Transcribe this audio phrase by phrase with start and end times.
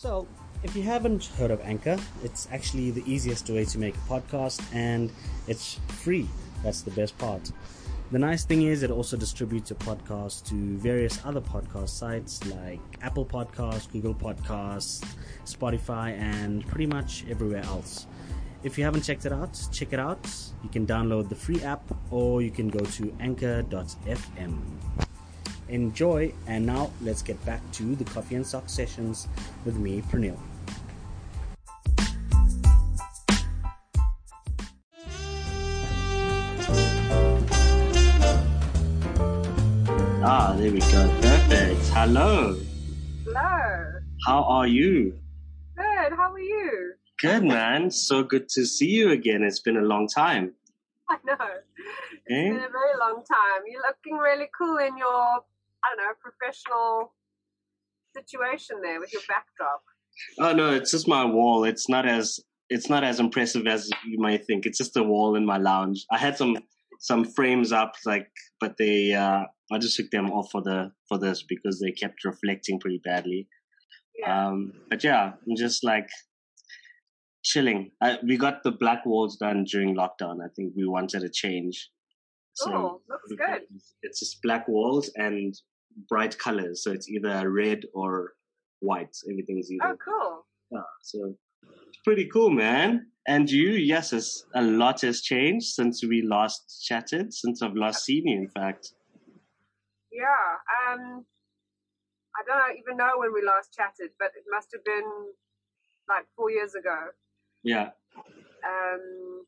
[0.00, 0.26] So,
[0.62, 4.62] if you haven't heard of Anchor, it's actually the easiest way to make a podcast
[4.72, 5.12] and
[5.46, 6.26] it's free.
[6.62, 7.52] That's the best part.
[8.10, 12.80] The nice thing is, it also distributes your podcast to various other podcast sites like
[13.02, 15.04] Apple Podcasts, Google Podcasts,
[15.44, 18.06] Spotify, and pretty much everywhere else.
[18.64, 20.26] If you haven't checked it out, check it out.
[20.62, 24.62] You can download the free app or you can go to anchor.fm.
[25.70, 29.28] Enjoy, and now let's get back to the coffee and sock sessions
[29.64, 30.36] with me, Pranil.
[40.22, 41.08] Ah, there we go.
[41.22, 41.80] Perfect.
[41.94, 42.56] Hello.
[43.24, 44.00] Hello.
[44.26, 45.18] How are you?
[45.76, 46.12] Good.
[46.12, 46.92] How are you?
[47.20, 47.90] Good, man.
[47.90, 49.42] So good to see you again.
[49.42, 50.52] It's been a long time.
[51.08, 51.34] I know.
[51.38, 52.48] It's Eh?
[52.48, 53.62] been a very long time.
[53.66, 55.40] You're looking really cool in your,
[55.84, 57.14] I don't know, professional
[58.14, 59.82] situation there with your backdrop.
[60.38, 61.64] Oh no, it's just my wall.
[61.64, 64.66] It's not as it's not as impressive as you might think.
[64.66, 66.04] It's just a wall in my lounge.
[66.10, 66.56] I had some
[67.00, 68.28] some frames up, like,
[68.60, 72.24] but they uh, I just took them off for the for this because they kept
[72.24, 73.48] reflecting pretty badly.
[74.18, 74.48] Yeah.
[74.48, 76.08] Um, but yeah, I'm just like
[77.42, 77.90] chilling.
[78.02, 80.38] I, we got the black walls done during lockdown.
[80.44, 81.90] I think we wanted a change.
[82.66, 83.62] oh, looks good.
[84.02, 85.54] It's just black walls and
[86.08, 86.82] bright colors.
[86.82, 88.32] So it's either red or
[88.80, 89.16] white.
[89.30, 90.46] Everything's either Oh, cool.
[90.70, 91.34] yeah, so
[92.04, 93.06] pretty cool, man.
[93.26, 98.04] And you, yes, it's, a lot has changed since we last chatted, since I've last
[98.04, 98.92] seen you, in fact.
[100.10, 100.56] Yeah.
[100.88, 101.24] Um,
[102.34, 105.08] I don't even know when we last chatted, but it must have been
[106.08, 107.12] like four years ago.
[107.62, 107.90] Yeah.
[108.16, 109.44] Um,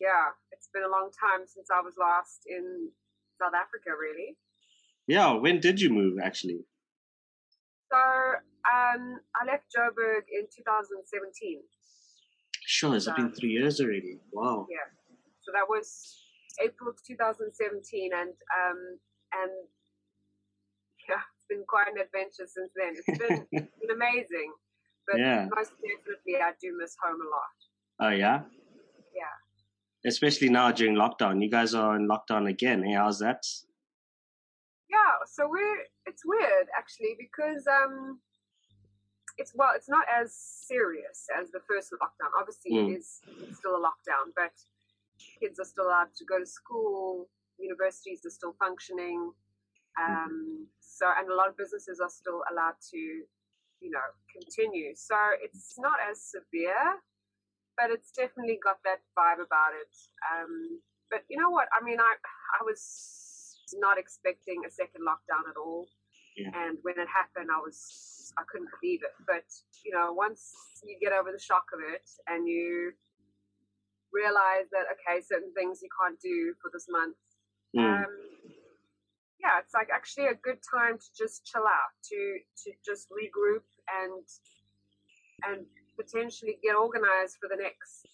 [0.00, 2.90] yeah, it's been a long time since I was last in
[3.40, 4.36] South Africa, really.
[5.06, 5.32] Yeah.
[5.34, 6.64] When did you move, actually?
[7.90, 11.60] So um, I left Joburg in 2017.
[12.68, 14.18] Sure, it's been three years already.
[14.32, 14.66] Wow.
[14.68, 14.90] Yeah.
[15.42, 16.18] So that was
[16.60, 18.98] April 2017, and um,
[19.32, 19.52] and
[21.08, 22.94] yeah, it's been quite an adventure since then.
[22.98, 23.46] It's been,
[23.80, 24.52] been amazing,
[25.06, 25.46] but Yeah.
[25.54, 28.10] most definitely I do miss home a lot.
[28.10, 28.42] Oh, yeah?
[29.14, 30.08] Yeah.
[30.08, 31.40] Especially now during lockdown.
[31.42, 32.82] You guys are in lockdown again.
[32.82, 33.46] Hey, how's that?
[34.88, 38.20] Yeah, so we're it's weird actually because um
[39.38, 42.30] it's well it's not as serious as the first lockdown.
[42.38, 42.94] Obviously Mm.
[42.94, 43.20] it is
[43.52, 44.52] still a lockdown, but
[45.40, 49.32] kids are still allowed to go to school, universities are still functioning.
[49.98, 54.94] Um so and a lot of businesses are still allowed to, you know, continue.
[54.94, 57.02] So it's not as severe,
[57.76, 59.92] but it's definitely got that vibe about it.
[60.30, 60.80] Um
[61.10, 61.68] but you know what?
[61.74, 62.14] I mean I
[62.60, 62.80] I was
[63.74, 65.86] not expecting a second lockdown at all.
[66.36, 66.50] Yeah.
[66.54, 69.14] And when it happened, I was, I couldn't believe it.
[69.26, 69.48] But,
[69.84, 70.52] you know, once
[70.84, 72.92] you get over the shock of it and you
[74.12, 77.16] realize that, okay, certain things you can't do for this month,
[77.74, 78.04] Mm.
[78.04, 78.06] um,
[79.40, 83.64] yeah, it's like actually a good time to just chill out, to, to just regroup
[84.02, 84.24] and,
[85.44, 85.66] and
[85.96, 88.06] potentially get organized for the next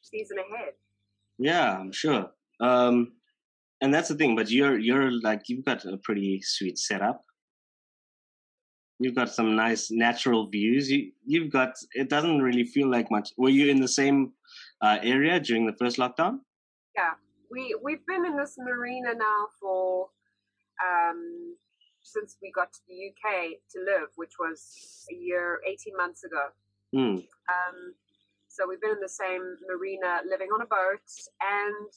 [0.00, 0.72] season ahead.
[1.38, 2.30] Yeah, I'm sure.
[2.60, 3.12] Um,
[3.80, 4.36] and that's the thing.
[4.36, 7.24] But you're you're like you've got a pretty sweet setup.
[9.00, 10.90] You've got some nice natural views.
[10.90, 11.74] You you've got.
[11.92, 13.30] It doesn't really feel like much.
[13.36, 14.32] Were you in the same
[14.82, 16.40] uh, area during the first lockdown?
[16.98, 17.14] yeah,
[17.50, 20.08] we we've been in this marina now for
[20.82, 21.54] um,
[22.02, 26.44] since we got to the UK to live, which was a year, eighteen months ago.
[26.92, 27.22] Hmm.
[27.54, 27.78] Um,
[28.48, 31.06] so we've been in the same marina, living on a boat,
[31.40, 31.90] and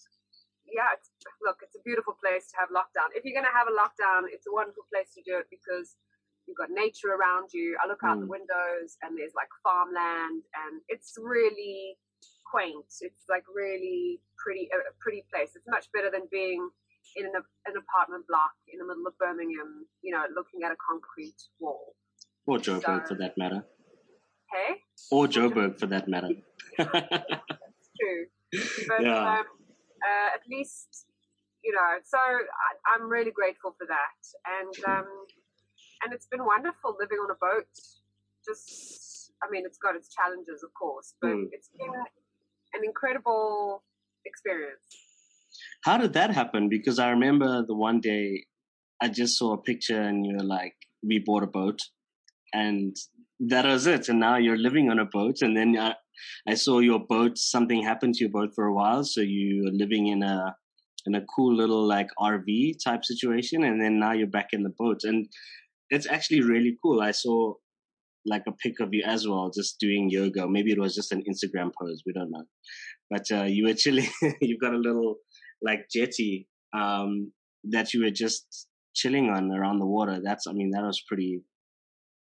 [0.72, 1.12] yeah, it's,
[1.44, 3.12] look, it's a beautiful place to have lockdown.
[3.16, 5.96] If you're going to have a lockdown, it's a wonderful place to do it because
[6.48, 7.78] you've got nature around you.
[7.84, 8.36] I look out the Mm.
[8.40, 11.98] windows, and there's like farmland, and it's really
[12.50, 12.88] quaint.
[13.02, 15.56] It's like really pretty, a pretty place.
[15.56, 16.70] It's much better than being
[17.16, 17.34] in an,
[17.68, 21.96] an apartment block in the middle of Birmingham, you know, looking at a concrete wall.
[22.48, 23.64] Or Joburg, for that matter.
[24.54, 24.82] Okay,
[25.12, 26.30] Or Joburg, for that matter.
[26.78, 28.26] it's true.
[28.88, 29.40] But Yeah.
[29.40, 29.46] um,
[30.04, 31.08] uh, at least,
[31.64, 34.20] you know, so I, I'm really grateful for that,
[34.60, 35.08] and um,
[36.04, 37.68] and it's been wonderful living on a boat.
[38.46, 41.50] Just, I mean, it's got its challenges, of course, but Mm.
[41.52, 41.94] it's been
[42.74, 43.84] an incredible
[44.26, 44.82] experience.
[45.84, 46.70] How did that happen?
[46.70, 48.46] Because I remember the one day
[49.02, 51.80] I just saw a picture and you were like, we bought a boat
[52.54, 52.96] and
[53.40, 54.10] that was it.
[54.10, 55.38] And now you're living on a boat.
[55.42, 55.96] And then I,
[56.48, 59.04] I saw your boat, something happened to your boat for a while.
[59.04, 60.56] So you were living in a,
[61.06, 63.64] in a cool little like RV type situation.
[63.64, 65.28] And then now you're back in the boat and
[65.90, 67.02] it's actually really cool.
[67.02, 67.56] I saw
[68.26, 70.48] like a pic of you as well, just doing yoga.
[70.48, 72.04] Maybe it was just an Instagram pose.
[72.06, 72.44] We don't know.
[73.10, 74.10] But uh, you were chilling.
[74.42, 75.18] You've got a little
[75.62, 77.32] like jetty um,
[77.66, 80.20] that you were just chilling on around the water.
[80.24, 81.42] That's, I mean, that was pretty,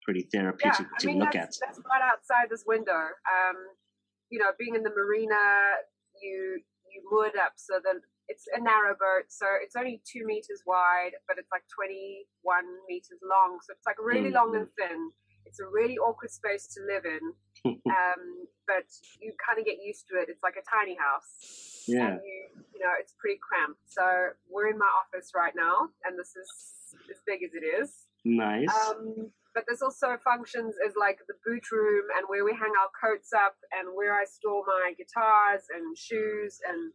[0.04, 1.68] pretty therapeutic yeah, I to mean, look that's, at.
[1.68, 3.14] That's right outside this window.
[3.26, 3.56] Um,
[4.30, 5.38] you know, being in the marina,
[6.22, 6.60] you
[6.92, 7.96] you moored up so that
[8.28, 12.24] it's a narrow boat, so it's only two meters wide, but it's like 21
[12.88, 13.58] meters long.
[13.64, 14.40] So it's like really mm-hmm.
[14.40, 15.10] long and thin.
[15.44, 17.20] It's a really awkward space to live in,
[17.66, 18.22] um,
[18.66, 18.86] but
[19.20, 20.30] you kind of get used to it.
[20.30, 21.84] It's like a tiny house.
[21.88, 22.14] Yeah.
[22.22, 22.38] You,
[22.72, 23.82] you know, it's pretty cramped.
[23.86, 26.48] So we're in my office right now, and this is
[27.10, 28.06] as big as it is.
[28.24, 28.70] Nice.
[28.70, 32.92] Um, but this also functions as like the boot room and where we hang our
[32.96, 36.92] coats up and where I store my guitars and shoes and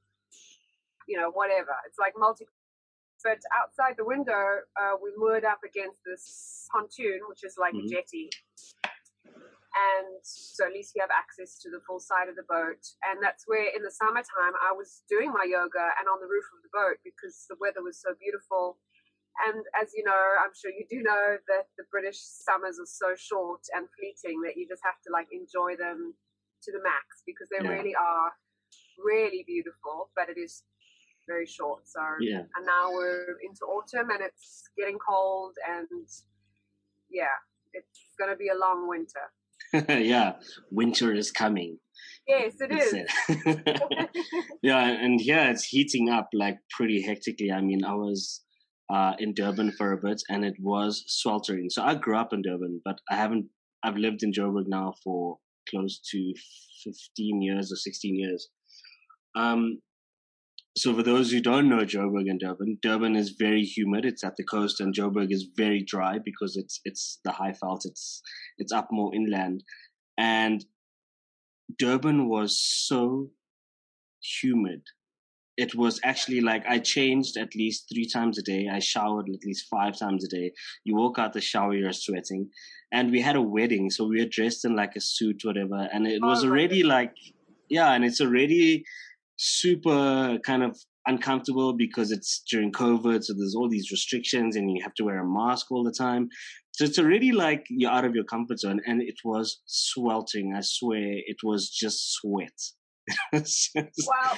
[1.07, 1.73] you know whatever.
[1.85, 2.45] It's like multi.
[3.23, 7.89] But outside the window, uh, we moored up against this pontoon, which is like mm-hmm.
[7.89, 8.29] a jetty.
[9.77, 12.81] And so at least you have access to the full side of the boat.
[13.05, 16.45] And that's where in the summertime I was doing my yoga and on the roof
[16.55, 18.77] of the boat because the weather was so beautiful
[19.45, 23.13] and as you know, I'm sure you do know that the British summers are so
[23.15, 26.13] short and fleeting that you just have to like enjoy them
[26.63, 27.69] to the max because they yeah.
[27.69, 28.31] really are
[28.97, 30.63] really beautiful, but it is
[31.27, 31.87] very short.
[31.87, 32.49] So yeah.
[32.55, 36.07] and now we're into autumn and it's getting cold and
[37.11, 37.37] yeah,
[37.73, 39.27] it's gonna be a long winter.
[40.03, 40.33] yeah,
[40.71, 41.77] winter is coming.
[42.27, 42.93] Yes, it is.
[42.93, 43.09] It.
[43.45, 44.05] Uh,
[44.61, 47.51] yeah, and yeah, it's heating up like pretty hectically.
[47.51, 48.41] I mean, I was
[48.89, 51.69] uh, in Durban for a bit, and it was sweltering.
[51.69, 53.47] So I grew up in Durban, but I haven't.
[53.83, 55.37] I've lived in Joburg now for
[55.69, 56.33] close to
[56.83, 58.49] fifteen years or sixteen years.
[59.35, 59.79] Um,
[60.77, 64.05] so for those who don't know Joburg and Durban, Durban is very humid.
[64.05, 67.81] It's at the coast, and Joburg is very dry because it's it's the high Highveld.
[67.85, 68.21] It's
[68.57, 69.63] it's up more inland,
[70.17, 70.63] and
[71.77, 73.31] Durban was so
[74.41, 74.81] humid
[75.57, 78.67] it was actually like I changed at least three times a day.
[78.71, 80.51] I showered at least five times a day.
[80.83, 82.49] You walk out the shower, you're sweating.
[82.91, 85.89] And we had a wedding, so we were dressed in like a suit, whatever.
[85.91, 87.11] And it was oh, already like,
[87.69, 88.85] yeah, and it's already
[89.35, 94.81] super kind of uncomfortable because it's during COVID, so there's all these restrictions and you
[94.83, 96.29] have to wear a mask all the time.
[96.71, 98.79] So it's already like you're out of your comfort zone.
[98.85, 100.53] And it was sweltering.
[100.55, 102.53] I swear it was just sweat
[103.33, 104.37] wow.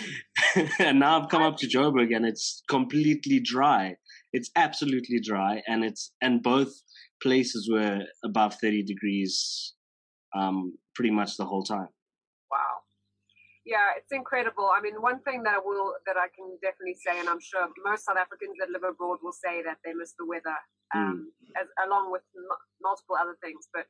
[0.79, 3.95] and now I've come up to Joburg and it's completely dry.
[4.31, 6.71] It's absolutely dry and it's and both
[7.21, 9.73] places were above 30 degrees
[10.35, 11.89] um, pretty much the whole time.
[12.51, 12.85] Wow.
[13.65, 14.69] Yeah, it's incredible.
[14.75, 17.67] I mean, one thing that I will that I can definitely say, and I'm sure
[17.85, 20.57] most South Africans that live abroad will say that they miss the weather,
[20.93, 20.99] hmm.
[20.99, 21.61] um, mm.
[21.61, 23.67] as along with m- multiple other things.
[23.73, 23.85] But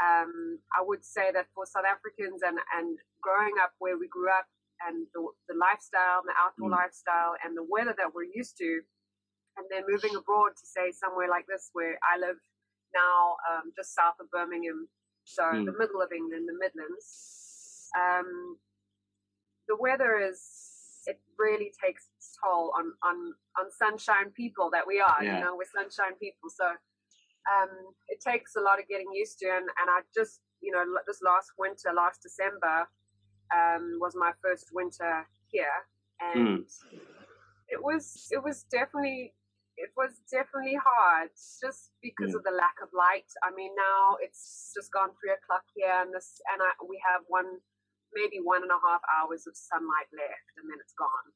[0.00, 4.30] um, I would say that for South Africans and, and growing up where we grew
[4.30, 4.46] up
[4.86, 6.78] and the, the lifestyle, the outdoor mm.
[6.80, 8.82] lifestyle, and the weather that we're used to,
[9.56, 12.40] and then moving abroad to say somewhere like this where I live
[12.94, 14.88] now, um, just south of Birmingham,
[15.24, 15.64] so mm.
[15.64, 17.88] the middle of England, the Midlands.
[17.94, 18.58] Um,
[19.68, 20.40] the weather is
[21.06, 25.22] it really takes its toll on on on sunshine people that we are.
[25.22, 25.38] Yeah.
[25.38, 26.72] You know, we're sunshine people, so
[27.50, 27.70] um,
[28.08, 29.46] it takes a lot of getting used to.
[29.46, 32.86] And, and I just, you know, this last winter, last December,
[33.52, 35.78] um, was my first winter here,
[36.20, 36.64] and mm.
[37.68, 39.34] it was it was definitely
[39.76, 42.40] it was definitely hard just because yeah.
[42.40, 43.28] of the lack of light.
[43.44, 47.22] I mean, now it's just gone three o'clock here, and this and I, we have
[47.28, 47.60] one
[48.12, 51.28] maybe one and a half hours of sunlight left, and then it's gone.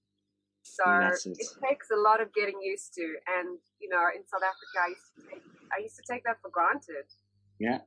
[0.74, 1.38] So it.
[1.38, 4.88] it takes a lot of getting used to, and you know, in South Africa, I
[4.88, 5.42] used to take
[5.76, 7.06] I used to take that for granted.
[7.58, 7.78] Yeah,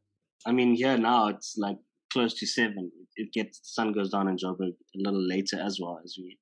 [0.46, 1.78] I mean, here now it's like
[2.12, 2.92] close to seven.
[3.16, 6.38] It gets sun goes down in Joburg a little later as well as we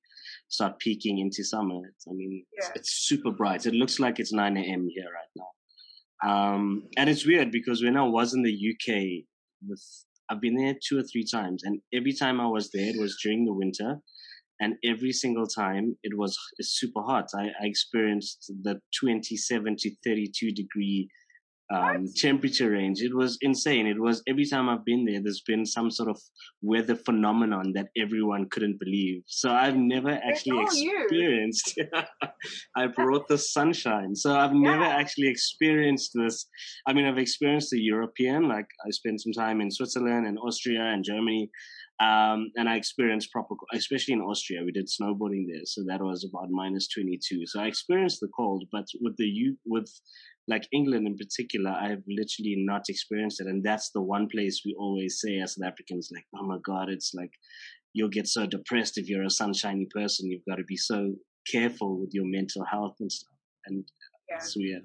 [0.48, 1.80] start peaking into summer.
[1.88, 2.68] It's, I mean, yeah.
[2.68, 3.66] it's, it's, super bright.
[3.66, 4.88] It looks like it's nine a.m.
[4.94, 6.30] here right now.
[6.30, 9.24] Um, and it's weird because when I was in the UK,
[9.66, 9.82] with
[10.30, 13.18] I've been there two or three times, and every time I was there, it was
[13.22, 13.98] during the winter,
[14.60, 17.26] and every single time it was super hot.
[17.34, 21.08] I, I experienced the 27 to 32 degree
[21.70, 23.02] um, temperature range.
[23.02, 23.86] It was insane.
[23.86, 26.18] It was every time I've been there, there's been some sort of
[26.62, 29.22] weather phenomenon that everyone couldn't believe.
[29.26, 31.78] So I've never actually experienced.
[32.76, 34.14] I brought the sunshine.
[34.14, 34.70] So I've yeah.
[34.70, 36.46] never actually experienced this.
[36.86, 40.82] I mean, I've experienced the European, like I spent some time in Switzerland and Austria
[40.82, 41.50] and Germany.
[42.00, 46.24] Um, and I experienced proper, especially in Austria, we did snowboarding there, so that was
[46.24, 47.42] about minus twenty two.
[47.46, 49.90] So I experienced the cold, but with the U, with
[50.46, 54.76] like England in particular, I've literally not experienced it, and that's the one place we
[54.78, 57.32] always say as South Africans, like, oh my god, it's like
[57.94, 60.30] you'll get so depressed if you're a sunshiny person.
[60.30, 61.14] You've got to be so
[61.50, 63.32] careful with your mental health and stuff.
[63.66, 63.84] And
[64.28, 64.36] yeah.
[64.36, 64.82] it's weird.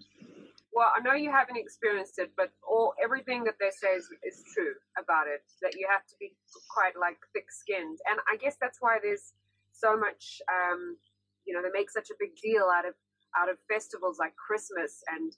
[0.73, 4.41] Well, I know you haven't experienced it, but all everything that they say is, is
[4.53, 5.45] true about it.
[5.61, 6.33] That you have to be
[6.73, 9.33] quite like thick-skinned, and I guess that's why there's
[9.71, 10.41] so much.
[10.49, 10.97] Um,
[11.45, 12.95] you know, they make such a big deal out of
[13.37, 15.33] out of festivals like Christmas and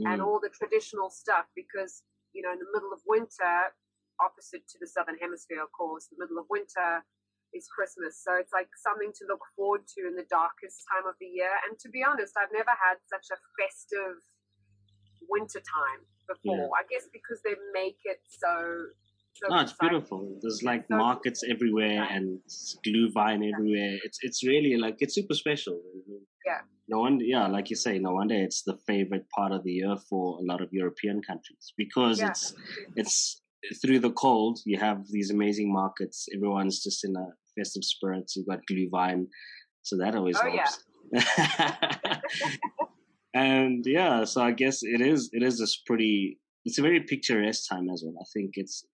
[0.00, 0.04] mm.
[0.04, 3.72] and all the traditional stuff because you know in the middle of winter,
[4.20, 7.00] opposite to the southern hemisphere, of course, the middle of winter
[7.54, 8.18] is Christmas.
[8.18, 11.54] So it's like something to look forward to in the darkest time of the year.
[11.64, 14.18] And to be honest, I've never had such a festive
[15.28, 16.56] winter time before.
[16.56, 16.78] Yeah.
[16.78, 18.86] I guess because they make it so.
[19.34, 20.38] so no, it's beautiful.
[20.40, 22.14] There's like so markets everywhere yeah.
[22.14, 22.40] and
[22.86, 23.98] glühwein everywhere.
[24.04, 25.80] It's it's really like it's super special.
[26.46, 26.60] Yeah.
[26.86, 29.96] No wonder, yeah, like you say, no wonder it's the favorite part of the year
[30.10, 32.28] for a lot of European countries because yeah.
[32.28, 32.54] it's
[32.94, 33.40] it's
[33.80, 34.58] through the cold.
[34.66, 36.26] You have these amazing markets.
[36.34, 37.26] Everyone's just in a
[37.58, 38.30] festive spirit.
[38.36, 39.28] You've got glühwein,
[39.82, 40.84] so that always oh, helps.
[43.34, 47.68] And yeah, so I guess it is it is this pretty it's a very picturesque
[47.68, 48.14] time as well.
[48.20, 48.84] I think it's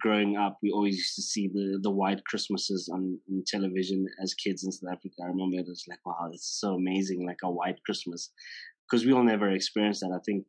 [0.00, 4.34] growing up we always used to see the the white Christmases on, on television as
[4.34, 5.14] kids in South Africa.
[5.22, 8.30] I remember it was like, wow, it's so amazing, like a white Christmas.
[8.90, 10.12] Because we will never experience that.
[10.14, 10.44] I think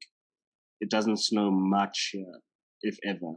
[0.82, 2.40] it doesn't snow much, uh,
[2.82, 3.36] if ever.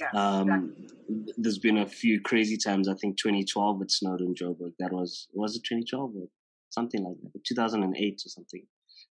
[0.00, 1.34] Yeah, um, exactly.
[1.36, 2.88] There's been a few crazy times.
[2.88, 4.72] I think 2012 it snowed in Joburg.
[4.78, 6.26] That was was it 2012 or
[6.70, 7.44] something like that?
[7.46, 8.66] 2008 or something.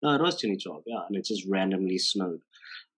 [0.04, 2.42] No, it was 2012, yeah, and it just randomly snowed.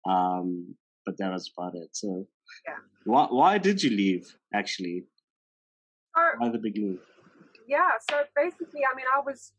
[0.08, 0.74] Um,
[1.04, 1.90] but that was about it.
[1.92, 2.26] So,
[2.66, 2.76] yeah.
[3.04, 5.04] Why, why did you leave, actually?
[6.16, 7.00] Uh, why the big move?
[7.66, 9.52] Yeah, so basically, I mean, I was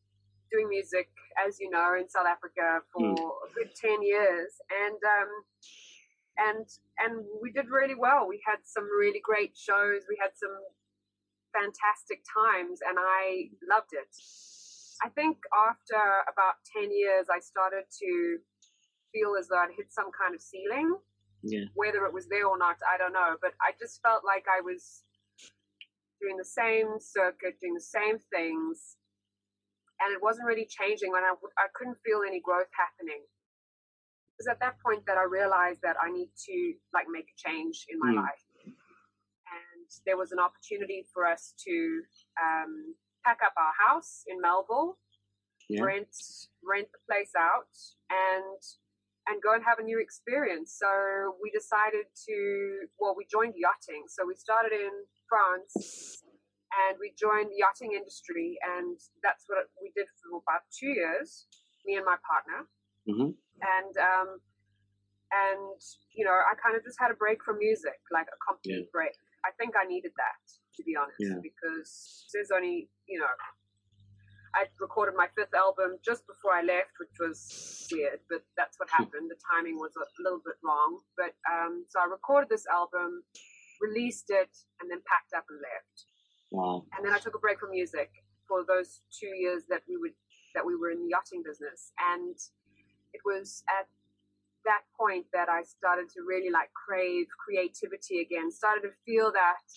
[0.52, 1.10] doing music,
[1.46, 3.18] as you know, in South Africa for mm.
[3.18, 4.54] a good 10 years.
[4.70, 5.30] And, um,
[6.38, 6.66] and,
[7.00, 8.28] and we did really well.
[8.28, 10.04] We had some really great shows.
[10.10, 10.56] We had some
[11.54, 14.12] fantastic times, and I loved it.
[15.04, 16.00] I think after
[16.32, 18.38] about 10 years, I started to
[19.12, 20.96] feel as though I'd hit some kind of ceiling.
[21.44, 21.68] Yeah.
[21.76, 23.36] Whether it was there or not, I don't know.
[23.42, 25.04] But I just felt like I was
[26.22, 28.98] doing the same circuit, doing the same things.
[30.02, 33.24] And it wasn't really changing when I, I couldn't feel any growth happening.
[33.24, 36.58] It was at that point that I realized that I need to
[36.92, 38.20] like make a change in my mm.
[38.20, 38.44] life.
[38.66, 42.02] And there was an opportunity for us to
[42.36, 44.98] um, pack up our house in Melville,
[45.68, 45.82] yeah.
[45.82, 46.14] rent
[46.62, 47.74] rent the place out,
[48.14, 48.62] and
[49.26, 50.78] and go and have a new experience.
[50.78, 54.06] So we decided to well, we joined yachting.
[54.08, 54.94] So we started in
[55.26, 56.22] France,
[56.70, 61.50] and we joined the yachting industry, and that's what we did for about two years.
[61.86, 62.70] Me and my partner,
[63.10, 63.34] mm-hmm.
[63.34, 64.30] and um,
[65.34, 65.82] and
[66.14, 68.94] you know, I kind of just had a break from music, like a complete yeah.
[68.94, 69.18] break.
[69.46, 70.42] I think I needed that
[70.78, 71.40] to be honest, yeah.
[71.42, 73.32] because there's only, you know,
[74.56, 78.88] I recorded my fifth album just before I left, which was weird, but that's what
[78.90, 79.28] happened.
[79.28, 81.04] The timing was a little bit wrong.
[81.20, 83.24] But um, so I recorded this album,
[83.84, 86.08] released it, and then packed up and left.
[86.52, 86.88] Wow.
[86.96, 88.12] And then I took a break from music
[88.48, 90.16] for those two years that we would
[90.56, 92.40] that we were in the yachting business, and
[93.12, 93.92] it was at
[94.64, 98.52] that point that I started to really like crave creativity again.
[98.52, 99.68] Started to feel that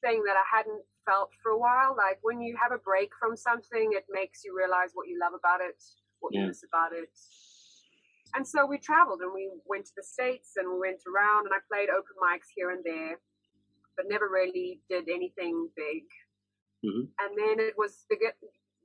[0.00, 1.96] thing that I hadn't felt for a while.
[1.96, 5.32] Like when you have a break from something, it makes you realize what you love
[5.32, 5.82] about it,
[6.20, 6.42] what yeah.
[6.42, 7.10] you miss about it.
[8.34, 11.54] And so we traveled and we went to the States and we went around and
[11.56, 13.16] I played open mics here and there,
[13.96, 16.04] but never really did anything big.
[16.84, 17.08] Mm-hmm.
[17.18, 18.20] And then it was, it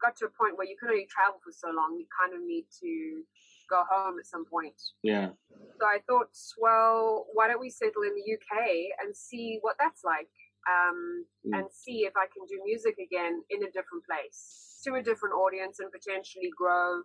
[0.01, 1.99] got to a point where you can only travel for so long.
[1.99, 3.23] You kind of need to
[3.69, 4.79] go home at some point.
[5.03, 5.35] Yeah.
[5.79, 10.03] So I thought, well, why don't we settle in the UK and see what that's
[10.03, 10.31] like?
[10.69, 11.57] Um, mm.
[11.57, 15.35] and see if I can do music again in a different place to a different
[15.35, 17.03] audience and potentially grow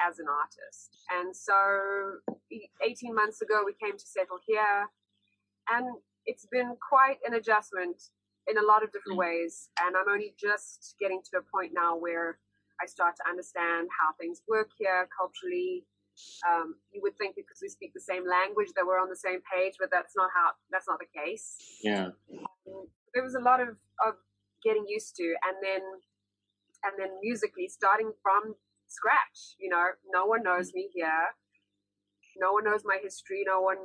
[0.00, 0.96] as an artist.
[1.08, 2.20] And so
[2.84, 4.88] 18 months ago, we came to settle here,
[5.72, 7.96] and it's been quite an adjustment
[8.46, 9.24] in a lot of different mm.
[9.24, 9.68] ways.
[9.80, 12.38] And I'm only just getting to a point now where
[12.80, 15.84] I start to understand how things work here culturally.
[16.48, 19.40] Um, you would think because we speak the same language that we're on the same
[19.44, 21.56] page, but that's not how that's not the case.
[21.82, 22.16] Yeah
[23.16, 24.20] there was a lot of, of
[24.62, 25.80] getting used to and then
[26.84, 28.54] and then musically starting from
[28.86, 31.32] scratch you know no one knows me here
[32.36, 33.80] no one knows my history no one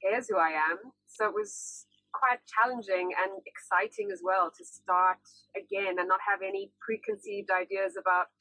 [0.00, 1.84] cares who i am so it was
[2.16, 5.20] quite challenging and exciting as well to start
[5.52, 8.32] again and not have any preconceived ideas about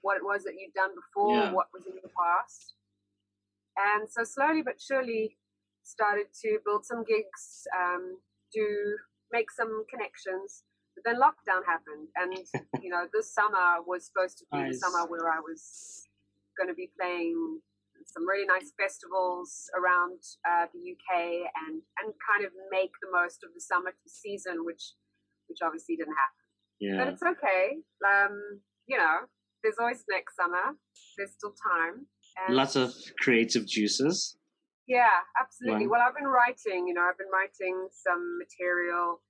[0.00, 1.52] what it was that you'd done before, yeah.
[1.52, 2.74] what was in your past.
[3.76, 5.36] And so slowly but surely
[5.84, 8.18] started to build some gigs, um,
[8.52, 8.96] do
[9.32, 10.64] make some connections.
[10.94, 12.36] But then lockdown happened, and
[12.82, 14.74] you know this summer was supposed to be nice.
[14.74, 16.04] the summer where I was
[16.56, 17.60] going to be playing
[18.06, 23.40] some really nice festivals around uh, the UK and and kind of make the most
[23.42, 24.92] of the summer season, which
[25.48, 26.42] which obviously didn't happen.
[26.80, 26.96] Yeah.
[26.98, 27.80] But it's okay.
[28.04, 29.30] Um, you know,
[29.62, 30.76] there's always next summer.
[31.16, 32.06] There's still time.
[32.46, 34.36] And Lots of creative juices.
[34.86, 35.86] Yeah, absolutely.
[35.86, 39.22] Well, I've been writing, you know, I've been writing some material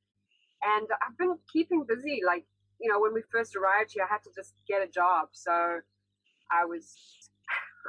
[0.65, 2.23] and I've been keeping busy.
[2.25, 2.45] Like,
[2.81, 5.29] you know, when we first arrived here, I had to just get a job.
[5.33, 5.53] So
[6.51, 6.97] I was,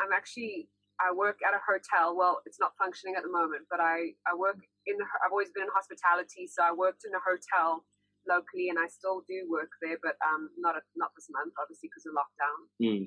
[0.04, 0.68] I'm actually,
[1.00, 2.16] I work at a hotel.
[2.16, 5.50] Well, it's not functioning at the moment, but I, I work in, the, I've always
[5.56, 6.46] been in hospitality.
[6.52, 7.86] So I worked in a hotel
[8.28, 11.92] locally, and I still do work there, but um, not a, not this month, obviously,
[11.92, 12.60] because of lockdown.
[12.80, 13.04] Mm.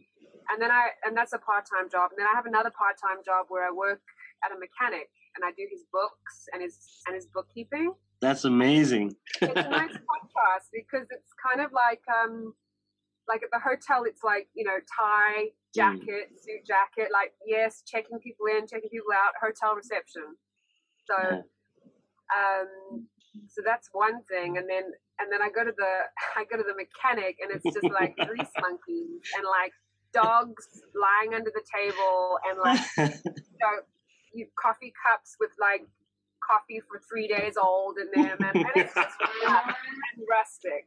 [0.53, 2.13] And then I and that's a part time job.
[2.13, 4.05] And then I have another part time job where I work
[4.45, 7.93] at a mechanic and I do his books and his and his bookkeeping.
[8.21, 9.15] That's amazing.
[9.41, 12.55] it's a nice contrast because it's kind of like um
[13.29, 15.75] like at the hotel it's like you know tie hmm.
[15.75, 16.39] jacket mm.
[16.39, 20.39] suit jacket like yes checking people in checking people out hotel reception
[21.05, 21.43] so yeah.
[22.31, 23.07] um
[23.49, 24.85] so that's one thing and then
[25.19, 25.93] and then I go to the
[26.37, 29.73] I go to the mechanic and it's just like grease monkeys and like
[30.13, 30.65] dogs
[30.95, 33.77] lying under the table and like you know
[34.61, 35.87] coffee cups with like
[36.45, 39.17] coffee for three days old in them and, and it's just
[39.49, 39.75] and
[40.31, 40.87] rustic.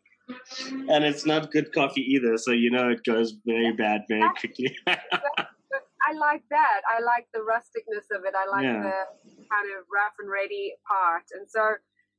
[0.88, 4.75] And it's not good coffee either, so you know it goes very bad very quickly.
[4.88, 6.82] I like that.
[6.89, 8.34] I like the rusticness of it.
[8.36, 8.82] I like yeah.
[8.82, 9.00] the
[9.50, 11.24] kind of rough and ready part.
[11.34, 11.75] And so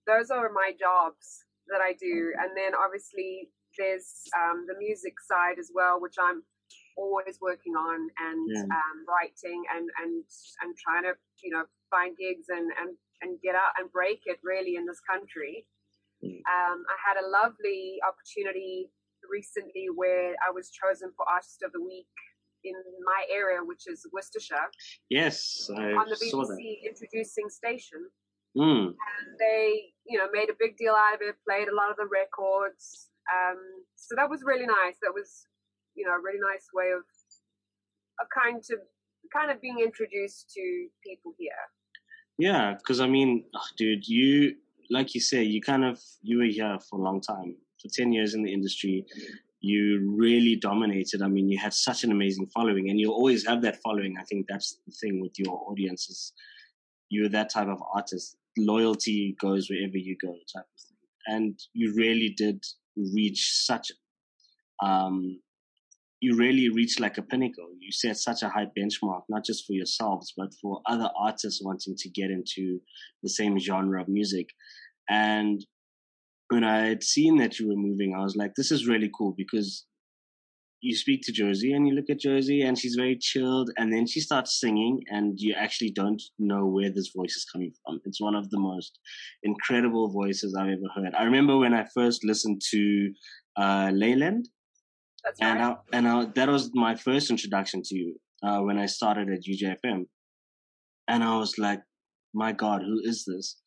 [0.07, 2.33] those are my jobs that I do.
[2.39, 6.43] And then obviously there's um, the music side as well, which I'm
[6.97, 8.63] always working on and yeah.
[8.63, 10.25] um, writing and, and,
[10.63, 14.39] and trying to, you know, find gigs and, and, and get out and break it
[14.43, 15.67] really in this country.
[16.25, 16.41] Mm.
[16.45, 18.91] Um, I had a lovely opportunity
[19.29, 22.09] recently where I was chosen for Artist of the Week
[22.65, 24.69] in my area, which is Worcestershire.
[25.09, 28.05] Yes, I on the BBC introducing station.
[28.57, 28.91] Mm.
[28.91, 31.97] And they, you know, made a big deal out of it, played a lot of
[31.97, 33.09] the records.
[33.31, 33.59] Um,
[33.95, 34.99] so that was really nice.
[35.03, 35.47] That was,
[35.95, 37.03] you know, a really nice way of,
[38.21, 38.79] of kind of,
[39.35, 41.53] kind of being introduced to people here.
[42.39, 44.57] Yeah, because I mean, oh, dude, you,
[44.91, 48.13] like you say, you kind of, you were here for a long time, for 10
[48.13, 49.05] years in the industry.
[49.61, 51.21] You really dominated.
[51.21, 54.17] I mean, you had such an amazing following, and you'll always have that following.
[54.19, 56.33] I think that's the thing with your audiences.
[57.11, 60.97] You're that type of artist loyalty goes wherever you go type of thing.
[61.27, 62.65] And you really did
[62.97, 63.93] reach such,
[64.83, 65.41] um,
[66.21, 67.69] you really reached like a pinnacle.
[67.79, 71.97] You set such a high benchmark, not just for yourselves, but for other artists wanting
[71.97, 72.81] to get into
[73.23, 74.49] the same genre of music.
[75.09, 75.65] And
[76.49, 79.35] when I had seen that you were moving, I was like, this is really cool
[79.37, 79.87] because
[80.83, 84.07] you speak to Josie and you look at Josie and she's very chilled and then
[84.07, 88.01] she starts singing and you actually don't know where this voice is coming from.
[88.05, 88.99] It's one of the most
[89.43, 91.15] incredible voices I've ever heard.
[91.15, 93.13] I remember when I first listened to
[93.57, 94.49] uh, Leyland.
[95.25, 95.77] That's and right.
[95.93, 99.45] I, and I, that was my first introduction to you uh, when I started at
[99.45, 100.07] UJFM.
[101.09, 101.81] And I was like,
[102.33, 103.61] my God, who is this?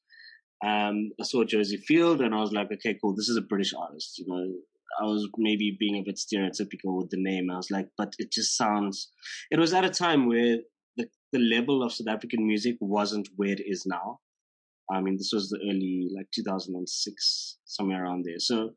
[0.66, 3.16] Um, I saw Josie Field and I was like, okay, cool.
[3.16, 4.18] This is a British artist.
[4.18, 4.54] You know,
[5.02, 7.50] I was maybe being a bit stereotypical with the name.
[7.52, 9.12] I was like, but it just sounds.
[9.52, 10.58] It was at a time where
[10.96, 14.20] the the level of South African music wasn't where it is now.
[14.92, 18.40] I mean, this was the early like 2006, somewhere around there.
[18.40, 18.72] So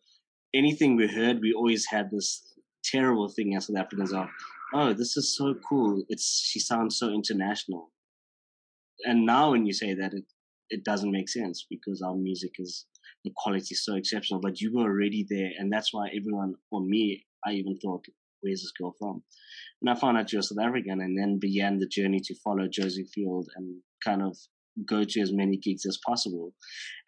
[0.54, 2.42] anything we heard, we always had this
[2.90, 4.28] terrible thing as South Africans of,
[4.74, 6.02] oh, this is so cool.
[6.08, 7.90] It's she sounds so international.
[9.04, 10.24] And now when you say that, it
[10.68, 12.86] it doesn't make sense because our music is
[13.24, 15.50] the quality is so exceptional, but you were already there.
[15.58, 18.04] And that's why everyone, for me, I even thought,
[18.40, 19.22] where's this girl from?
[19.82, 23.06] And I found out you're South African and then began the journey to follow Josie
[23.14, 24.36] Field and kind of
[24.88, 26.52] go to as many gigs as possible.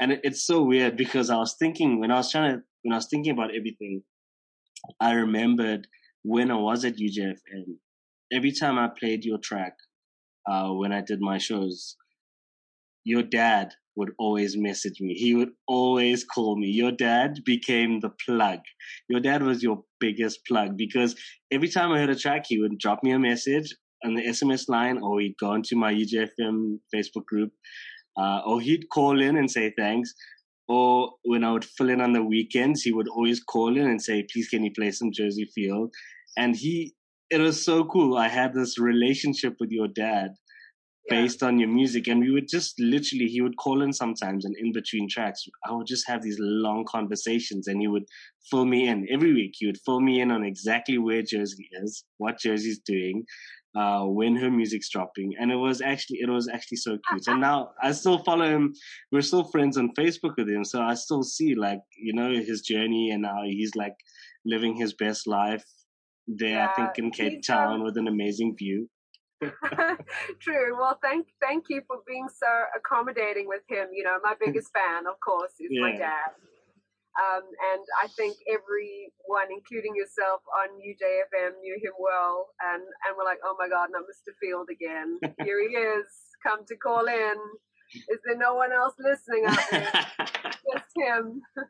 [0.00, 2.92] And it, it's so weird because I was thinking, when I was trying to, when
[2.92, 4.02] I was thinking about everything,
[5.00, 5.88] I remembered
[6.22, 7.78] when I was at UJFM,
[8.32, 9.74] every time I played your track,
[10.50, 11.96] uh, when I did my shows,
[13.04, 15.14] your dad would always message me.
[15.14, 16.68] He would always call me.
[16.68, 18.60] Your dad became the plug.
[19.08, 21.16] Your dad was your biggest plug because
[21.50, 24.68] every time I heard a track, he would drop me a message on the SMS
[24.68, 27.52] line or he'd go into my UJFM Facebook group.
[28.18, 30.14] uh, or he'd call in and say thanks.
[30.68, 34.02] Or when I would fill in on the weekends, he would always call in and
[34.02, 35.92] say, "Please, can you play some Josie Field?"
[36.36, 36.94] And he,
[37.30, 38.16] it was so cool.
[38.16, 40.32] I had this relationship with your dad
[41.10, 41.20] Yeah.
[41.22, 44.54] based on your music and we would just literally he would call in sometimes and
[44.58, 48.04] in between tracks i would just have these long conversations and he would
[48.50, 52.04] fill me in every week he would fill me in on exactly where josie is
[52.18, 53.24] what josie's doing
[53.76, 57.40] uh when her music's dropping and it was actually it was actually so cute and
[57.40, 58.72] now i still follow him
[59.12, 62.62] we're still friends on facebook with him so i still see like you know his
[62.62, 63.94] journey and now he's like
[64.46, 65.64] living his best life
[66.26, 68.88] there i think in cape town um, with an amazing view
[70.40, 70.76] True.
[70.76, 73.86] Well, thank thank you for being so accommodating with him.
[73.92, 76.30] You know, my biggest fan, of course, is my dad.
[77.18, 82.54] Um, and I think everyone, including yourself on UJFM, knew him well.
[82.62, 84.30] And, and we're like, oh my God, not Mr.
[84.38, 85.18] Field again.
[85.42, 86.06] Here he is,
[86.46, 87.36] come to call in.
[88.08, 89.90] Is there no one else listening out there?
[90.70, 91.42] Just him.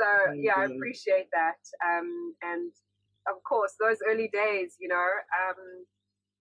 [0.00, 1.60] so, yeah, I appreciate that.
[1.84, 2.72] Um, and
[3.28, 5.86] of course, those early days, you know, um,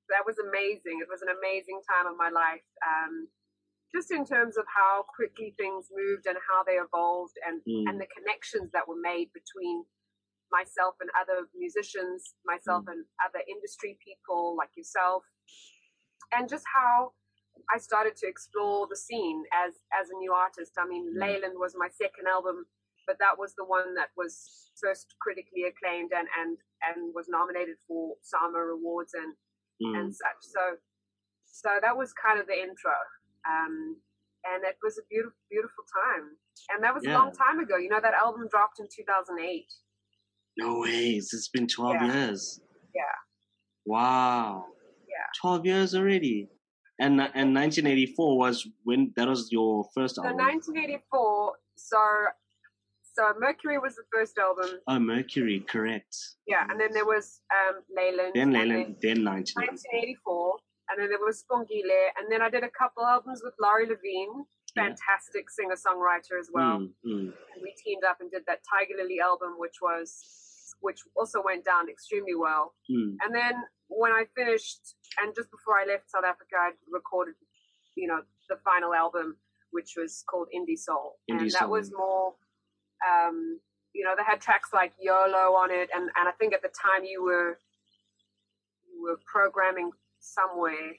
[0.10, 0.98] that was amazing.
[0.98, 2.65] It was an amazing time of my life.
[2.82, 3.28] Um,
[3.95, 7.89] just in terms of how quickly things moved and how they evolved and, Mm.
[7.89, 9.86] and the connections that were made between
[10.52, 15.23] myself and other musicians, myself and other industry people like yourself,
[16.32, 17.13] and just how
[17.73, 20.73] I started to explore the scene as as a new artist.
[20.78, 21.19] I mean, Mm.
[21.19, 22.65] Leyland was my second album,
[23.06, 27.78] but that was the one that was first critically acclaimed and and and was nominated
[27.88, 29.36] for SAMA Awards and
[29.82, 29.97] Mm.
[29.99, 30.41] and such.
[30.41, 30.78] So
[31.45, 32.95] so that was kind of the intro.
[33.47, 33.97] Um,
[34.45, 36.38] and it was a beautiful, beautiful time.
[36.73, 37.78] And that was a long time ago.
[37.78, 39.65] You know, that album dropped in 2008.
[40.58, 41.30] No ways.
[41.34, 42.13] It's been 12 Yeah.
[42.13, 42.60] years.
[42.95, 43.02] Yeah.
[43.86, 44.65] Wow.
[45.08, 45.25] Yeah.
[45.41, 46.49] 12 years already.
[46.99, 50.38] And and 1984 was when that was your first So album.
[50.45, 51.54] 1984.
[51.75, 51.97] So
[53.13, 54.80] so Mercury was the first album.
[54.88, 56.15] oh, Mercury, correct.
[56.47, 58.32] Yeah, and then there was um, Leyland.
[58.36, 59.54] Then and Leyland, then 1980.
[59.56, 60.58] 1984,
[60.89, 64.45] and then there was Spongile, and then I did a couple albums with Laurie Levine,
[64.75, 64.84] Yeah.
[64.84, 66.80] fantastic singer songwriter as well.
[66.80, 67.34] Mm, mm.
[67.54, 70.10] And we teamed up and did that Tiger Lily album, which was
[70.82, 72.73] which also went down extremely well.
[72.89, 73.17] Mm.
[73.23, 73.54] And then
[73.89, 77.36] when I finished, and just before I left South Africa, I recorded,
[77.95, 79.36] you know, the final album,
[79.71, 81.71] which was called Indie Soul, and Indie that Soul.
[81.71, 82.36] was more,
[83.06, 83.60] um,
[83.93, 86.69] you know, they had tracks like YOLO on it, and and I think at the
[86.69, 87.60] time you were
[88.88, 90.93] you were programming somewhere,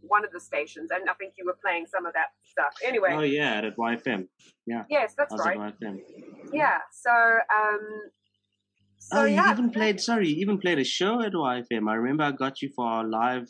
[0.00, 2.74] one of the stations, and I think you were playing some of that stuff.
[2.84, 4.26] Anyway, Oh, yeah, at YFM.
[4.66, 4.84] Yeah.
[4.90, 5.56] Yes, that's right.
[5.56, 5.98] at YFM.
[6.52, 6.78] Yeah.
[6.92, 7.80] So, um,
[8.98, 11.88] so oh, you yeah, even played, sorry, you even played a show at YFM.
[11.88, 13.46] I remember I got you for our live,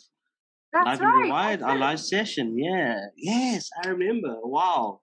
[0.72, 1.28] that's live right.
[1.30, 2.56] wide, our live session.
[2.58, 2.98] Yeah.
[3.16, 4.36] Yes, I remember.
[4.42, 5.00] Wow.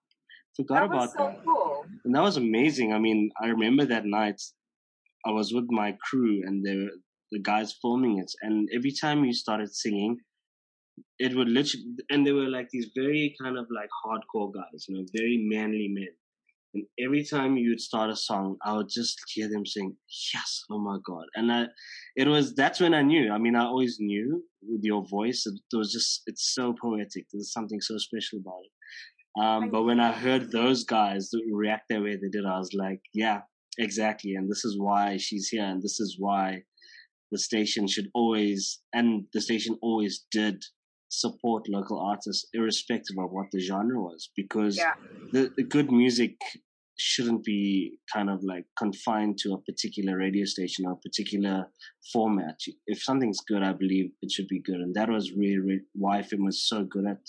[0.55, 1.45] Forgot That about was so that.
[1.45, 1.85] cool.
[2.03, 2.93] And that was amazing.
[2.93, 4.41] I mean, I remember that night
[5.25, 6.91] I was with my crew and they were,
[7.31, 8.31] the guys filming it.
[8.41, 10.17] And every time you started singing,
[11.17, 14.97] it would literally, and they were like these very kind of like hardcore guys, you
[14.97, 16.07] know, very manly men.
[16.73, 19.95] And every time you would start a song, I would just hear them saying,
[20.33, 21.25] yes, oh my God.
[21.35, 21.65] And I,
[22.15, 23.31] it was, that's when I knew.
[23.31, 27.25] I mean, I always knew with your voice, it, was just, it's so poetic.
[27.33, 29.43] There's something so special about it.
[29.43, 33.01] Um, but when I heard those guys react the way they did, I was like,
[33.13, 33.41] yeah,
[33.79, 34.35] exactly.
[34.35, 35.65] And this is why she's here.
[35.65, 36.63] And this is why
[37.31, 40.63] the station should always, and the station always did
[41.09, 44.93] support local artists, irrespective of what the genre was, because Yeah.
[45.31, 46.37] the, the good music
[47.01, 51.65] shouldn't be kind of like confined to a particular radio station or a particular
[52.11, 52.57] format.
[52.87, 54.81] If something's good, I believe it should be good.
[54.81, 57.21] And that was really, really YFM was so good at.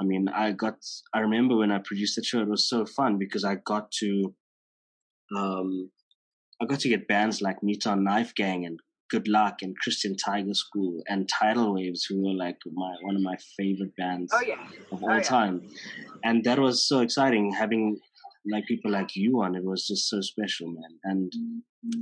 [0.00, 0.76] I mean, I got,
[1.14, 4.34] I remember when I produced the show, it was so fun because I got to,
[5.36, 5.90] um,
[6.60, 8.78] I got to get bands like Newtown Knife Gang and
[9.10, 13.22] Good Luck and Christian Tiger School and Tidal Waves, who were like my one of
[13.22, 14.66] my favorite bands Oh yeah.
[14.92, 15.22] of Oh, all yeah.
[15.22, 15.62] time.
[16.24, 17.98] And that was so exciting having
[18.50, 19.54] like people like you on.
[19.54, 20.92] It was just so special, man.
[21.04, 21.32] And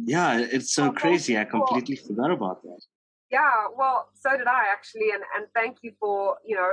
[0.07, 1.39] yeah, it's so crazy.
[1.39, 2.81] I completely forgot about that.
[3.31, 6.71] Yeah, well, so did I actually, and and thank you for you know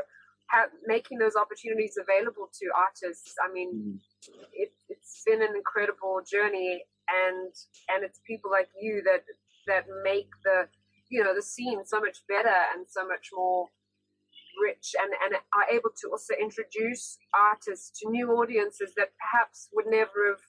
[0.51, 3.33] ha- making those opportunities available to artists.
[3.43, 3.99] I mean, Mm.
[4.53, 7.51] it, it's been an incredible journey, and
[7.89, 9.23] and it's people like you that
[9.67, 10.67] that make the
[11.09, 13.69] you know the scene so much better and so much more
[14.61, 19.85] rich, and and are able to also introduce artists to new audiences that perhaps would
[19.87, 20.41] never have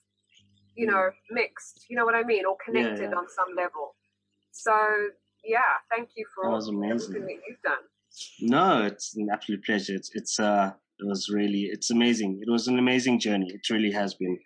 [0.77, 1.87] you know mixed.
[1.89, 3.17] You know what I mean, or connected yeah.
[3.17, 3.97] on some level.
[4.53, 4.73] So
[5.45, 5.59] yeah,
[5.91, 6.93] thank you for That was amazing.
[6.95, 7.85] everything that you've done.
[8.41, 9.95] No, it's an absolute pleasure.
[9.95, 12.39] It's it's uh It was really, it's amazing.
[12.41, 13.49] It was an amazing journey.
[13.53, 14.39] It really has been.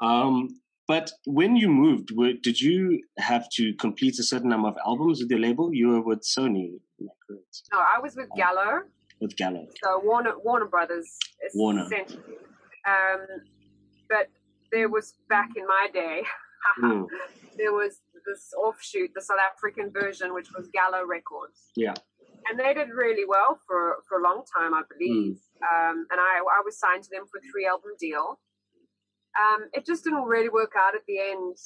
[0.00, 0.60] Um,
[0.92, 5.22] but when you moved, were, did you have to complete a certain number of albums
[5.22, 5.72] with your label?
[5.72, 6.66] You were with Sony,
[7.26, 7.62] correct?
[7.72, 8.82] No, I was with Gallo.
[9.18, 9.66] With Gallo.
[9.82, 11.08] So Warner Warner Brothers.
[11.54, 11.88] Warner.
[12.86, 13.20] Um,
[14.10, 14.28] but
[14.70, 16.24] there was back in my day,
[16.82, 17.06] mm.
[17.56, 21.70] there was this offshoot, the South African version, which was Gallo Records.
[21.74, 21.94] Yeah.
[22.50, 25.36] And they did really well for, for a long time, I believe.
[25.36, 25.90] Mm.
[25.90, 28.40] Um, and I, I was signed to them for a three album deal.
[29.32, 31.56] Um, it just didn't really work out at the end.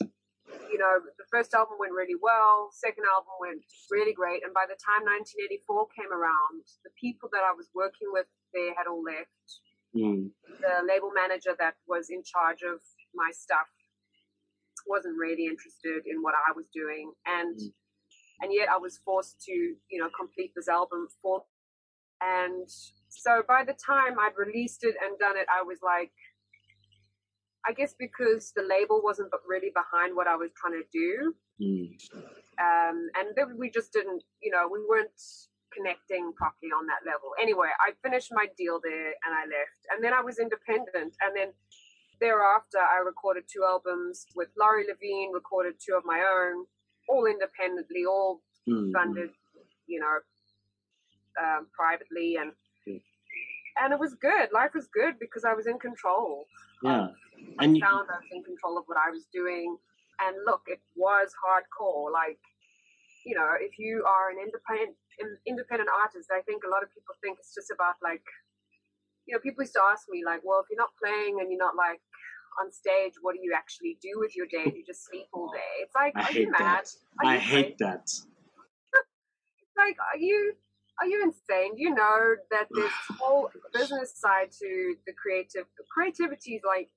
[0.71, 4.47] You know, the first album went really well, second album went really great.
[4.47, 8.71] And by the time 1984 came around, the people that I was working with there
[8.79, 9.51] had all left.
[9.91, 10.31] Mm.
[10.63, 12.79] The label manager that was in charge of
[13.15, 13.67] my stuff
[14.87, 17.73] wasn't really interested in what I was doing, and mm.
[18.41, 21.45] and yet I was forced to you know complete this album for.
[22.21, 22.69] And
[23.09, 26.13] so by the time I'd released it and done it, I was like,
[27.67, 31.91] I guess because the label wasn't really behind what I was trying to do, mm.
[32.61, 35.11] um, and then we just didn't, you know, we weren't
[35.75, 37.35] connecting properly on that level.
[37.41, 41.35] Anyway, I finished my deal there and I left, and then I was independent, and
[41.35, 41.49] then
[42.21, 46.67] thereafter, I recorded two albums with Laurie Levine, recorded two of my own,
[47.09, 48.93] all independently, all mm-hmm.
[48.93, 49.31] funded,
[49.87, 50.19] you know,
[51.43, 52.53] um, privately, and
[52.89, 53.01] mm.
[53.83, 54.49] and it was good.
[54.53, 56.47] Life was good because I was in control.
[56.83, 57.26] Yeah, I
[57.59, 59.77] and found I was in control of what I was doing,
[60.21, 62.13] and look, it was hardcore.
[62.13, 62.41] Like,
[63.25, 64.97] you know, if you are an independent
[65.47, 68.25] independent artist, I think a lot of people think it's just about like
[69.27, 71.59] you know, people used to ask me like, well, if you're not playing and you're
[71.59, 72.01] not like
[72.63, 74.71] on stage, what do you actually do with your day?
[74.71, 75.83] Do you just sleep all day?
[75.83, 76.85] It's like, I are you mad?
[77.23, 78.03] Are I you hate that.
[78.05, 78.27] it's
[79.77, 80.55] like, are you
[81.01, 81.77] are you insane?
[81.77, 85.67] You know that this whole business side to the creative.
[85.93, 86.89] Creativity is like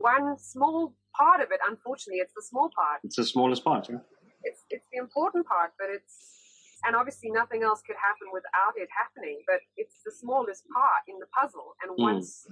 [0.00, 1.60] one small part of it.
[1.68, 3.00] Unfortunately, it's the small part.
[3.04, 4.02] It's the smallest part, yeah.
[4.42, 6.40] It's it's the important part, but it's
[6.84, 11.16] and obviously nothing else could happen without it happening but it's the smallest part in
[11.20, 12.00] the puzzle and mm.
[12.00, 12.48] once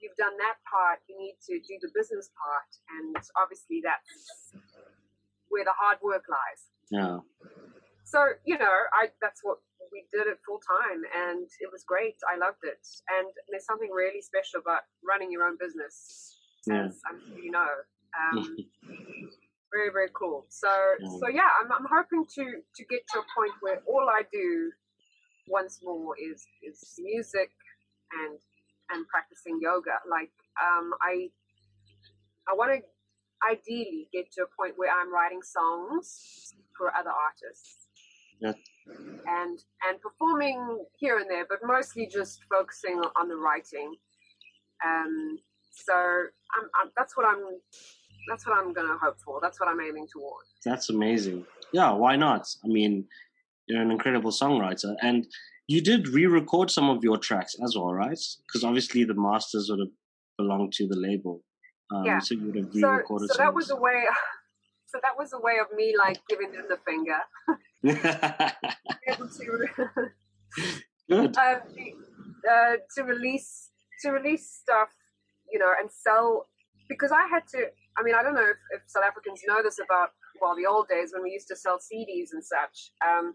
[0.00, 4.56] you've done that part you need to do the business part and obviously that's
[5.48, 7.20] where the hard work lies yeah
[8.04, 9.60] so you know i that's what
[9.92, 12.80] we did it full time and it was great i loved it
[13.20, 16.86] and there's something really special about running your own business yeah.
[16.86, 17.66] as i'm sure you know
[18.12, 18.56] um,
[19.72, 21.20] very very cool so mm.
[21.20, 22.44] so yeah I'm, I'm hoping to
[22.76, 24.70] to get to a point where all i do
[25.48, 27.50] once more is is music
[28.12, 28.38] and
[28.90, 30.30] and practicing yoga like
[30.62, 31.28] um i
[32.48, 32.80] i want to
[33.50, 37.88] ideally get to a point where i'm writing songs for other artists
[38.40, 38.52] yeah.
[39.26, 43.94] and and performing here and there but mostly just focusing on the writing
[44.84, 45.38] um
[45.72, 47.40] so I'm, I'm, that's what i'm
[48.28, 49.40] that's what I'm gonna hope for.
[49.42, 50.44] That's what I'm aiming toward.
[50.64, 51.44] That's amazing.
[51.72, 52.46] Yeah, why not?
[52.64, 53.06] I mean,
[53.66, 55.26] you're an incredible songwriter, and
[55.66, 58.18] you did re-record some of your tracks as well, right?
[58.46, 59.88] Because obviously the masters would have
[60.38, 61.42] belonged to the label.
[61.92, 62.20] Um, yeah.
[62.20, 63.30] So you would have re-recorded.
[63.30, 64.04] So, so that was a way.
[64.86, 67.18] So that was a way of me like giving them the finger.
[71.08, 71.36] Good.
[71.42, 71.60] Um,
[72.50, 73.70] uh, to release
[74.02, 74.88] to release stuff,
[75.52, 76.48] you know, and sell
[76.88, 77.66] because I had to
[77.98, 80.10] I mean, I don't know if, if, South Africans know this about,
[80.40, 82.92] well, the old days when we used to sell CDs and such.
[83.04, 83.34] Um,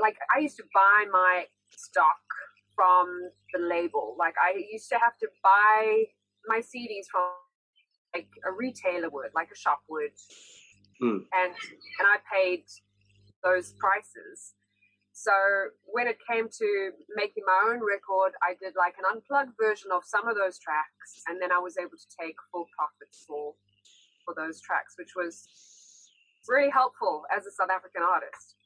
[0.00, 1.44] like, I used to buy my
[1.76, 2.24] stock
[2.74, 3.06] from
[3.52, 4.16] the label.
[4.18, 6.04] Like, I used to have to buy
[6.46, 7.28] my CDs from
[8.14, 10.12] like a retailer would, like a shop would.
[11.00, 11.24] Hmm.
[11.32, 11.52] And,
[11.98, 12.64] and I paid
[13.42, 14.54] those prices.
[15.12, 15.32] So
[15.84, 20.02] when it came to making my own record, I did like an unplugged version of
[20.04, 23.54] some of those tracks, and then I was able to take full profits for
[24.24, 25.46] for those tracks, which was
[26.48, 28.56] really helpful as a South African artist.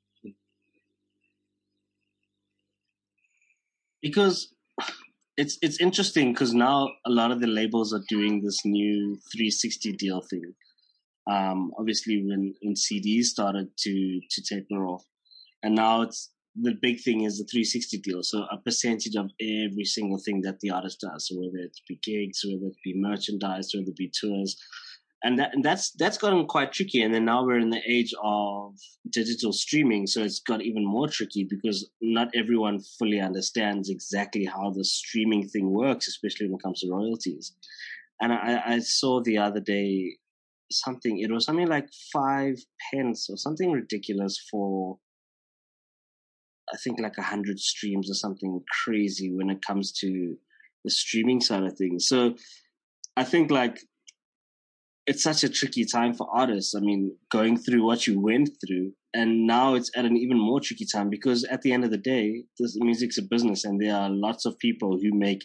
[4.00, 4.54] Because
[5.36, 9.92] it's it's interesting because now a lot of the labels are doing this new 360
[9.92, 10.54] deal thing.
[11.28, 15.04] Um, obviously, when when CDs started to to taper off,
[15.62, 18.22] and now it's the big thing is the 360 deal.
[18.22, 21.98] So a percentage of every single thing that the artist does, so whether it be
[22.02, 24.56] gigs, whether it be merchandise, whether it be tours.
[25.22, 27.02] And, that, and that's that's gotten quite tricky.
[27.02, 28.74] And then now we're in the age of
[29.10, 34.70] digital streaming, so it's got even more tricky because not everyone fully understands exactly how
[34.70, 37.54] the streaming thing works, especially when it comes to royalties.
[38.20, 40.16] And I, I saw the other day
[40.70, 41.18] something.
[41.18, 42.56] It was something like five
[42.92, 44.98] pence or something ridiculous for
[46.72, 50.36] I think like a hundred streams or something crazy when it comes to
[50.84, 52.08] the streaming side of things.
[52.08, 52.34] So
[53.16, 53.80] I think like
[55.06, 56.74] it's such a tricky time for artists.
[56.74, 60.60] I mean, going through what you went through, and now it's at an even more
[60.60, 63.94] tricky time because at the end of the day, this music's a business, and there
[63.94, 65.44] are lots of people who make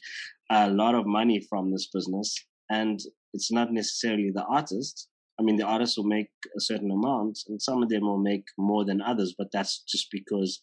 [0.49, 2.35] a lot of money from this business,
[2.69, 2.99] and
[3.33, 5.07] it's not necessarily the artist.
[5.39, 8.45] I mean, the artists will make a certain amount, and some of them will make
[8.57, 10.59] more than others, but that's just because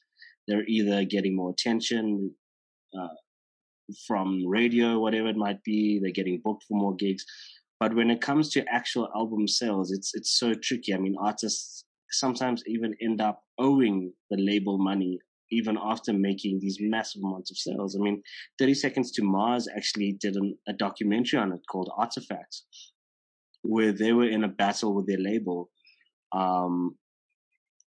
[0.48, 2.34] they're either getting more attention
[2.98, 3.14] uh,
[4.06, 6.00] from radio, whatever it might be.
[6.00, 7.24] They're getting booked for more gigs.
[7.78, 10.94] But when it comes to actual album sales, it's it's so tricky.
[10.94, 15.18] I mean, artists sometimes even end up owing the label money
[15.50, 17.96] even after making these massive amounts of sales.
[17.96, 18.22] I mean,
[18.58, 22.66] 30 Seconds to Mars actually did an, a documentary on it called Artifacts,
[23.62, 25.70] where they were in a battle with their label.
[26.32, 26.96] Um,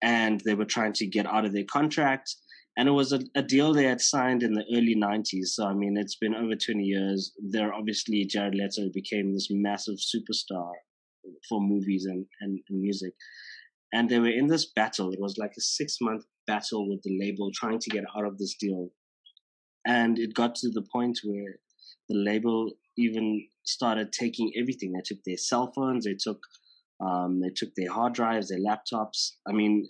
[0.03, 2.35] and they were trying to get out of their contract
[2.77, 5.73] and it was a, a, deal they had signed in the early 90s so i
[5.73, 7.33] mean it's been over 20 years.
[7.49, 10.71] There obviously jared leto became this massive superstar
[11.47, 13.13] for movies and, and, and music.
[13.93, 15.11] And they were in this battle.
[15.11, 18.37] It was like a six month battle with the label trying to get out of
[18.37, 18.89] this deal.
[19.85, 21.59] And it got to the point where
[22.09, 24.91] the label even started taking everything.
[24.91, 26.39] They took their cell phones they took
[26.99, 29.33] um, they took their hard drives their laptops.
[29.47, 29.87] I mean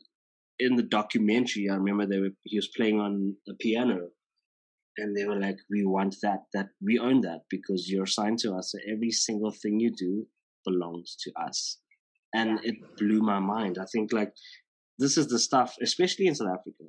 [0.60, 4.10] in the documentary, I remember they were he was playing on a piano,
[4.98, 6.46] and they were like, "We want that.
[6.54, 8.72] That we own that because you're signed to us.
[8.72, 10.28] So every single thing you do
[10.65, 11.80] belongs to us."
[12.34, 13.78] And it blew my mind.
[13.80, 14.34] I think like
[15.00, 16.84] this is the stuff, especially in South Africa.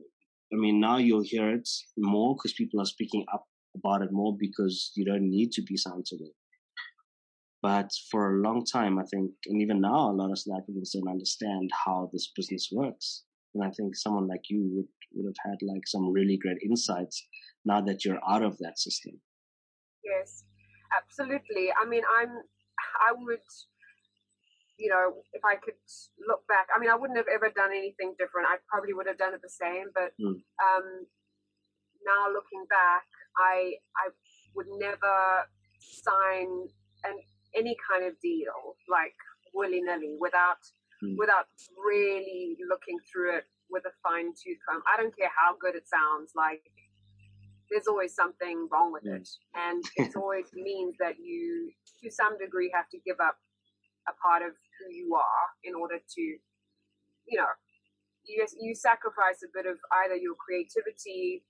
[0.53, 3.45] I mean, now you'll hear it more because people are speaking up
[3.77, 6.35] about it more because you don't need to be signed to it.
[7.61, 10.93] But for a long time, I think, and even now, a lot of South Africans
[10.93, 13.25] don't understand how this business works.
[13.59, 17.27] And I think someone like you would, would have had like some really great insights
[17.65, 19.21] now that you're out of that system.
[20.05, 20.45] Yes,
[20.97, 21.73] absolutely.
[21.75, 22.31] I mean, I'm,
[23.03, 23.43] I would,
[24.79, 25.75] you know, if I could
[26.27, 28.47] look back, I mean, I wouldn't have ever done anything different.
[28.49, 29.91] I probably would have done it the same.
[29.93, 30.39] But mm.
[30.63, 30.87] um,
[32.07, 33.03] now looking back,
[33.37, 34.15] I, I
[34.55, 35.47] would never
[35.81, 36.69] sign
[37.05, 37.19] an,
[37.57, 39.15] any kind of deal like
[39.55, 40.63] willy nilly without
[41.03, 41.17] mm.
[41.19, 44.83] without really looking through it with a fine tooth comb.
[44.89, 46.63] I don't care how good it sounds, like
[47.71, 49.29] there's always something wrong with it.
[49.55, 51.71] And it always means that you,
[52.03, 53.37] to some degree, have to give up
[54.09, 57.53] a part of who you are in order to, you know,
[58.25, 61.45] you, you sacrifice a bit of either your creativity,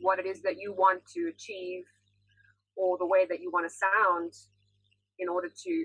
[0.00, 1.84] what it is that you want to achieve,
[2.76, 4.32] or the way that you want to sound
[5.18, 5.84] in order to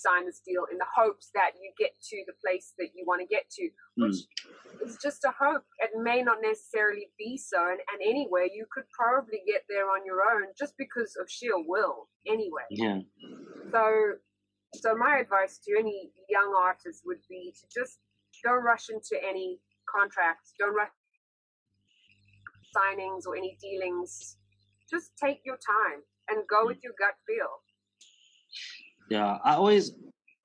[0.00, 3.20] sign this deal in the hopes that you get to the place that you want
[3.20, 4.02] to get to, hmm.
[4.04, 4.86] which mm.
[4.86, 5.64] is just a hope.
[5.78, 7.60] It may not necessarily be so.
[7.60, 11.56] And, and anyway, you could probably get there on your own just because of sheer
[11.56, 12.68] will, anyway.
[12.70, 13.00] Yeah.
[13.72, 14.18] So,
[14.74, 17.98] so my advice to any young artist would be to just
[18.42, 20.90] don't rush into any contracts, don't rush
[22.74, 24.36] signings or any dealings.
[24.90, 27.62] Just take your time and go with your gut feel.
[29.12, 29.92] Yeah, I always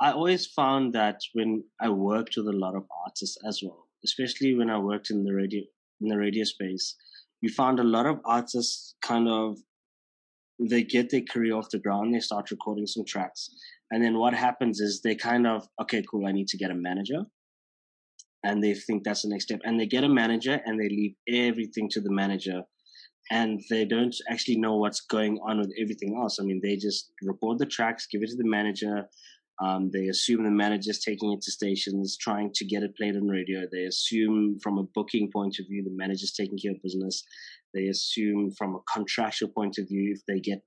[0.02, 4.56] I always found that when I worked with a lot of artists as well, especially
[4.56, 5.62] when I worked in the radio
[6.02, 6.96] in the radio space,
[7.40, 9.58] you found a lot of artists kind of
[10.60, 13.50] they get their career off the ground, they start recording some tracks,
[13.90, 16.82] and then what happens is they kind of okay, cool, I need to get a
[16.90, 17.22] manager,
[18.44, 21.16] and they think that's the next step, and they get a manager and they leave
[21.30, 22.64] everything to the manager
[23.32, 26.40] and they don't actually know what's going on with everything else.
[26.40, 29.08] I mean, they just record the tracks, give it to the manager.
[29.60, 33.28] Um, they assume the manager's taking it to stations, trying to get it played on
[33.28, 33.62] radio.
[33.72, 37.24] They assume from a booking point of view, the manager's taking care of business.
[37.74, 40.64] They assume from a contractual point of view, if they get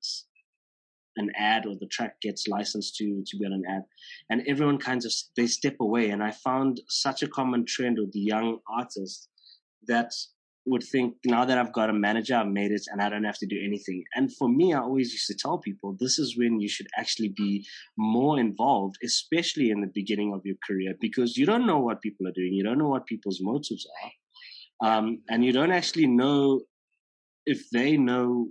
[1.16, 3.82] an ad or the track gets licensed to to be on an ad,
[4.28, 6.10] and everyone kind of they step away.
[6.10, 9.28] And I found such a common trend with the young artists
[9.86, 10.12] that
[10.70, 13.38] would think now that I've got a manager, I've made it and I don't have
[13.38, 14.04] to do anything.
[14.14, 17.32] And for me, I always used to tell people this is when you should actually
[17.36, 17.66] be
[17.98, 22.28] more involved, especially in the beginning of your career, because you don't know what people
[22.28, 22.52] are doing.
[22.52, 24.88] You don't know what people's motives are.
[24.88, 26.60] Um, and you don't actually know
[27.46, 28.46] if they know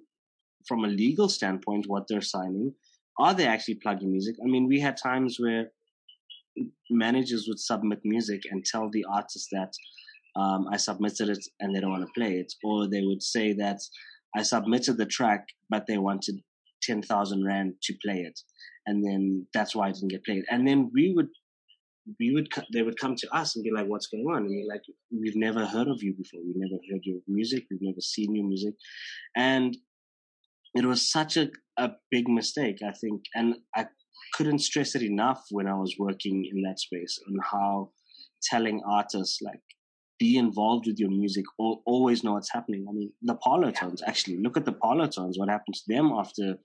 [0.67, 2.73] from a legal standpoint what they're signing.
[3.17, 4.35] Are they actually plugging music?
[4.43, 5.71] I mean, we had times where
[6.89, 9.71] managers would submit music and tell the artist that
[10.35, 12.53] um, I submitted it and they don't want to play it.
[12.63, 13.79] Or they would say that
[14.35, 16.41] I submitted the track, but they wanted
[16.83, 18.39] 10,000 Rand to play it.
[18.85, 20.43] And then that's why it didn't get played.
[20.49, 21.29] And then we would
[22.19, 24.73] we would they would come to us and be like, "What's going on?" And we're
[24.73, 26.41] like, "We've never heard of you before.
[26.43, 27.65] We've never heard your music.
[27.69, 28.73] We've never seen your music,"
[29.35, 29.77] and
[30.73, 33.87] it was such a a big mistake, I think, and I
[34.33, 37.91] couldn't stress it enough when I was working in that space on how
[38.41, 39.61] telling artists like
[40.19, 42.85] be involved with your music always know what's happening.
[42.87, 46.57] I mean the Parlotones actually look at the Parlotones what happened to them after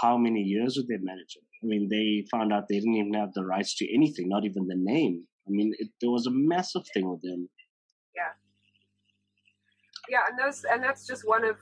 [0.00, 3.32] how many years with their manager i mean they found out they didn't even have
[3.34, 5.24] the rights to anything not even the name.
[5.46, 7.48] I mean it, there was a massive thing with them.
[8.16, 8.32] Yeah.
[10.08, 11.56] Yeah and those and that's just one of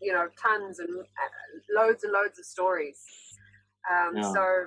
[0.00, 3.00] you know tons and uh, loads and loads of stories.
[3.90, 4.32] Um, yeah.
[4.32, 4.66] so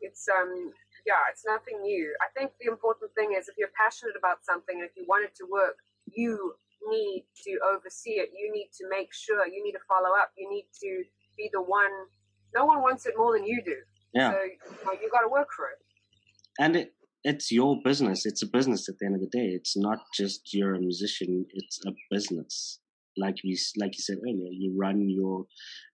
[0.00, 0.72] it's um
[1.06, 2.14] yeah, it's nothing new.
[2.20, 5.24] I think the important thing is if you're passionate about something and if you want
[5.24, 5.76] it to work,
[6.06, 6.54] you
[6.88, 8.30] need to oversee it.
[8.36, 9.46] You need to make sure.
[9.46, 10.32] You need to follow up.
[10.36, 11.04] You need to
[11.36, 11.92] be the one.
[12.54, 13.76] No one wants it more than you do.
[14.12, 14.32] Yeah.
[14.32, 15.78] So you, know, you got to work for it.
[16.58, 18.26] And it, it's your business.
[18.26, 19.48] It's a business at the end of the day.
[19.48, 21.46] It's not just you're a musician.
[21.52, 22.80] It's a business.
[23.16, 25.44] Like we, like you said earlier, you run your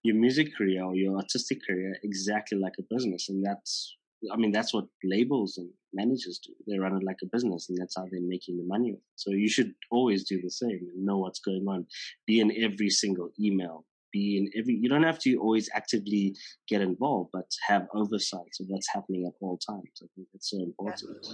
[0.02, 3.96] your music career or your artistic career exactly like a business, and that's
[4.32, 6.52] I mean, that's what labels and managers do.
[6.66, 8.96] They run it like a business, and that's how they're making the money.
[9.16, 11.86] So you should always do the same and know what's going on.
[12.26, 13.84] Be in every single email.
[14.12, 14.74] Be in every.
[14.74, 16.34] You don't have to always actively
[16.68, 19.90] get involved, but have oversight of what's happening at all times.
[20.02, 21.26] I think that's so important.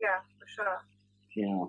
[0.00, 0.78] Yeah, for sure.
[1.36, 1.64] Yeah,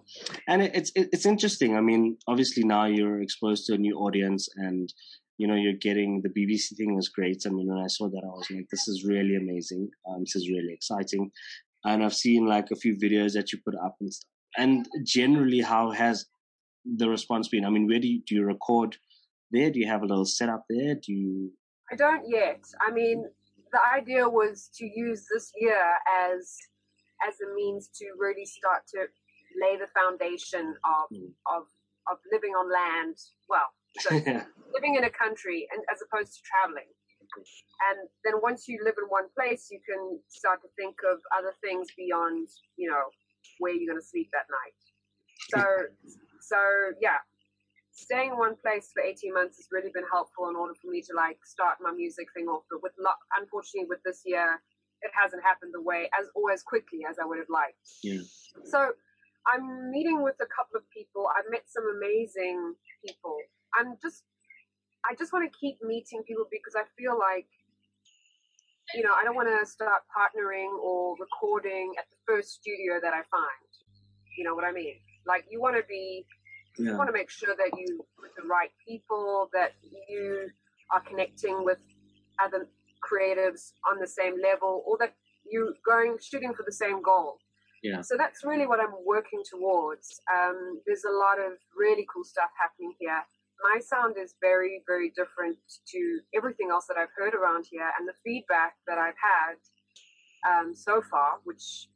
[0.48, 1.78] and it's it's interesting.
[1.78, 4.92] I mean, obviously now you're exposed to a new audience, and
[5.38, 7.44] you know, you're getting the BBC thing was great.
[7.46, 9.90] I mean, when I saw that, I was like, this is really amazing.
[10.08, 11.32] Um, this is really exciting.
[11.86, 14.30] And I've seen like a few videos that you put up and stuff.
[14.58, 16.26] And generally, how has
[16.86, 17.66] the response been?
[17.66, 18.98] I mean, where do you, do you record
[19.52, 19.72] there?
[19.72, 20.96] Do you have a little setup there?
[20.96, 21.52] Do you?
[21.92, 22.62] I don't yet.
[22.80, 23.26] I mean,
[23.72, 25.84] the idea was to use this year
[26.30, 26.58] as
[27.28, 29.08] as a means to really start to
[29.62, 31.32] lay the foundation of mm.
[31.52, 31.64] of
[32.12, 33.18] of living on land.
[33.50, 33.68] Well,
[34.00, 34.16] so
[34.74, 36.90] living in a country and as opposed to traveling.
[37.90, 41.54] And then once you live in one place, you can start to think of other
[41.64, 43.10] things beyond, you know,
[43.58, 44.78] where you're going to sleep that night.
[45.50, 45.62] So,
[46.42, 46.60] so
[47.02, 47.26] yeah,
[47.92, 51.02] staying in one place for 18 months has really been helpful in order for me
[51.10, 52.66] to like start my music thing off.
[52.70, 52.94] But with
[53.38, 54.62] unfortunately, with this year,
[55.02, 57.82] it hasn't happened the way as or as quickly as I would have liked.
[58.02, 58.22] Yeah.
[58.66, 58.94] So
[59.46, 61.28] I'm meeting with a couple of people.
[61.28, 63.38] I've met some amazing people
[63.76, 64.24] I'm just
[65.06, 67.48] I just want to keep meeting people because I feel like
[68.96, 73.14] you know I don't want to start partnering or recording at the first studio that
[73.14, 73.70] I find.
[74.38, 74.96] You know what I mean?
[75.28, 76.26] Like you want to be
[76.78, 76.92] yeah.
[76.92, 79.74] you want to make sure that you with the right people that
[80.10, 80.50] you
[80.92, 81.78] are connecting with
[82.44, 82.68] other
[83.04, 85.14] creatives on the same level or that
[85.50, 87.38] you're going shooting for the same goal.
[87.84, 88.02] Yeah.
[88.02, 90.22] So that's really what I'm working towards.
[90.34, 93.22] Um, there's a lot of really cool stuff happening here
[93.62, 97.90] my sound is very, very different to everything else that I've heard around here.
[98.00, 99.58] And the feedback that I've had
[100.50, 101.88] um, so far, which,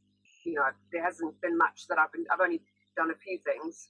[0.46, 2.62] you know, there hasn't been much that I've been, I've only
[2.96, 3.88] done a few things,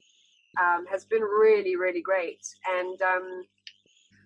[0.60, 2.42] um, has been really, really great.
[2.68, 3.44] And um,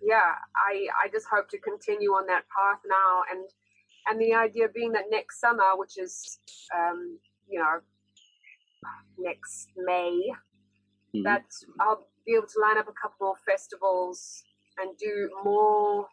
[0.02, 3.24] yeah, I, I just hope to continue on that path now.
[3.32, 3.46] And,
[4.08, 6.40] and the idea being that next summer, which is,
[6.76, 7.80] um, you know,
[9.18, 10.32] next May,
[11.14, 11.24] mm-hmm.
[11.24, 11.46] that
[11.80, 14.44] I'll be able to line up a couple more festivals
[14.80, 16.08] and do more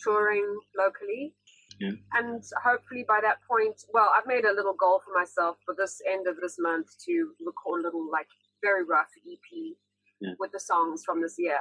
[0.00, 1.34] touring locally.
[1.80, 1.98] Yeah.
[2.12, 6.00] And hopefully by that point, well, I've made a little goal for myself for this
[6.08, 8.28] end of this month to record a little, like,
[8.62, 9.74] very rough EP
[10.20, 10.34] yeah.
[10.38, 11.58] with the songs from this year.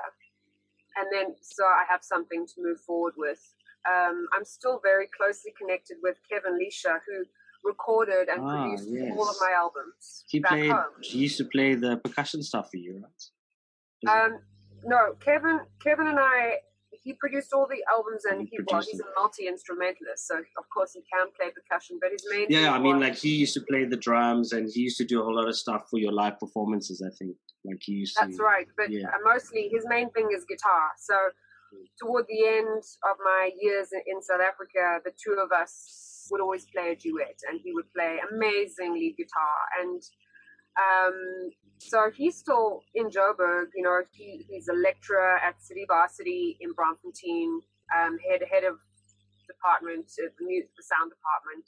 [0.96, 3.42] And then, so I have something to move forward with.
[3.90, 7.26] Um, I'm still very closely connected with Kevin Leicher, who
[7.64, 9.12] recorded and ah, produced yes.
[9.18, 10.26] all of my albums.
[10.28, 10.70] He played.
[10.70, 11.02] Home.
[11.02, 13.24] He used to play the percussion stuff for you, right?
[14.08, 14.40] Um,
[14.86, 15.60] no, Kevin.
[15.82, 16.58] Kevin and I.
[17.04, 20.94] He produced all the albums, and he, well, he's a multi instrumentalist, so of course
[20.94, 22.00] he can play percussion.
[22.02, 24.82] But his main yeah, I mean, like he used to play the drums, and he
[24.82, 27.04] used to do a whole lot of stuff for your live performances.
[27.06, 27.36] I think,
[27.66, 28.16] like he used.
[28.18, 29.08] That's to, right, but yeah.
[29.08, 30.92] uh, mostly his main thing is guitar.
[30.98, 31.16] So
[32.00, 36.66] toward the end of my years in South Africa, the two of us would always
[36.66, 39.58] play a duet, and he would play amazingly guitar.
[39.82, 40.02] And
[40.78, 43.76] um, so he's still in Joburg.
[43.76, 47.60] You know, he, he's a lecturer at City Varsity in Braamfontein,
[47.94, 48.80] um, head head of
[49.48, 51.68] department, uh, the, the sound department,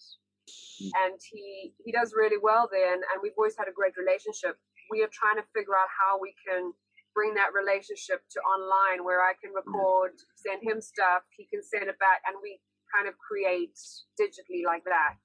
[1.03, 2.93] and he he does really well there.
[2.93, 4.57] And, and we've always had a great relationship.
[4.89, 6.73] We are trying to figure out how we can
[7.13, 11.87] bring that relationship to online, where I can record, send him stuff, he can send
[11.87, 12.59] it back, and we
[12.91, 13.75] kind of create
[14.19, 15.15] digitally like that.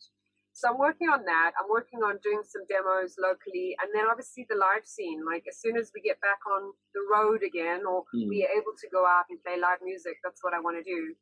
[0.61, 1.56] So I'm working on that.
[1.56, 5.24] I'm working on doing some demos locally, and then obviously the live scene.
[5.24, 8.28] Like as soon as we get back on the road again, or mm.
[8.28, 10.84] we are able to go out and play live music, that's what I want to
[10.84, 11.16] do.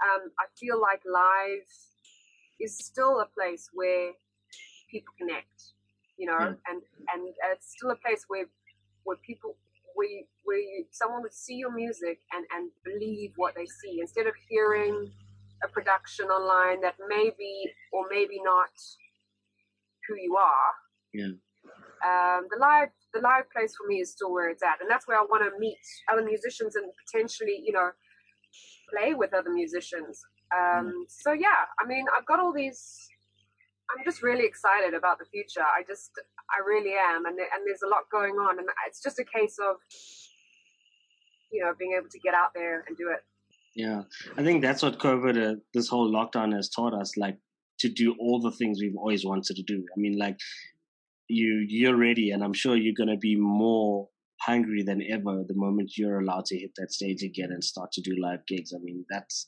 [0.00, 1.68] Um, I feel like live
[2.56, 4.16] is still a place where
[4.88, 5.76] people connect,
[6.16, 6.72] you know, yeah.
[6.72, 6.80] and
[7.12, 7.20] and
[7.52, 8.48] it's still a place where
[9.04, 9.60] where people
[9.92, 14.00] where you, where you, someone would see your music and and believe what they see
[14.00, 15.12] instead of hearing
[15.62, 18.70] a production online that maybe or maybe not
[20.08, 20.72] who you are.
[21.12, 21.34] Yeah.
[22.00, 25.06] Um, the live the live place for me is still where it's at, and that's
[25.06, 25.78] where I want to meet
[26.10, 27.90] other musicians and potentially, you know,
[28.88, 30.20] play with other musicians.
[30.54, 30.92] Um, mm.
[31.08, 32.80] So yeah, I mean, I've got all these.
[33.90, 35.66] I'm just really excited about the future.
[35.66, 36.12] I just,
[36.48, 39.56] I really am, and and there's a lot going on, and it's just a case
[39.58, 39.76] of,
[41.52, 43.20] you know, being able to get out there and do it.
[43.80, 44.02] Yeah,
[44.36, 47.38] I think that's what COVID, uh, this whole lockdown has taught us, like
[47.78, 49.78] to do all the things we've always wanted to do.
[49.96, 50.36] I mean, like
[51.28, 54.08] you, you're ready, and I'm sure you're going to be more
[54.42, 58.02] hungry than ever the moment you're allowed to hit that stage again and start to
[58.02, 58.72] do live gigs.
[58.74, 59.46] I mean, that's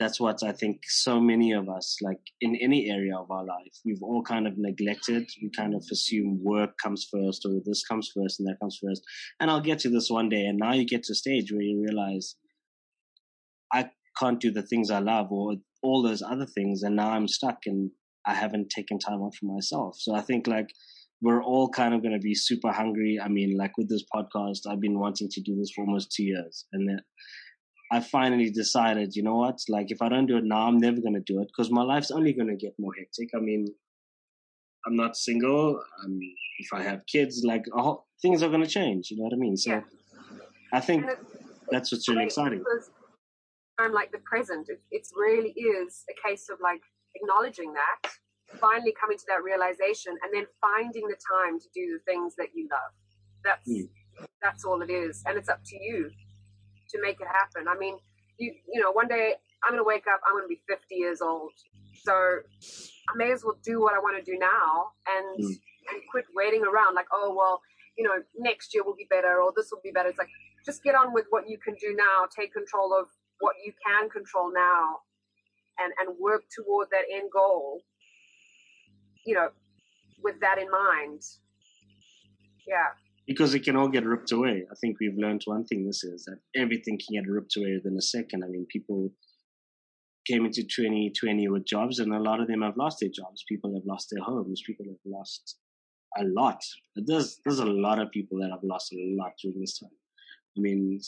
[0.00, 3.74] that's what I think so many of us, like in any area of our life,
[3.84, 5.28] we've all kind of neglected.
[5.42, 9.02] We kind of assume work comes first, or this comes first, and that comes first.
[9.40, 10.46] And I'll get to this one day.
[10.46, 12.36] And now you get to a stage where you realize
[14.18, 16.82] can't do the things I love or all those other things.
[16.82, 17.90] And now I'm stuck and
[18.26, 19.96] I haven't taken time out for myself.
[19.98, 20.68] So I think like
[21.20, 23.18] we're all kind of going to be super hungry.
[23.22, 26.24] I mean, like with this podcast, I've been wanting to do this for almost two
[26.24, 26.66] years.
[26.72, 27.00] And then
[27.92, 29.58] I finally decided, you know what?
[29.68, 31.82] Like if I don't do it now, I'm never going to do it because my
[31.82, 33.30] life's only going to get more hectic.
[33.36, 33.66] I mean,
[34.86, 35.80] I'm not single.
[36.02, 39.10] I mean, if I have kids, like oh, things are going to change.
[39.10, 39.56] You know what I mean?
[39.56, 39.80] So yeah.
[40.72, 41.06] I think
[41.70, 42.62] that's what's really exciting
[43.78, 44.68] time like the present.
[44.68, 46.82] It, it really is a case of like
[47.14, 48.12] acknowledging that,
[48.60, 52.48] finally coming to that realization, and then finding the time to do the things that
[52.54, 52.92] you love.
[53.44, 53.88] That's mm.
[54.42, 56.10] that's all it is, and it's up to you
[56.90, 57.68] to make it happen.
[57.68, 57.96] I mean,
[58.38, 61.52] you you know, one day I'm gonna wake up, I'm gonna be 50 years old,
[62.02, 65.48] so I may as well do what I want to do now and mm.
[65.48, 67.60] and quit waiting around like, oh well,
[67.96, 70.08] you know, next year will be better or this will be better.
[70.08, 70.32] It's like
[70.64, 72.26] just get on with what you can do now.
[72.34, 73.08] Take control of
[73.44, 75.04] what you can control now
[75.78, 77.82] and, and work toward that end goal,
[79.26, 79.48] you know,
[80.22, 81.20] with that in mind.
[82.66, 82.96] Yeah.
[83.26, 84.64] Because it can all get ripped away.
[84.70, 87.98] I think we've learned one thing this is that everything can get ripped away within
[87.98, 88.44] a second.
[88.44, 89.10] I mean, people
[90.26, 93.44] came into 2020 with jobs and a lot of them have lost their jobs.
[93.46, 94.62] People have lost their homes.
[94.66, 95.58] People have lost
[96.16, 96.62] a lot.
[96.96, 99.98] There's, there's a lot of people that have lost a lot during this time.
[100.56, 101.00] I mean,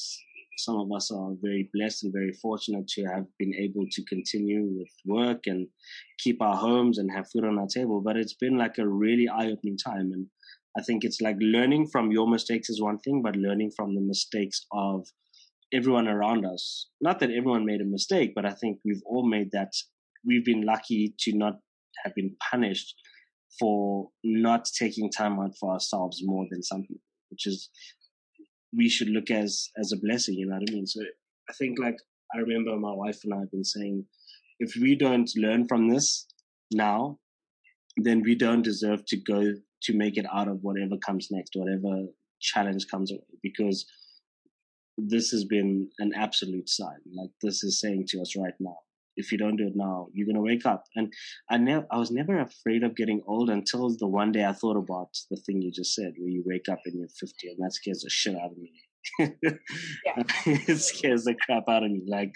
[0.57, 4.65] some of us are very blessed and very fortunate to have been able to continue
[4.65, 5.69] with work and
[6.19, 8.01] keep our homes and have food on our table.
[8.05, 10.13] But it's been like a really eye opening time.
[10.13, 10.27] And
[10.79, 14.01] I think it's like learning from your mistakes is one thing, but learning from the
[14.01, 15.07] mistakes of
[15.73, 16.89] everyone around us.
[17.01, 19.73] Not that everyone made a mistake, but I think we've all made that.
[20.25, 21.55] We've been lucky to not
[22.05, 22.95] have been punished
[23.59, 27.71] for not taking time out for ourselves more than some people, which is
[28.77, 30.35] we should look as as a blessing.
[30.35, 30.87] You know what I mean?
[30.87, 31.01] So
[31.49, 31.97] I think like
[32.35, 34.05] I remember my wife and I have been saying,
[34.59, 36.27] if we don't learn from this
[36.72, 37.18] now,
[37.97, 42.07] then we don't deserve to go to make it out of whatever comes next, whatever
[42.41, 43.87] challenge comes away, because
[44.99, 47.01] this has been an absolute sign.
[47.14, 48.79] Like this is saying to us right now,
[49.17, 50.85] if you don't do it now, you're gonna wake up.
[50.95, 51.12] And
[51.51, 54.77] I never, I was never afraid of getting old until the one day I thought
[54.77, 57.73] about the thing you just said, where you wake up and you're 50, and that
[57.73, 58.73] scares the shit out of me.
[59.19, 60.23] yeah.
[60.47, 62.03] it scares the crap out of me.
[62.07, 62.33] Like,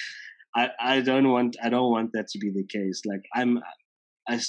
[0.56, 3.02] I, I don't want, I don't want that to be the case.
[3.04, 3.60] Like, I'm,
[4.28, 4.40] I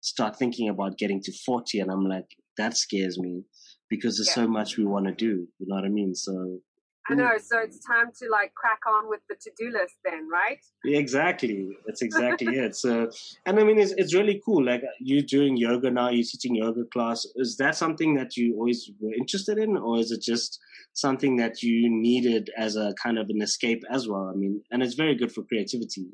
[0.00, 3.42] start thinking about getting to 40, and I'm like, that scares me
[3.90, 4.44] because there's yeah.
[4.44, 5.46] so much we want to do.
[5.58, 6.14] You know what I mean?
[6.14, 6.60] So
[7.08, 7.24] I know.
[7.36, 7.40] Mm.
[7.40, 10.58] So it's time to like crack on with the to-do list then, right?
[10.84, 11.76] Exactly.
[11.86, 12.74] That's exactly it.
[12.74, 13.10] So,
[13.44, 14.64] and I mean, it's, it's really cool.
[14.64, 17.26] Like you're doing yoga now, you're teaching yoga class.
[17.36, 20.58] Is that something that you always were interested in or is it just
[20.94, 24.30] something that you needed as a kind of an escape as well?
[24.32, 26.08] I mean, and it's very good for creativity.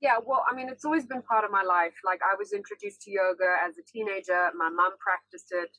[0.00, 1.94] Yeah, well, I mean, it's always been part of my life.
[2.04, 4.50] Like I was introduced to yoga as a teenager.
[4.56, 5.70] My mom practiced it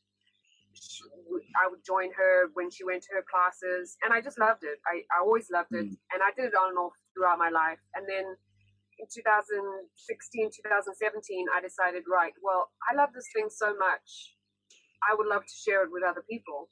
[1.55, 4.79] I would join her when she went to her classes, and I just loved it.
[4.87, 5.97] I, I always loved it, mm.
[6.13, 7.79] and I did it on and off throughout my life.
[7.95, 8.25] And then
[8.99, 14.35] in 2016, 2017, I decided, right, well, I love this thing so much,
[15.03, 16.69] I would love to share it with other people.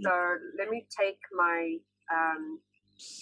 [0.00, 0.04] Mm.
[0.04, 0.12] So
[0.58, 1.78] let me take my
[2.12, 2.60] um,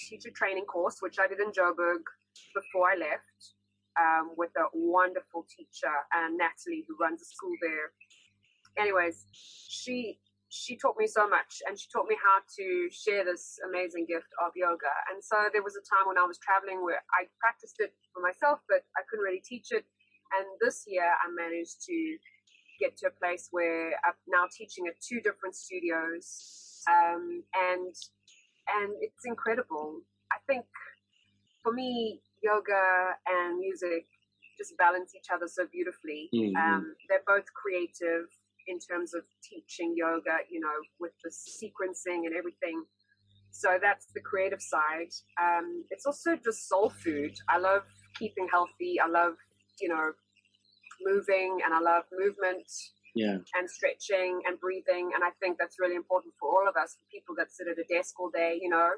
[0.09, 2.03] teacher training course, which I did in Joburg
[2.55, 3.55] before I left.
[3.99, 7.93] um, with a wonderful teacher, uh, Natalie, who runs a school there.
[8.79, 10.19] Anyways, she
[10.49, 14.31] she taught me so much, and she taught me how to share this amazing gift
[14.45, 14.93] of yoga.
[15.11, 18.23] And so there was a time when I was traveling where I practiced it for
[18.23, 19.85] myself, but I couldn't really teach it.
[20.39, 21.97] And this year, I managed to
[22.79, 27.95] get to a place where I'm now teaching at two different studios, um, and
[28.69, 30.01] and it's incredible.
[30.31, 30.65] I think
[31.63, 34.07] for me, yoga and music
[34.59, 36.31] just balance each other so beautifully.
[36.35, 36.57] Mm-hmm.
[36.57, 38.27] Um, they're both creative
[38.67, 42.85] in terms of teaching yoga, you know, with the sequencing and everything.
[43.51, 45.13] So that's the creative side.
[45.41, 47.35] Um, it's also just soul food.
[47.49, 47.83] I love
[48.19, 49.01] keeping healthy.
[49.01, 49.35] I love,
[49.81, 50.13] you know,
[51.03, 52.67] moving and I love movement
[53.15, 53.39] yeah.
[53.55, 55.11] and stretching and breathing.
[55.15, 57.79] And I think that's really important for all of us, for people that sit at
[57.79, 58.91] a desk all day, you know,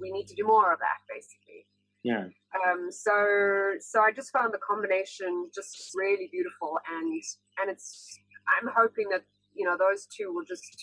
[0.00, 1.66] we need to do more of that basically.
[2.04, 2.28] Yeah.
[2.54, 7.22] Um, so so I just found the combination just really beautiful, and
[7.60, 9.24] and it's I'm hoping that
[9.54, 10.76] you know those two will just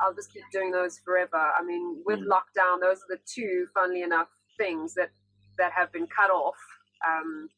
[0.00, 1.36] I'll just keep doing those forever.
[1.36, 2.28] I mean, with mm.
[2.28, 4.28] lockdown, those are the two, funnily enough,
[4.58, 5.10] things that
[5.58, 6.58] that have been cut off
[7.06, 7.48] um,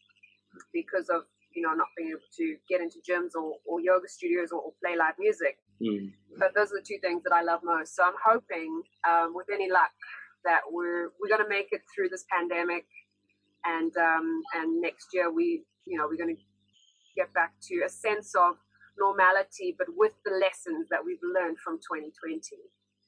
[0.72, 1.22] because of
[1.54, 4.72] you know not being able to get into gyms or, or yoga studios or, or
[4.84, 5.58] play live music.
[5.82, 6.12] Mm.
[6.38, 7.96] But those are the two things that I love most.
[7.96, 9.92] So I'm hoping, um, with any luck,
[10.44, 12.86] that we're we're going to make it through this pandemic,
[13.64, 16.42] and um, and next year we you know we're going to
[17.16, 18.56] get back to a sense of
[18.98, 22.40] normality, but with the lessons that we've learned from 2020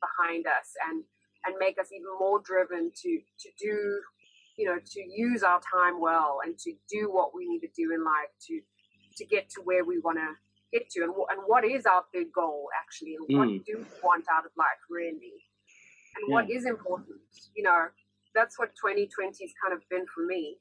[0.01, 1.05] behind us, and
[1.47, 4.01] and make us even more driven to to do
[4.57, 7.93] you know to use our time well and to do what we need to do
[7.93, 8.61] in life to
[9.16, 10.31] to get to where we want to
[10.72, 11.03] get to.
[11.03, 13.39] And, and what is our big goal actually and mm.
[13.39, 15.33] what do we want out of life really
[16.17, 16.35] and yeah.
[16.35, 17.19] what is important.
[17.57, 17.87] You know,
[18.35, 20.57] that's what 2020 has kind of been for me.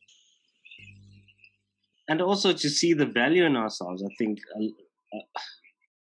[2.09, 4.03] And also to see the value in ourselves.
[4.03, 5.41] I think uh, uh,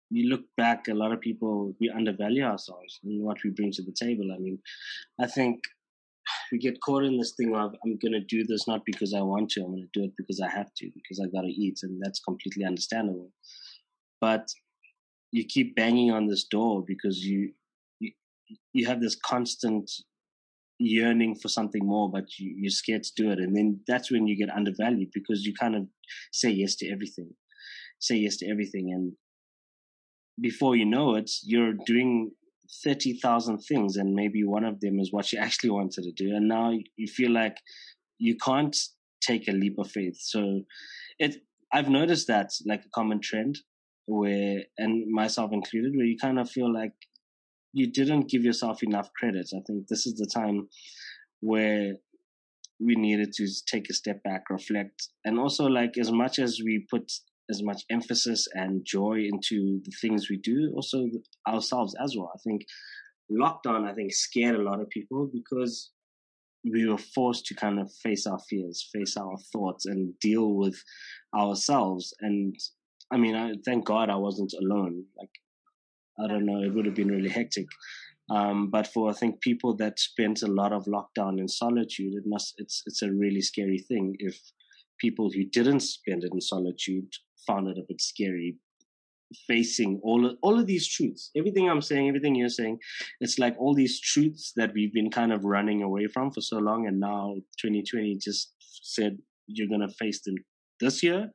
[0.10, 3.82] you look back, a lot of people, we undervalue ourselves and what we bring to
[3.82, 4.26] the table.
[4.34, 4.60] I mean,
[5.20, 5.62] I think
[6.52, 9.22] we get caught in this thing of I'm going to do this not because I
[9.22, 11.48] want to, I'm going to do it because I have to, because I got to
[11.48, 11.80] eat.
[11.84, 13.32] And that's completely understandable.
[14.22, 14.48] But
[15.32, 17.54] you keep banging on this door because you
[18.74, 19.90] you have this constant
[20.80, 23.40] yearning for something more, but you, you're scared to do it.
[23.40, 25.84] And then that's when you get undervalued because you kind of
[26.32, 27.30] say yes to everything,
[28.00, 28.92] say yes to everything.
[28.92, 29.14] And
[30.42, 32.32] before you know it, you're doing
[32.84, 36.36] 30,000 things and maybe one of them is what you actually wanted to do.
[36.36, 37.58] And now you feel like
[38.18, 38.76] you can't
[39.22, 40.18] take a leap of faith.
[40.20, 40.64] So
[41.20, 41.38] it,
[41.72, 43.60] I've noticed that like a common trend
[44.06, 46.92] where, and myself included, where you kind of feel like
[47.74, 49.50] you didn't give yourself enough credit.
[49.54, 50.70] I think this is the time
[51.42, 51.94] where
[52.80, 56.86] we needed to take a step back, reflect, and also like as much as we
[56.90, 57.12] put
[57.50, 61.06] as much emphasis and joy into the things we do, also
[61.48, 62.32] ourselves as well.
[62.34, 62.62] I think
[63.32, 65.92] lockdown, I think, scared a lot of people because
[66.64, 70.82] we were forced to kind of face our fears, face our thoughts, and deal with
[71.36, 72.14] ourselves.
[72.22, 72.56] And
[73.12, 75.04] I mean, I thank God I wasn't alone.
[75.18, 75.30] Like
[76.20, 77.68] I don't know, it would have been really hectic.
[78.30, 82.24] Um, but for I think people that spent a lot of lockdown in solitude, it
[82.26, 84.16] must it's it's a really scary thing.
[84.20, 84.40] If
[85.00, 87.10] people who didn't spend it in solitude
[87.46, 88.56] found it a bit scary,
[89.48, 92.80] facing all of, all of these truths, everything I'm saying, everything you're saying,
[93.20, 96.60] it's like all these truths that we've been kind of running away from for so
[96.60, 98.54] long, and now 2020 just
[98.84, 100.36] said you're gonna face them
[100.80, 101.30] this year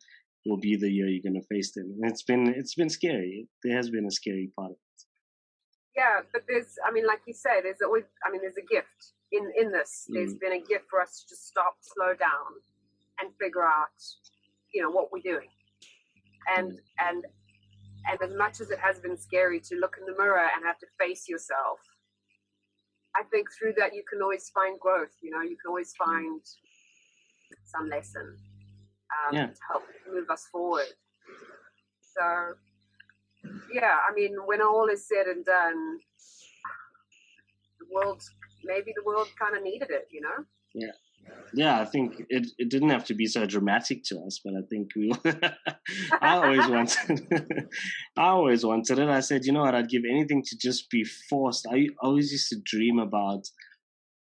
[0.48, 1.94] will be the year you're going to face them.
[2.00, 3.48] And it's been it's been scary.
[3.62, 5.00] There has been a scary part of it.
[5.94, 9.12] Yeah, but there's I mean, like you say, there's always I mean, there's a gift
[9.30, 10.06] in in this.
[10.10, 10.14] Mm.
[10.14, 12.50] There's been a gift for us to just stop, slow down,
[13.20, 13.98] and figure out,
[14.72, 15.48] you know, what we're doing.
[16.56, 17.08] And mm.
[17.08, 17.24] and
[18.10, 20.78] and as much as it has been scary to look in the mirror and have
[20.78, 21.78] to face yourself,
[23.14, 25.12] I think through that you can always find growth.
[25.20, 26.06] You know, you can always mm.
[26.06, 26.40] find
[27.64, 28.36] some lesson
[29.12, 29.48] um, yeah.
[29.70, 30.86] help move us forward.
[32.00, 32.54] So,
[33.72, 35.98] yeah, I mean, when all is said and done,
[37.78, 38.22] the world,
[38.64, 40.44] maybe the world kind of needed it, you know?
[40.74, 40.92] Yeah.
[41.54, 44.62] Yeah, I think it, it didn't have to be so dramatic to us, but I
[44.68, 45.12] think we.
[46.22, 47.26] I always wanted,
[48.16, 49.08] I always wanted it.
[49.08, 49.74] I said, you know what?
[49.74, 51.66] I'd give anything to just be forced.
[51.70, 53.44] I always used to dream about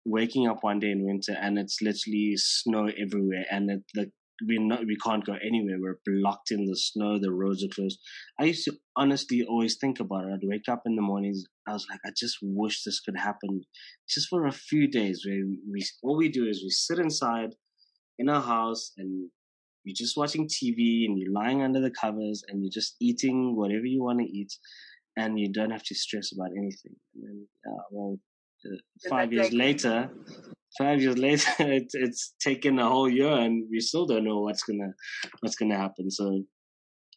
[0.06, 4.12] waking up one day in winter and it's literally snow everywhere and it, the
[4.48, 5.78] we not we can't go anywhere.
[5.80, 7.18] We're blocked in the snow.
[7.20, 8.00] The roads are closed.
[8.40, 10.34] I used to honestly always think about it.
[10.34, 11.46] I'd wake up in the mornings.
[11.68, 13.62] I was like, I just wish this could happen,
[14.10, 15.26] just for a few days.
[15.26, 17.56] Where we all we do is we sit inside,
[18.18, 19.30] in a house and
[19.84, 23.86] you're just watching TV and you're lying under the covers and you're just eating whatever
[23.86, 24.54] you want to eat
[25.18, 26.96] and you don't have to stress about anything.
[27.16, 28.18] And then, uh, well,
[29.10, 30.10] five years later,
[30.78, 34.64] five years later, it's, it's taken a whole year and we still don't know what's
[34.64, 34.92] gonna
[35.42, 36.10] what's gonna happen.
[36.12, 36.44] So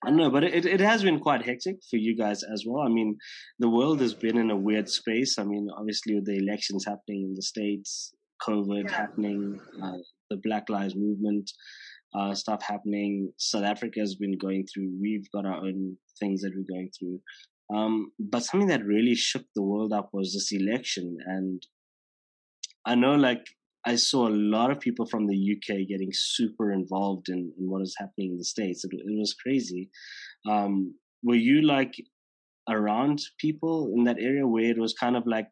[0.04, 2.86] I don't know, but it, it has been quite hectic for you guys as well.
[2.86, 3.16] I mean,
[3.58, 5.38] the world has been in a weird space.
[5.38, 8.12] I mean, obviously with the elections happening in the states,
[8.46, 8.96] COVID yeah.
[8.96, 9.98] happening, uh,
[10.30, 11.50] the Black Lives Movement
[12.14, 13.32] uh, stuff happening.
[13.38, 14.92] South Africa has been going through.
[15.00, 17.20] We've got our own things that we're going through.
[17.74, 21.62] Um, but something that really shook the world up was this election, and
[22.86, 23.44] I know, like,
[23.84, 27.82] I saw a lot of people from the UK getting super involved in, in what
[27.82, 28.84] is happening in the states.
[28.84, 29.90] It, it was crazy.
[30.48, 31.94] Um, were you like
[32.68, 35.48] around people in that area where it was kind of like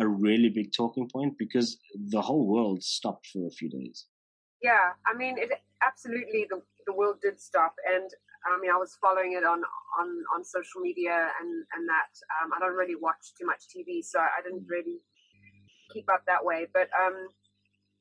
[0.00, 1.78] a really big talking point because
[2.10, 4.06] the whole world stopped for a few days?
[4.62, 5.50] Yeah, I mean, it
[5.82, 8.10] absolutely the the world did stop, and
[8.54, 9.62] I mean, I was following it on
[9.98, 12.12] on on social media and and that.
[12.42, 15.00] Um, I don't really watch too much TV, so I didn't really
[15.92, 16.66] keep up that way.
[16.72, 17.28] But um,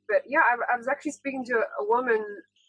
[0.08, 2.24] but yeah, I, I was actually speaking to a woman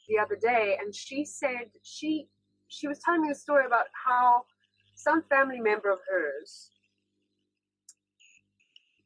[0.09, 2.29] the other day, and she said she
[2.69, 4.45] she was telling me a story about how
[4.95, 6.71] some family member of hers,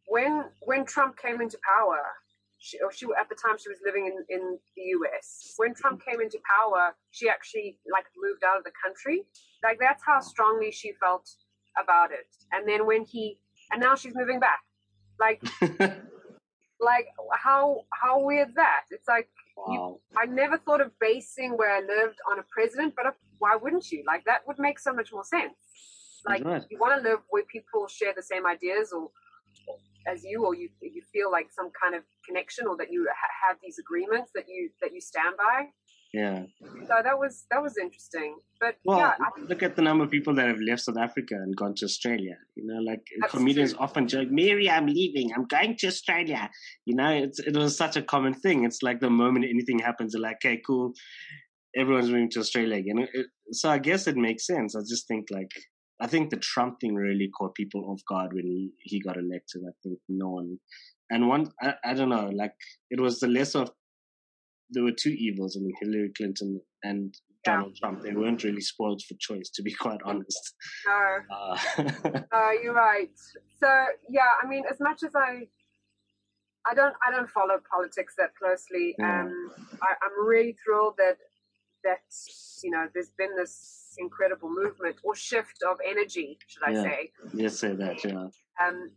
[0.06, 2.00] when when Trump came into power,
[2.62, 5.54] she, or she at the time she was living in, in the US.
[5.56, 6.10] When Trump mm-hmm.
[6.10, 9.24] came into power, she actually like moved out of the country.
[9.64, 11.28] Like that's how strongly she felt
[11.76, 12.30] about it.
[12.52, 13.38] And then when he
[13.72, 14.60] and now she's moving back.
[15.18, 15.42] Like
[16.80, 18.84] like how how weird that?
[18.90, 19.66] It's like wow.
[19.72, 23.90] you, I never thought of basing where I lived on a president, but why wouldn't
[23.90, 24.04] you?
[24.06, 25.54] Like that would make so much more sense.
[26.24, 26.62] Like right.
[26.70, 29.10] you want to live where people share the same ideas or
[30.06, 33.48] as you or you you feel like some kind of connection or that you ha-
[33.48, 35.66] have these agreements that you that you stand by?
[36.12, 36.44] Yeah.
[36.60, 38.36] So that was that was interesting.
[38.60, 39.14] But well yeah,
[39.48, 42.36] look at the number of people that have left south africa and gone to australia.
[42.54, 45.32] You know like comedians often joke mary i'm leaving.
[45.34, 46.50] I'm going to australia.
[46.84, 48.64] You know it's, it was such a common thing.
[48.64, 50.92] It's like the moment anything happens they're like okay cool.
[51.74, 53.08] Everyone's moving to australia again.
[53.14, 54.76] It, so i guess it makes sense.
[54.76, 55.52] I just think like
[56.02, 59.62] I think the Trump thing really caught people off guard when he, he got elected.
[59.66, 60.58] I think no one,
[61.10, 62.52] and one, I, I don't know, like
[62.90, 63.70] it was the less of,
[64.70, 65.56] there were two evils.
[65.56, 67.80] I mean, Hillary Clinton and Donald yeah.
[67.80, 68.02] Trump.
[68.02, 70.54] They weren't really spoiled for choice, to be quite honest.
[70.86, 71.18] No.
[71.30, 71.58] Uh,
[72.32, 73.10] uh, you're right.
[73.60, 73.68] So
[74.10, 75.46] yeah, I mean, as much as I,
[76.68, 78.96] I don't, I don't follow politics that closely.
[78.98, 79.22] Yeah.
[79.22, 79.50] Um,
[79.80, 81.18] I, I'm really thrilled that
[81.84, 82.00] that
[82.62, 86.82] you know there's been this incredible movement or shift of energy, should I yeah.
[86.82, 87.12] say?
[87.34, 88.26] Yes, say that, yeah.
[88.62, 88.90] Um,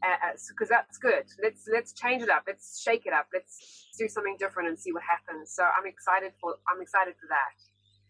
[0.50, 1.26] because that's good.
[1.42, 2.44] Let's let's change it up.
[2.48, 3.28] Let's shake it up.
[3.34, 5.54] Let's do something different and see what happens.
[5.54, 7.54] So I'm excited for I'm excited for that.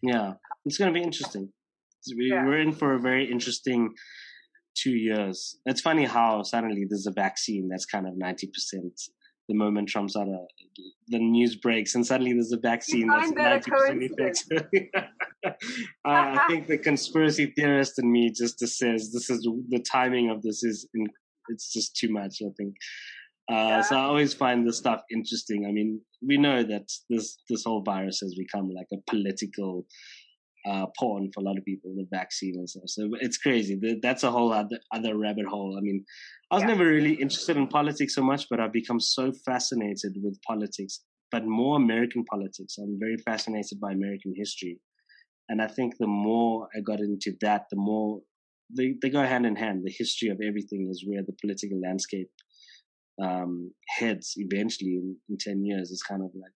[0.02, 1.52] Yeah, it's going to be interesting.
[2.16, 2.44] We, yeah.
[2.44, 3.94] We're in for a very interesting
[4.76, 5.58] two years.
[5.66, 9.00] It's funny how suddenly there's a vaccine that's kind of ninety percent
[9.48, 10.34] the moment Trump's out of
[11.08, 14.66] the news breaks and suddenly there's a vaccine that's ninety percent effective.
[16.04, 20.42] I, I think the conspiracy theorist in me just says this is the timing of
[20.42, 21.06] this is in,
[21.48, 22.38] it's just too much.
[22.42, 22.74] I think.
[23.48, 23.82] Uh, yeah.
[23.82, 25.66] So I always find this stuff interesting.
[25.68, 29.86] I mean, we know that this this whole virus has become like a political
[30.68, 32.84] uh, porn for a lot of people, the vaccine and stuff.
[32.86, 33.78] So it's crazy.
[34.02, 35.76] That's a whole other other rabbit hole.
[35.78, 36.04] I mean,
[36.50, 36.68] I was yeah.
[36.68, 41.46] never really interested in politics so much, but I've become so fascinated with politics, but
[41.46, 42.78] more American politics.
[42.78, 44.80] I'm very fascinated by American history.
[45.48, 48.20] And I think the more I got into that, the more
[48.76, 49.82] they, they go hand in hand.
[49.84, 52.30] The history of everything is where the political landscape
[53.22, 56.52] um, heads eventually in, in 10 years is kind of like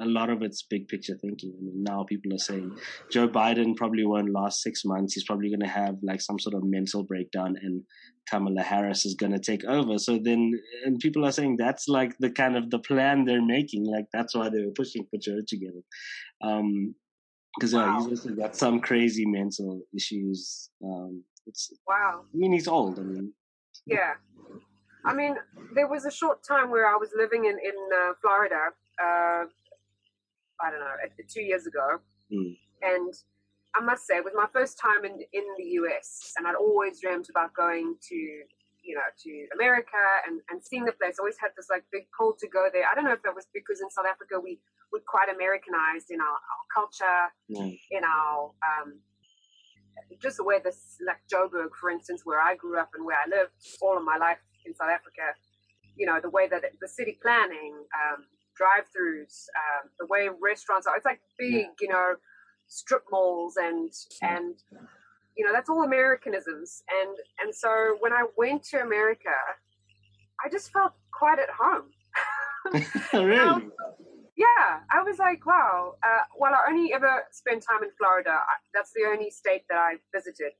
[0.00, 1.52] a lot of it's big picture thinking.
[1.58, 2.76] I mean, now people are saying
[3.10, 5.14] Joe Biden probably won't last six months.
[5.14, 7.82] He's probably going to have like some sort of mental breakdown, and
[8.28, 9.98] Kamala Harris is going to take over.
[9.98, 10.52] So then,
[10.84, 13.84] and people are saying that's like the kind of the plan they're making.
[13.84, 15.84] Like that's why they were pushing for Joe to get it.
[16.42, 16.94] Um,
[17.56, 17.98] because wow.
[17.98, 20.70] he's also got some crazy mental issues.
[20.84, 22.22] Um, it's wow.
[22.32, 22.98] I mean, he's old.
[22.98, 23.32] I mean,
[23.86, 24.14] yeah.
[25.04, 25.36] I mean,
[25.74, 28.70] there was a short time where I was living in in uh, Florida.
[29.02, 29.44] Uh,
[30.60, 30.94] I don't know,
[31.28, 31.98] two years ago.
[32.32, 32.56] Mm.
[32.82, 33.14] And
[33.74, 37.00] I must say, it was my first time in, in the US, and I'd always
[37.00, 41.16] dreamt about going to, you know, to America and, and seeing the place.
[41.18, 42.84] I always had this like big pull to go there.
[42.90, 44.60] I don't know if that was because in South Africa we
[44.92, 47.74] we're quite Americanized in our, our culture, mm.
[47.90, 49.00] in our um,
[50.22, 53.28] just the way this, like Joburg, for instance, where I grew up and where I
[53.28, 55.34] lived all of my life in South Africa.
[55.96, 58.24] You know, the way that it, the city planning, um,
[58.56, 60.96] drive-throughs, um, the way restaurants are.
[60.96, 62.14] It's like big, you know,
[62.66, 63.92] strip malls and
[64.22, 64.54] and
[65.36, 66.82] you know that's all Americanisms.
[66.90, 69.34] And and so when I went to America,
[70.44, 71.90] I just felt quite at home.
[73.12, 73.68] really?
[74.36, 75.94] yeah, I was like, wow.
[76.02, 78.38] Uh, well, I only ever spent time in Florida.
[78.72, 80.52] That's the only state that I visited,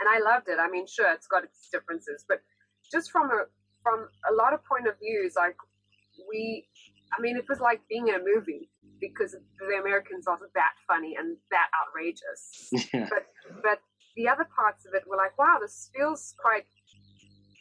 [0.00, 0.58] and I loved it.
[0.60, 2.40] I mean, sure, it's got its differences, but
[2.90, 3.44] just from a
[3.82, 5.56] from a lot of point of views, like
[6.28, 6.68] we,
[7.16, 11.14] I mean, it was like being in a movie because the Americans are that funny
[11.18, 12.70] and that outrageous.
[12.92, 13.08] Yeah.
[13.10, 13.26] But
[13.62, 13.78] but
[14.16, 16.64] the other parts of it were like, wow, this feels quite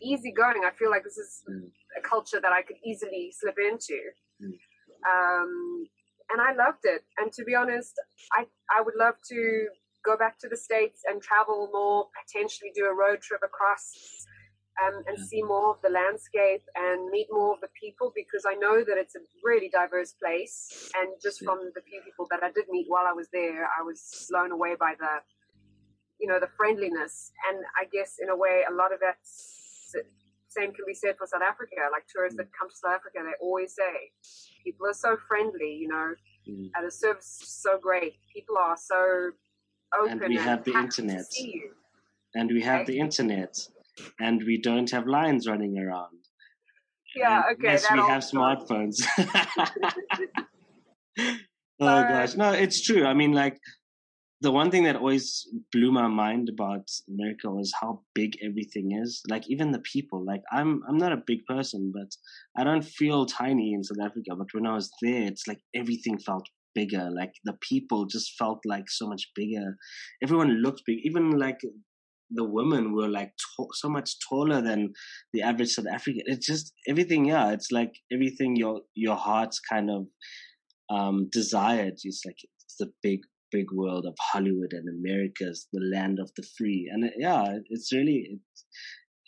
[0.02, 0.64] easygoing.
[0.66, 1.70] I feel like this is mm.
[1.97, 3.99] a culture that I could easily slip into.
[4.41, 4.58] Mm.
[5.08, 5.86] Um,
[6.32, 7.04] and I loved it.
[7.18, 7.93] And to be honest,
[8.34, 9.68] I, I would love to
[10.04, 13.93] go back to the States and travel more, potentially do a road trip across
[14.82, 18.56] um, and see more of the landscape and meet more of the people because I
[18.56, 20.92] know that it's a really diverse place.
[21.00, 23.84] And just from the few people that I did meet while I was there, I
[23.84, 25.22] was blown away by the,
[26.20, 27.32] you know, the friendliness.
[27.50, 29.18] And I guess in a way, a lot of that
[30.50, 31.82] same can be said for South Africa.
[31.92, 34.12] Like tourists that come to South Africa, they always say
[34.64, 36.14] people are so friendly, you know,
[36.48, 36.70] mm.
[36.76, 38.16] and the service is so great.
[38.34, 39.32] People are so
[40.00, 40.24] open.
[40.24, 41.26] And we have the internet.
[42.34, 42.94] And we have okay.
[42.94, 43.68] the internet
[44.20, 46.18] and we don't have lions running around.
[47.16, 47.74] Yeah, okay.
[47.74, 49.04] Yes, we have smartphones.
[51.80, 53.06] oh gosh, no, it's true.
[53.06, 53.58] I mean, like
[54.42, 59.22] the one thing that always blew my mind about America was how big everything is.
[59.30, 60.26] Like even the people.
[60.26, 62.10] Like I'm, I'm not a big person, but
[62.58, 64.36] I don't feel tiny in South Africa.
[64.36, 67.10] But when I was there, it's like everything felt bigger.
[67.16, 69.76] Like the people just felt like so much bigger.
[70.24, 71.00] Everyone looked big.
[71.04, 71.60] Even like
[72.34, 74.94] the women were like t- so much taller than
[75.34, 76.24] the average South African.
[76.26, 77.26] It's just everything.
[77.26, 80.08] Yeah, it's like everything your your heart's kind of
[80.90, 81.96] um desired.
[82.04, 83.20] It's like it's the big
[83.52, 86.90] big world of Hollywood and America's the land of the free.
[86.92, 88.28] And it, yeah, it's really.
[88.32, 88.66] It's,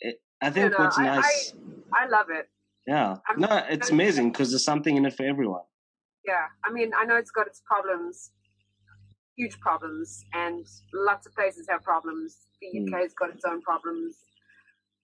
[0.00, 1.54] it, I think you know, what's I, nice.
[1.92, 2.48] I, I love it.
[2.86, 5.62] Yeah, I'm, no, it's amazing because there's something in it for everyone.
[6.26, 8.30] Yeah, I mean, I know it's got its problems,
[9.36, 14.16] huge problems, and lots of places have problems the UK has got its own problems.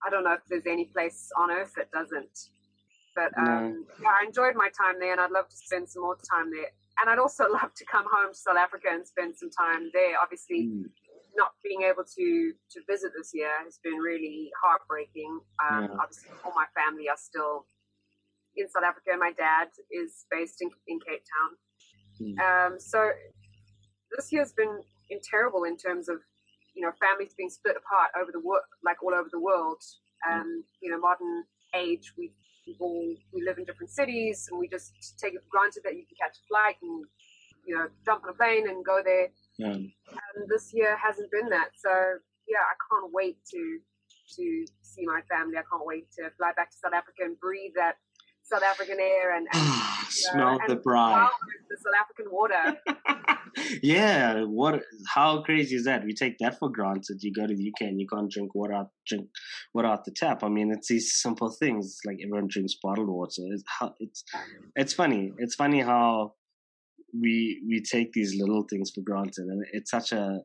[0.06, 2.38] I don't know if there's any place on earth that doesn't.
[3.14, 4.08] But um, no.
[4.08, 6.70] yeah, I enjoyed my time there, and I'd love to spend some more time there.
[7.00, 10.14] And I'd also love to come home to South Africa and spend some time there.
[10.22, 10.84] Obviously, mm.
[11.36, 15.40] not being able to to visit this year has been really heartbreaking.
[15.58, 15.98] Um.
[16.00, 17.66] Obviously, all my family are still
[18.56, 19.10] in South Africa.
[19.18, 21.50] My dad is based in, in Cape Town.
[22.20, 22.36] Mm.
[22.38, 23.10] Um, so
[24.16, 24.80] this year's been
[25.10, 26.18] in terrible in terms of
[26.74, 29.82] you know, families being split apart over the world, like all over the world.
[30.28, 31.44] Um, you know, modern
[31.74, 32.32] age, we
[32.78, 36.04] all we live in different cities, and we just take it for granted that you
[36.06, 37.04] can catch a flight and
[37.66, 39.28] you know jump on a plane and go there.
[39.58, 39.74] Yeah.
[39.74, 41.90] And this year hasn't been that, so
[42.48, 43.78] yeah, I can't wait to
[44.36, 45.56] to see my family.
[45.58, 47.96] I can't wait to fly back to South Africa and breathe that
[48.42, 49.62] South African air and, and
[50.08, 51.28] smell the brine,
[51.68, 52.78] the South African water.
[53.82, 54.82] yeah, what?
[55.14, 56.04] How crazy is that?
[56.04, 57.22] We take that for granted.
[57.22, 59.28] You go to the UK and you can't drink water out drink
[59.74, 60.42] water out the tap.
[60.42, 63.42] I mean, it's these simple things like everyone drinks bottled water.
[63.52, 64.24] It's how it's
[64.76, 65.32] it's funny.
[65.38, 66.34] It's funny how
[67.12, 70.40] we we take these little things for granted, and it's such a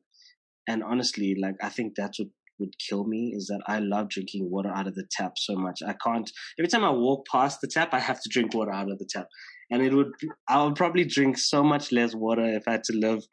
[0.67, 2.29] and honestly, like I think that's what
[2.59, 5.79] would kill me is that I love drinking water out of the tap so much.
[5.85, 6.29] I can't.
[6.59, 9.07] Every time I walk past the tap, I have to drink water out of the
[9.09, 9.27] tap,
[9.71, 10.11] and it would.
[10.47, 13.23] I would probably drink so much less water if I had to live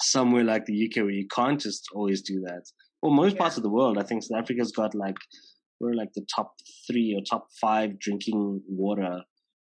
[0.00, 2.62] somewhere like the UK where you can't just always do that.
[3.02, 3.40] Well, most yeah.
[3.40, 5.16] parts of the world, I think South Africa's got like
[5.80, 6.54] we're like the top
[6.86, 9.22] three or top five drinking water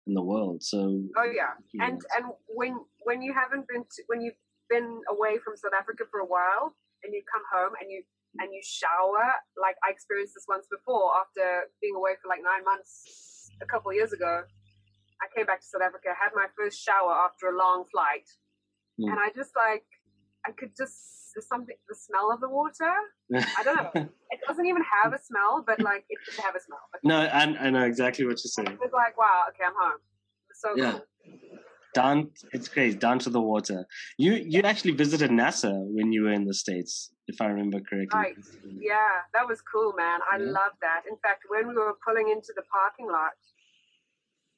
[0.06, 0.62] in the world.
[0.62, 0.78] So
[1.16, 5.56] oh yeah, and and when when you haven't been to, when you've been away from
[5.56, 6.74] South Africa for a while
[7.04, 8.02] and you come home and you
[8.36, 9.24] and you shower.
[9.56, 13.90] Like I experienced this once before after being away for like nine months a couple
[13.90, 14.44] of years ago.
[15.18, 18.28] I came back to South Africa, had my first shower after a long flight,
[19.00, 19.10] mm.
[19.10, 19.86] and I just like
[20.46, 20.94] I could just
[21.40, 22.90] something the smell of the water.
[23.34, 23.90] I don't know.
[24.30, 26.80] it doesn't even have a smell, but like it could have a smell.
[26.94, 27.06] Okay.
[27.06, 28.68] No, I, I know exactly what you're saying.
[28.68, 30.00] It was like wow, okay, I'm home.
[30.54, 30.92] so yeah.
[30.92, 31.58] Cool.
[31.94, 32.96] Down, it's crazy.
[32.96, 33.86] Down to the water.
[34.18, 38.18] You you actually visited NASA when you were in the states if I remember correctly.
[38.18, 38.36] Right.
[38.64, 40.20] Yeah, that was cool, man.
[40.30, 40.50] I yeah.
[40.50, 41.02] love that.
[41.08, 43.36] In fact, when we were pulling into the parking lot,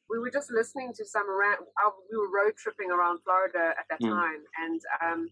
[0.09, 1.61] we were just listening to some rant.
[1.61, 4.11] Uh, we were road tripping around Florida at that mm.
[4.11, 5.31] time, and um,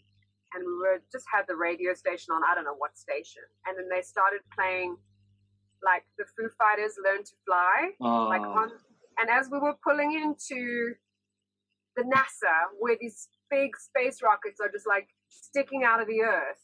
[0.55, 2.43] and we were just had the radio station on.
[2.43, 4.97] I don't know what station, and then they started playing
[5.83, 8.29] like the Foo Fighters "Learn to Fly," oh.
[8.29, 8.71] like on,
[9.19, 10.95] And as we were pulling into
[11.99, 16.63] the NASA, where these big space rockets are just like sticking out of the earth,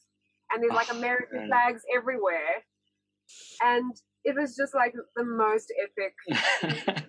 [0.50, 1.48] and there's like Oh, American man.
[1.48, 2.56] flags everywhere,
[3.62, 3.92] and
[4.24, 6.14] it was just like the most epic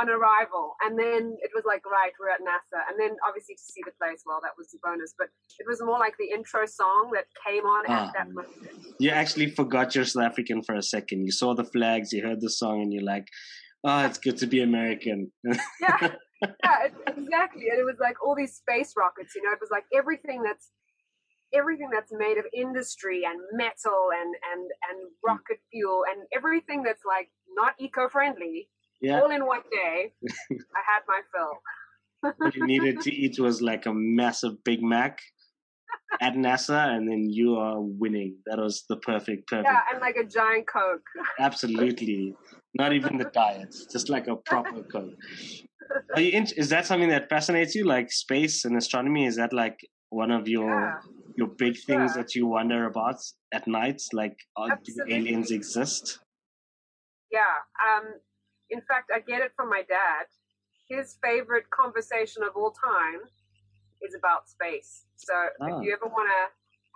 [0.00, 0.74] on arrival.
[0.84, 2.78] And then it was like, right, we're at NASA.
[2.90, 5.14] And then obviously to see the place, well, that was the bonus.
[5.16, 8.08] But it was more like the intro song that came on Ah.
[8.08, 8.54] at that moment.
[8.98, 11.24] you actually forgot you're South African for a second.
[11.24, 13.28] You saw the flags, you heard the song, and you're like,
[13.84, 15.30] "Oh, it's good to be American."
[15.80, 16.14] Yeah,
[16.64, 17.68] yeah, exactly.
[17.70, 20.70] And it was like all these space rockets, you know, it was like everything that's
[21.52, 27.02] everything that's made of industry and metal and and and rocket fuel and everything that's
[27.06, 28.68] like not eco-friendly
[29.00, 30.12] yeah, all in one day
[30.50, 35.20] i had my fill what you needed to eat was like a massive Big Mac
[36.20, 38.36] at NASA, and then you are winning.
[38.46, 39.68] That was the perfect, perfect.
[39.70, 41.02] yeah and like a giant coke
[41.38, 42.34] Absolutely,
[42.74, 45.14] not even the diet, just like a proper Coke.
[46.14, 46.32] Are you?
[46.32, 49.26] In, is that something that fascinates you, like space and astronomy?
[49.26, 49.78] Is that like
[50.10, 50.98] one of your yeah
[51.36, 53.16] your big things that you wonder about
[53.52, 54.00] at night?
[54.12, 56.20] Like, are, do aliens exist?
[57.32, 57.56] yeah
[57.88, 58.06] um
[58.70, 60.26] in fact i get it from my dad
[60.88, 63.20] his favorite conversation of all time
[64.06, 65.66] is about space so Ah.
[65.66, 66.42] if you ever want to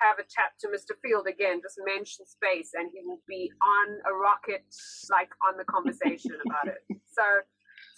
[0.05, 3.87] have a chat to mr field again just mention space and he will be on
[4.11, 4.65] a rocket
[5.11, 6.81] like on the conversation about it
[7.19, 7.25] so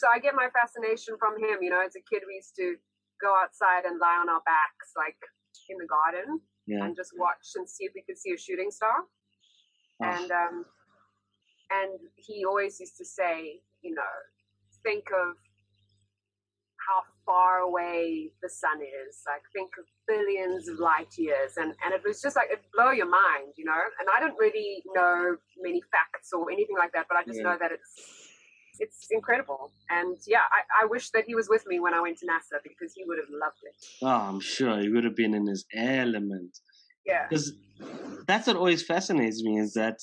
[0.00, 2.68] so i get my fascination from him you know as a kid we used to
[3.20, 5.20] go outside and lie on our backs like
[5.68, 6.82] in the garden Yeah.
[6.84, 9.04] and just watch and see if we could see a shooting star
[10.02, 10.64] Oh, and um,
[11.70, 14.14] and he always used to say, you know,
[14.82, 15.36] think of
[16.88, 19.22] how far away the sun is.
[19.26, 22.90] Like think of billions of light years, and and it was just like it blow
[22.90, 23.82] your mind, you know.
[24.00, 27.52] And I don't really know many facts or anything like that, but I just Yeah.
[27.52, 27.92] know that it's
[28.78, 29.72] it's incredible.
[29.88, 32.62] And yeah, I, I wish that he was with me when I went to NASA
[32.62, 33.74] because he would have loved it.
[34.02, 36.58] oh, I'm sure he would have been in his element.
[37.06, 37.26] Yeah.
[37.28, 37.52] Because
[38.26, 39.98] that's what always fascinates me is that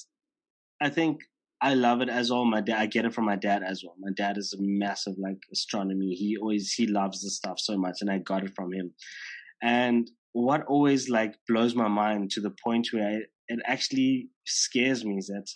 [0.81, 1.21] I think
[1.61, 2.45] I love it as well.
[2.45, 3.95] My dad, I get it from my dad as well.
[3.99, 6.13] My dad is a massive like astronomy.
[6.13, 8.93] He always he loves the stuff so much, and I got it from him.
[9.61, 13.15] And what always like blows my mind to the point where I,
[13.47, 15.47] it actually scares me is that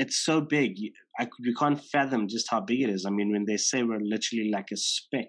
[0.00, 0.78] it's so big.
[0.78, 1.28] You, I,
[1.58, 3.04] can't fathom just how big it is.
[3.06, 5.28] I mean, when they say we're literally like a speck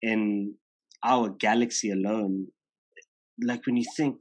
[0.00, 0.54] in
[1.04, 2.46] our galaxy alone,
[3.44, 4.16] like when you think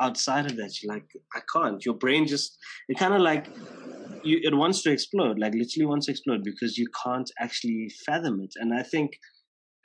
[0.00, 1.84] outside of that, you're like, I can't.
[1.84, 2.56] Your brain just,
[2.88, 3.46] it kind of like,
[4.24, 8.40] you, it wants to explode, like literally wants to explode because you can't actually fathom
[8.40, 8.54] it.
[8.56, 9.10] And I think,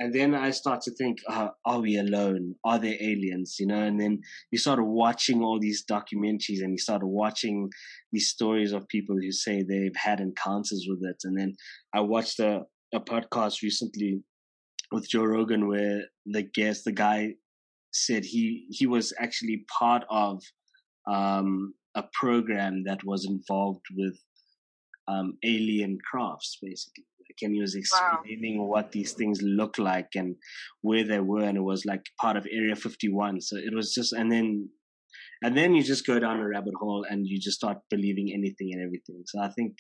[0.02, 2.56] and then I start to think, uh, are we alone?
[2.66, 3.58] Are there aliens?
[3.60, 4.22] You know, and then
[4.52, 7.70] you started watching all these documentaries and you started watching
[8.12, 11.18] these stories of people who say they've had encounters with it.
[11.24, 11.54] And then
[11.94, 14.24] I watched a, a podcast recently
[14.92, 17.36] with Joe Rogan where the guest, the guy
[17.94, 20.42] said he he was actually part of
[21.08, 24.18] um, a program that was involved with
[25.08, 27.06] um, alien crafts, basically.
[27.42, 27.80] And he was Wow.
[28.22, 30.36] explaining what these things look like and
[30.82, 33.42] where they were, and it was like part of Area 51.
[33.42, 34.70] So it was just, and then
[35.44, 38.70] and then you just go down a rabbit hole and you just start believing anything
[38.74, 39.24] and everything.
[39.26, 39.74] So I think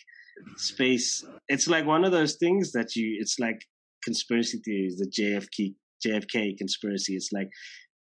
[0.57, 3.61] space, it's like one of those things that you, it's like
[4.03, 7.13] conspiracy theories, the JFK JFK conspiracy.
[7.15, 7.49] It's like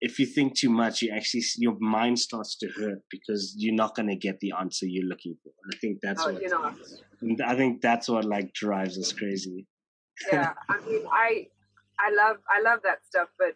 [0.00, 3.94] if you think too much, you actually your mind starts to hurt because you're not
[3.94, 5.52] going to get the answer you're looking for.
[5.72, 7.44] I think that's Oh, what you know.
[7.46, 9.66] I think that's what like drives us crazy.
[10.32, 11.46] yeah i mean i
[11.98, 13.52] i love i love that stuff but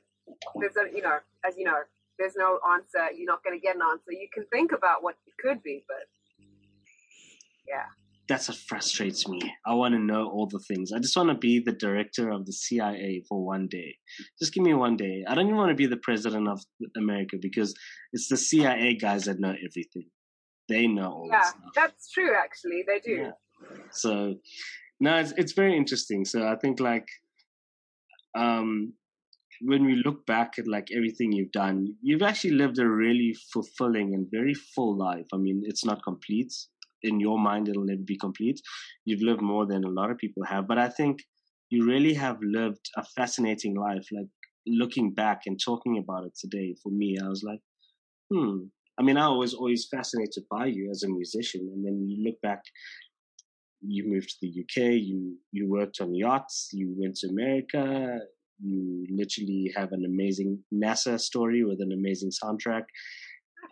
[0.61, 1.77] there's a you know as you know
[2.19, 5.15] there's no answer you're not going to get an answer you can think about what
[5.27, 6.05] it could be but
[7.69, 7.89] yeah
[8.27, 9.41] That's what frustrates me.
[9.67, 10.93] I want to know all the things.
[10.93, 13.97] I just want to be the director of the CIA for one day.
[14.39, 15.25] Just give me one day.
[15.29, 16.63] I don't even want to be the president of
[16.97, 17.75] America because
[18.13, 20.09] it's the CIA guys that know everything.
[20.69, 23.31] They know all yeah that's true actually they do Yeah.
[23.91, 24.37] So
[25.01, 26.25] no, it's it's very interesting.
[26.25, 27.09] So I think like
[28.35, 28.95] um
[29.61, 34.13] when we look back at like everything you've done, you've actually lived a really fulfilling
[34.15, 35.27] and very full life.
[35.33, 36.53] I mean, it's not complete.
[37.05, 38.61] In your mind, it'll never be complete.
[39.05, 41.21] You've lived more than a lot of people have, but I think
[41.71, 44.07] you really have lived a fascinating life.
[44.13, 44.29] Like
[44.67, 47.61] looking back and talking about it today, for me, I was like,
[48.33, 48.67] hmm.
[48.99, 52.41] I mean, I was always fascinated by you as a musician, and then you look
[52.43, 52.61] back
[53.87, 58.19] you moved to the UK, you you worked on yachts, you went to America,
[58.61, 62.85] you literally have an amazing NASA story with an amazing soundtrack.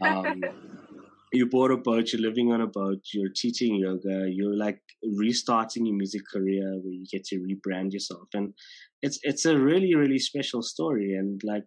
[0.01, 0.41] Um,
[1.33, 4.81] you bought a boat, you're living on a boat, you're teaching yoga, you're like
[5.17, 8.29] restarting your music career where you get to rebrand yourself.
[8.35, 8.53] And
[9.01, 11.15] it's it's a really, really special story.
[11.15, 11.67] And like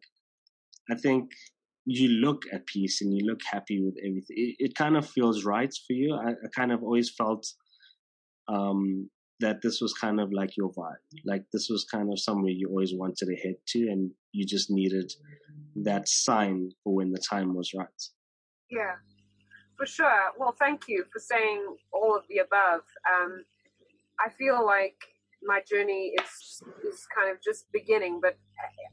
[0.90, 1.32] I think
[1.86, 4.36] you look at peace and you look happy with everything.
[4.36, 6.16] It, it kind of feels right for you.
[6.16, 7.46] I, I kind of always felt
[8.48, 9.10] um,
[9.40, 11.22] that this was kind of like your vibe.
[11.26, 14.70] Like this was kind of somewhere you always wanted to head to, and you just
[14.70, 15.12] needed
[15.84, 18.04] that sign for when the time was right.
[18.72, 18.96] Yeah,
[19.78, 20.32] for sure.
[20.38, 22.82] Well, thank you for saying all of the above.
[23.12, 23.44] Um,
[24.20, 24.98] I feel like
[25.44, 28.38] my journey is is kind of just beginning, but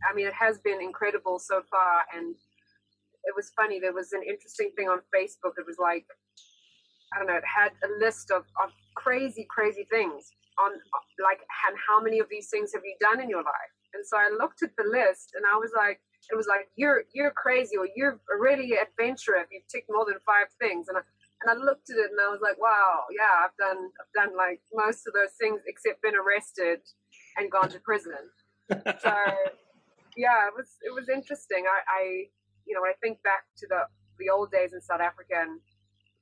[0.09, 2.05] I mean, it has been incredible so far.
[2.17, 2.35] And
[3.25, 3.81] it was funny.
[3.81, 5.55] There was an interesting thing on Facebook.
[5.59, 6.07] It was like
[7.13, 7.37] I don't know.
[7.37, 10.73] It had a list of, of crazy, crazy things on
[11.23, 13.75] like, and how many of these things have you done in your life?
[13.95, 16.01] And so I looked at the list, and I was like,
[16.31, 20.21] it was like you're you're crazy or you're really adventurous if you've ticked more than
[20.25, 20.89] five things.
[20.89, 21.03] And I,
[21.43, 24.37] and I looked at it and I was like, wow, yeah, I've done I've done
[24.37, 26.81] like most of those things except been arrested
[27.37, 28.23] and gone to prison.
[28.71, 29.15] so
[30.17, 31.67] yeah, it was it was interesting.
[31.67, 32.03] I, I
[32.67, 33.83] you know when I think back to the
[34.19, 35.59] the old days in South Africa and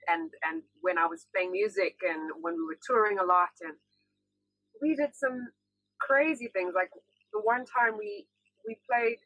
[0.09, 3.77] and and when I was playing music and when we were touring a lot and
[4.81, 5.53] we did some
[6.01, 6.89] crazy things like
[7.33, 8.27] the one time we
[8.67, 9.21] we played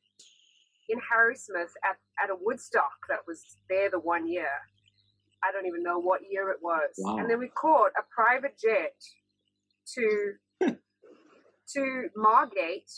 [0.89, 4.51] in Harrismith at, at a Woodstock that was there the one year.
[5.43, 6.95] I don't even know what year it was.
[6.99, 7.18] Wow.
[7.18, 8.95] And then we caught a private jet
[9.95, 10.32] to
[11.74, 12.91] to Margate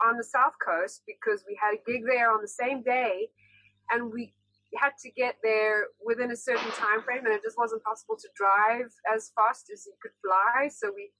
[0.00, 3.28] on the south coast because we had a gig there on the same day
[3.90, 4.32] and we
[4.76, 8.28] had to get there within a certain time frame and it just wasn't possible to
[8.34, 11.10] drive as fast as you could fly so we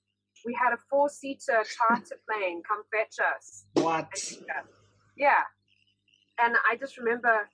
[0.46, 4.08] we had a four seater charter plane come fetch us what
[5.18, 5.44] yeah
[6.38, 7.48] and i just remember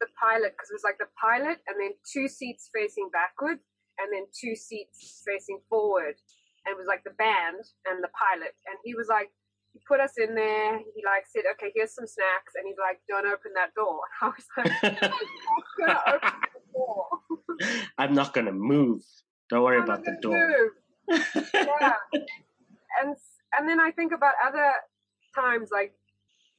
[0.00, 3.58] the pilot because it was like the pilot and then two seats facing backward
[4.00, 6.16] and then two seats facing forward
[6.64, 9.28] and it was like the band and the pilot and he was like
[9.72, 10.78] he put us in there.
[10.78, 14.26] He like said, "Okay, here's some snacks," and he's like, "Don't open that door." I
[14.26, 15.14] was like, "I'm not
[15.78, 17.08] gonna open the door.
[17.98, 19.02] I'm not gonna move.
[19.48, 20.72] Don't worry I'm about the door."
[21.08, 21.94] yeah,
[23.00, 23.16] and
[23.56, 24.72] and then I think about other
[25.34, 25.94] times like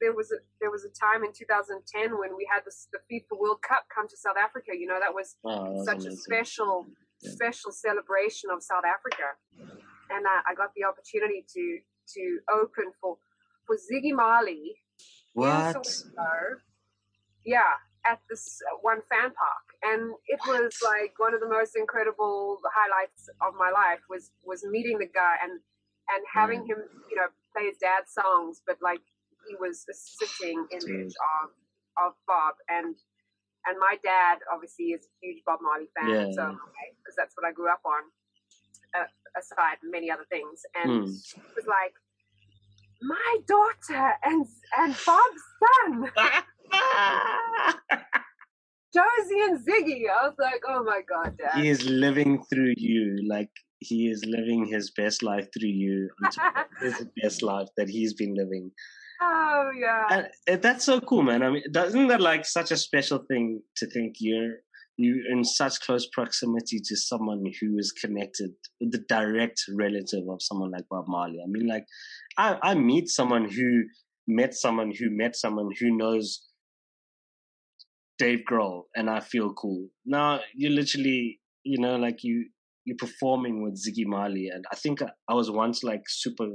[0.02, 3.38] there was a there was a time in 2010 when we had this, the FIFA
[3.38, 4.74] World Cup come to South Africa.
[4.74, 6.12] You know that was oh, such amazing.
[6.12, 6.86] a special
[7.22, 7.30] yeah.
[7.30, 9.38] special celebration of South Africa,
[10.10, 11.78] and I, I got the opportunity to
[12.18, 13.16] to open for
[13.64, 14.74] for Ziggy Marley.
[15.34, 15.86] What?
[17.46, 22.58] Yeah, at this one fan park, and it was like one of the most incredible
[22.74, 25.62] highlights of my life was was meeting the guy and
[26.10, 26.74] and having mm.
[26.74, 26.78] him,
[27.08, 29.00] you know, play his dad's songs, but like
[29.48, 31.50] he was a sitting image of
[31.98, 32.96] of Bob and
[33.66, 36.32] and my dad obviously is a huge Bob Marley fan, yeah.
[36.32, 36.56] so
[36.98, 38.02] because that's what I grew up on
[38.98, 39.06] uh,
[39.38, 41.14] aside many other things, and mm.
[41.14, 41.94] it was like
[43.02, 44.46] my daughter and
[44.78, 46.10] and Bob's son.
[48.94, 50.02] Josie and Ziggy.
[50.10, 51.62] I was like, oh my god, Dad.
[51.62, 53.26] He is living through you.
[53.26, 56.10] Like he is living his best life through you.
[56.80, 58.70] his best life that he's been living.
[59.22, 60.06] Oh yeah.
[60.10, 61.42] And eh, that's so cool, man.
[61.42, 64.56] I mean, doesn't that like such a special thing to think you're
[64.96, 68.50] you in such close proximity to someone who is connected,
[68.80, 71.38] with the direct relative of someone like Bob Marley.
[71.42, 71.84] I mean, like,
[72.36, 73.84] I, I meet someone who
[74.28, 76.42] met someone who met someone who knows
[78.18, 79.88] Dave Grohl, and I feel cool.
[80.04, 82.46] Now you literally, you know, like you
[82.84, 86.48] you're performing with Ziggy Marley, and I think I, I was once like super,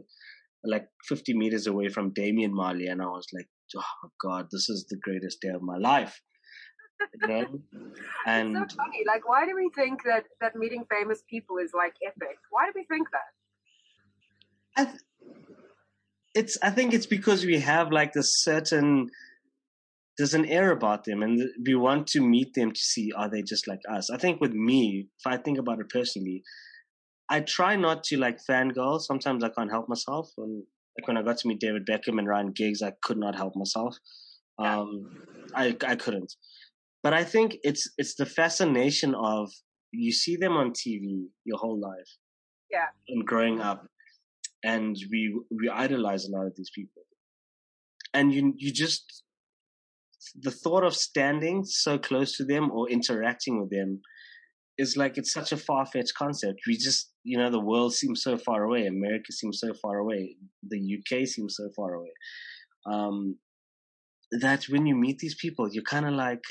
[0.68, 4.86] like 50 meters away from Damian Marley, and I was like, oh God, this is
[4.90, 6.20] the greatest day of my life
[7.22, 7.46] you know?
[8.26, 9.04] And it's so funny.
[9.06, 12.38] Like, why do we think that that meeting famous people is like epic?
[12.50, 14.82] Why do we think that?
[14.82, 15.02] I th-
[16.36, 16.58] it's.
[16.62, 19.10] I think it's because we have like a certain.
[20.18, 23.44] There's an air about them, and we want to meet them to see are they
[23.44, 24.10] just like us.
[24.10, 26.42] I think with me, if I think about it personally,
[27.30, 29.02] I try not to like fangirl.
[29.02, 30.32] Sometimes I can't help myself.
[30.36, 30.64] When
[30.98, 33.56] like when I got to meet David Beckham and Ryan Giggs, I could not help
[33.56, 33.98] myself.
[34.60, 35.24] Um,
[35.54, 36.34] I I couldn't.
[37.04, 39.52] But I think it's it's the fascination of
[39.92, 42.10] you see them on TV your whole life.
[42.72, 42.88] Yeah.
[43.08, 43.86] And growing up.
[44.64, 47.04] And we we idolize a lot of these people.
[48.14, 49.24] And you you just
[50.36, 54.02] the thought of standing so close to them or interacting with them
[54.78, 56.62] is like it's such a far fetched concept.
[56.68, 58.86] We just you know, the world seems so far away.
[58.86, 60.38] America seems so far away.
[60.68, 62.12] The UK seems so far away.
[62.86, 63.38] Um,
[64.32, 66.44] that when you meet these people, you're kind of like,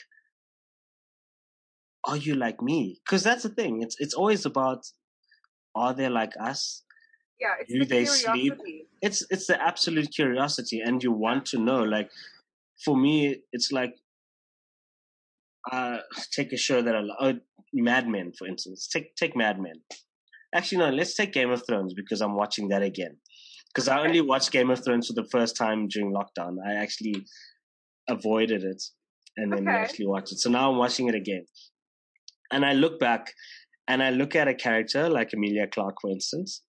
[2.04, 3.00] are you like me?
[3.04, 3.82] Because that's the thing.
[3.82, 4.84] It's it's always about
[5.74, 6.82] are they like us?
[7.40, 8.48] Yeah, it's Do the they curiosity.
[8.48, 8.88] sleep?
[9.02, 11.82] It's it's the absolute curiosity, and you want to know.
[11.82, 12.10] Like
[12.84, 13.94] for me, it's like
[15.70, 15.98] uh,
[16.32, 17.36] take a show that I love.
[17.72, 18.88] Mad Men, for instance.
[18.92, 19.74] Take take Mad Men.
[20.54, 20.90] Actually, no.
[20.90, 23.16] Let's take Game of Thrones because I'm watching that again.
[23.74, 26.56] Because I only watched Game of Thrones for the first time during lockdown.
[26.66, 27.26] I actually
[28.08, 28.82] avoided it
[29.36, 29.76] and then Okay.
[29.76, 30.38] actually watched it.
[30.38, 31.44] So now I'm watching it again.
[32.52, 33.32] And I look back
[33.88, 36.62] and I look at a character like Emilia Clarke, for instance,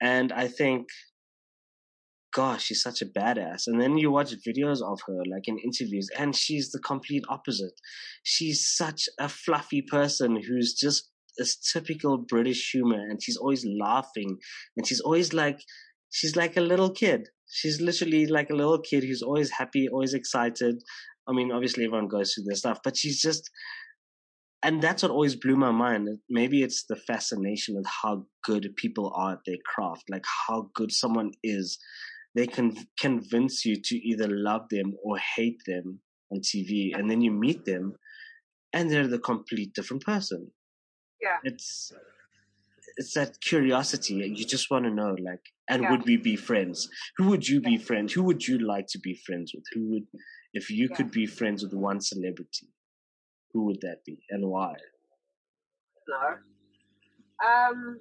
[0.00, 0.88] and I think,
[2.34, 3.62] gosh, she's such a badass.
[3.66, 7.80] And then you watch videos of her, like in interviews, and she's the complete opposite.
[8.22, 14.38] She's such a fluffy person who's just this typical British humor, and she's always laughing,
[14.76, 15.60] and she's always like,
[16.10, 17.28] she's like a little kid.
[17.50, 20.82] She's literally like a little kid who's always happy, always excited.
[21.28, 23.48] I mean, obviously everyone goes through their stuff, but she's just,
[24.62, 26.08] and that's what always blew my mind.
[26.28, 30.90] Maybe it's the fascination with how good people are at their craft, like how good
[30.90, 31.78] someone is.
[32.34, 36.00] They can convince you to either love them or hate them
[36.32, 37.94] on TV, and then you meet them,
[38.72, 40.50] and they're the complete different person.
[41.20, 41.38] Yeah.
[41.44, 41.92] It's
[42.96, 44.14] it's that curiosity.
[44.14, 45.90] You just want to know, like, and Yeah.
[45.90, 46.88] would we be friends?
[47.16, 48.12] Who would you be friends?
[48.12, 49.64] Who would you like to be friends with?
[49.72, 50.06] Who would,
[50.52, 50.96] if you Yeah.
[50.96, 52.68] could be friends with one celebrity,
[53.52, 54.74] who would that be and why?
[56.08, 56.38] No.
[57.44, 58.00] Um,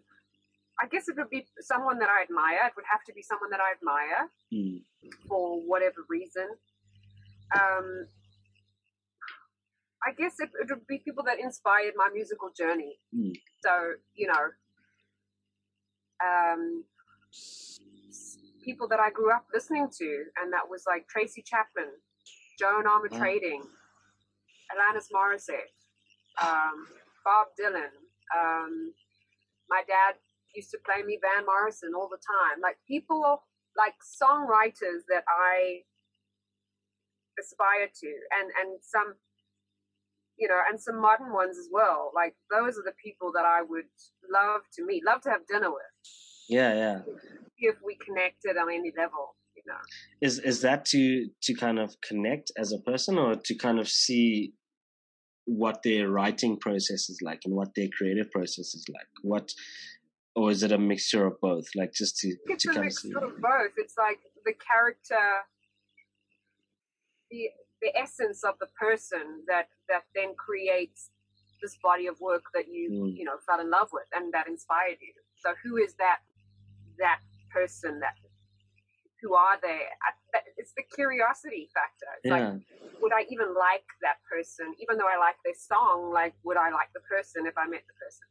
[0.83, 2.67] I guess it would be someone that I admire.
[2.67, 4.77] It would have to be someone that I admire Hmm.
[5.29, 6.47] for whatever reason.
[7.55, 8.07] Um,
[10.05, 12.99] I guess it, it would be people that inspired my musical journey.
[13.15, 13.33] Mm.
[13.63, 14.45] So, you know,
[16.29, 16.83] um,
[18.65, 21.91] people that I grew up listening to, and that was like Tracy Chapman,
[22.59, 23.19] Joan Armour Wow.
[23.19, 23.63] Trading,
[24.73, 25.71] Alanis Morissette,
[26.41, 26.87] um,
[27.23, 27.91] Bob Dylan.
[28.37, 28.93] Um,
[29.69, 30.15] my dad
[30.55, 32.61] used to play me Van Morrison all the time.
[32.61, 33.43] Like people,
[33.77, 35.81] like songwriters that I
[37.39, 39.15] aspire to, and and some,
[40.37, 42.11] you know, and some modern ones as well.
[42.15, 43.89] Like those are the people that I would
[44.31, 45.93] love to meet, love to have dinner with,
[46.49, 46.99] Yeah, yeah.
[47.57, 49.35] if we connected on any level.
[49.55, 49.79] You know,
[50.21, 53.87] Is is that to to kind of connect as a person, or to kind of
[53.87, 54.53] see
[55.45, 59.07] what their writing process is like and what their creative process is like?
[59.21, 59.51] What,
[60.35, 61.65] or is it a mixture of both?
[61.75, 63.11] Like just to it's to a kind of mix see.
[63.15, 63.71] of both.
[63.77, 65.45] It's like the character,
[67.31, 67.49] the
[67.81, 71.09] the essence of the person that that then creates
[71.61, 73.17] this body of work that you Mm.
[73.17, 75.13] you know fell in love with and that inspired you.
[75.37, 76.19] So who is that
[76.97, 77.19] that
[77.51, 78.15] person that
[79.21, 79.81] who are they?
[80.57, 82.09] It's the curiosity factor.
[82.17, 82.51] It's Yeah.
[82.51, 82.61] like
[83.01, 84.73] would I even like that person?
[84.79, 87.83] Even though I like their song, like would I like the person if I met
[87.87, 88.27] the person?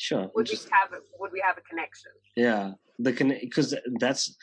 [0.00, 0.30] Sure.
[0.34, 2.10] Would we have a, would we have a connection?
[2.34, 4.34] Yeah, the because that's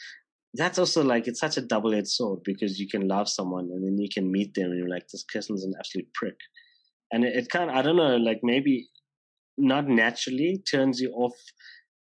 [0.53, 3.83] that's also like it's such a double edged sword because you can love someone and
[3.83, 6.35] then you can meet them and you're like this person's an absolute prick,
[7.11, 8.87] and it, it kind of I don't know like maybe
[9.57, 11.33] not naturally turns you off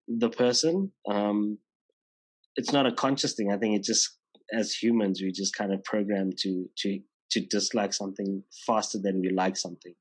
[0.08, 0.92] the person.
[1.08, 1.60] Um,
[2.56, 3.52] it's not a conscious thing.
[3.52, 4.10] I think it just
[4.52, 7.00] as humans we just kind of program to to
[7.30, 9.94] to dislike something faster than we like something,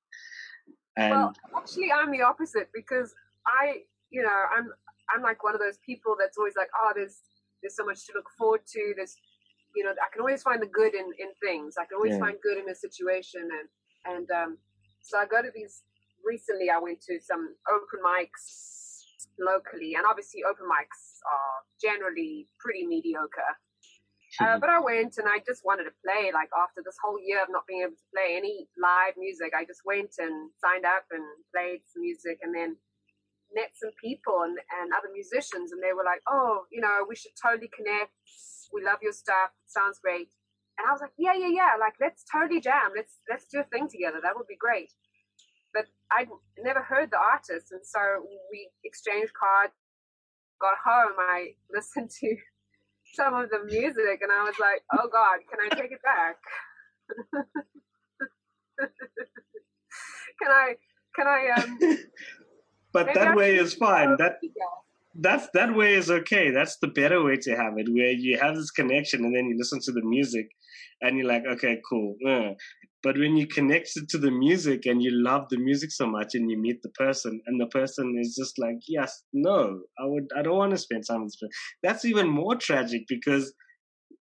[0.96, 3.14] and well, actually, I'm the opposite because
[3.46, 4.70] I, you know, I'm
[5.14, 7.20] I'm like one of those people that's always like, oh, there's
[7.62, 8.94] there's so much to look forward to.
[8.96, 9.16] There's,
[9.74, 11.76] you know, I can always find the good in in things.
[11.78, 12.20] I can always Yeah.
[12.20, 13.68] find good in a situation, and
[14.16, 14.58] and um,
[15.02, 15.82] so I go to these.
[16.24, 19.04] Recently, I went to some open mics
[19.38, 23.52] locally, and obviously, open mics are generally pretty mediocre.
[24.40, 26.32] Uh, but I went and I just wanted to play.
[26.32, 29.64] Like after this whole year of not being able to play any live music, I
[29.64, 31.22] just went and signed up and
[31.54, 32.76] played some music, and then
[33.54, 37.16] met some people and, and other musicians, and they were like, "Oh, you know, we
[37.16, 38.12] should totally connect.
[38.72, 39.54] We love your stuff.
[39.64, 40.30] It sounds great."
[40.78, 41.74] And I was like, "Yeah, yeah, yeah.
[41.78, 42.92] Like let's totally jam.
[42.94, 44.20] Let's let's do a thing together.
[44.22, 44.92] That would be great."
[45.72, 48.00] But I'd never heard the artist, and so
[48.50, 49.74] we exchanged cards.
[50.60, 52.36] Got home, I listened to
[53.12, 56.36] some of the music and I was like, oh God, can I take it back?
[60.40, 60.76] can I,
[61.14, 61.78] can I, um,
[62.94, 64.16] but that way is fine.
[64.22, 64.34] That
[65.26, 66.50] that's that way is okay.
[66.50, 69.56] That's the better way to have it, where you have this connection and then you
[69.58, 70.46] listen to the music,
[71.02, 72.16] and you're like, okay, cool.
[72.26, 72.52] uh.
[73.06, 76.34] But when you connect it to the music and you love the music so much,
[76.34, 79.58] and you meet the person, and the person is just like, yes, no,
[79.98, 81.50] I would, I don't want to spend time with this person.
[81.82, 83.52] That's even more tragic because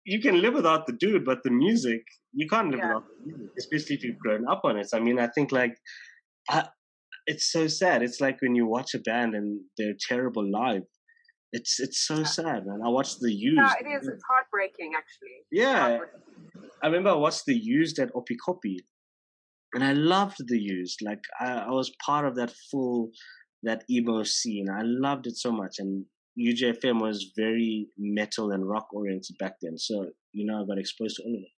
[0.03, 2.88] you can live without the dude, but the music you can't live Yeah.
[2.90, 4.90] without the music, especially if you've grown up on it.
[4.94, 5.76] I mean, I think like
[6.48, 6.68] I,
[7.30, 8.02] it's so sad.
[8.02, 10.82] It's like when you watch a band and they're terrible live.
[11.52, 12.80] It's it's so sad, man.
[12.86, 13.58] I watched The Used.
[13.58, 14.08] Yeah, it is.
[14.08, 15.38] It's heartbreaking, actually.
[15.52, 16.70] Yeah, Heartbreaking.
[16.84, 18.78] I remember I watched The Used at Oppikoppi,
[19.74, 21.00] and I loved The Used.
[21.04, 23.10] Like I, I was part of that full
[23.64, 24.68] that emo scene.
[24.70, 26.06] I loved it so much, and
[26.40, 29.78] UJFM was very metal and rock oriented back then.
[29.78, 31.56] So you know, I got exposed to all of it.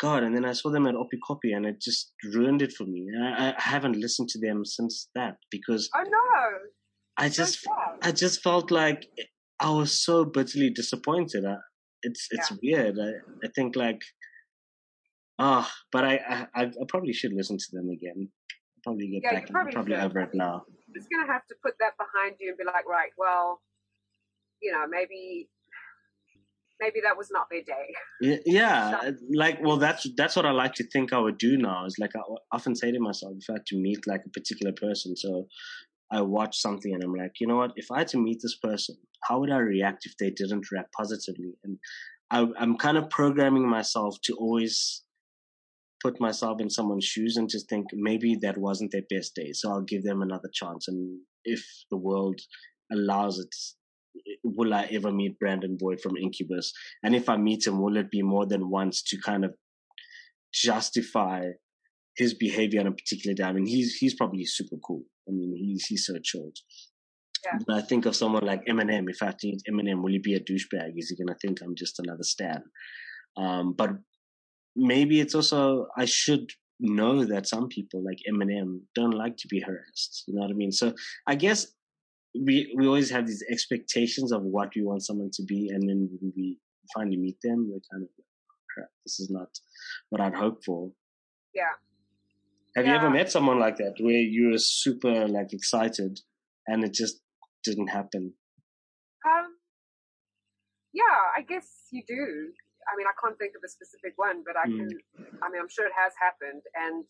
[0.00, 3.06] God, and then I saw them at Oppikoppi, and it just ruined it for me.
[3.20, 6.58] I, I haven't listened to them since that because Oh no!
[7.16, 7.66] I just.
[8.02, 9.06] I just felt like
[9.60, 11.44] I was so bitterly disappointed.
[11.44, 11.56] I,
[12.02, 12.96] it's it's weird.
[13.00, 13.10] I,
[13.44, 14.00] I think like
[15.38, 18.28] ah, but I, I I I probably should listen to them again.
[18.84, 19.50] Probably get Yeah, back.
[19.50, 20.04] probably I'm probably should.
[20.04, 20.62] over it now.
[20.94, 23.60] just gonna have to put that behind you and be like, right, well,
[24.62, 25.48] you know, maybe
[26.80, 27.94] maybe that was not their day.
[28.20, 31.84] Yeah, yeah, like well, that's that's what I like to think I would do now.
[31.86, 32.20] Is like I
[32.52, 35.46] often say to myself, if I had to meet like a particular person, so
[36.10, 37.72] I watch something and I'm like, you know what?
[37.76, 40.92] If I had to meet this person, how would I react if they didn't react
[40.92, 41.52] positively?
[41.64, 41.78] And
[42.30, 45.02] I, I'm kind of programming myself to always
[46.02, 49.70] put myself in someone's shoes and just think maybe that wasn't their best day, so
[49.70, 50.88] I'll give them another chance.
[50.88, 52.40] And if the world
[52.92, 53.54] allows it,
[54.44, 56.72] will I ever meet Brandon Boyd from Incubus?
[57.02, 59.54] And if I meet him, will it be more than once to kind of
[60.52, 61.46] justify
[62.16, 63.44] his behavior on a particular day?
[63.44, 65.02] I mean, he's he's probably super cool.
[65.28, 66.56] I mean, he's he's so chilled.
[67.44, 67.58] Yeah.
[67.66, 69.04] But I think of someone like Eminem.
[69.08, 70.92] If I to meet Eminem, will he be a douchebag?
[70.96, 72.62] Is he gonna think I'm just another stan?
[73.36, 73.90] Um, but
[74.74, 76.50] maybe it's also I should
[76.80, 80.24] know that some people like Eminem don't like to be harassed.
[80.26, 80.72] You know what I mean?
[80.72, 80.94] So
[81.26, 81.66] I guess
[82.46, 86.08] we we always have these expectations of what we want someone to be, and then
[86.20, 86.58] when we
[86.94, 88.26] finally meet them, we're kind of like,
[88.74, 89.48] crap, this is not
[90.10, 90.90] what I'd hoped for.
[91.54, 91.74] Yeah.
[92.76, 96.20] Have you ever met someone like that where you were super like excited
[96.68, 97.20] and it just
[97.64, 98.34] didn't happen?
[99.26, 99.56] Um,
[100.92, 102.52] yeah, I guess you do.
[102.86, 104.76] I mean, I can't think of a specific one, but I Mm.
[104.78, 104.88] can.
[105.42, 107.04] I mean, I'm sure it has happened, and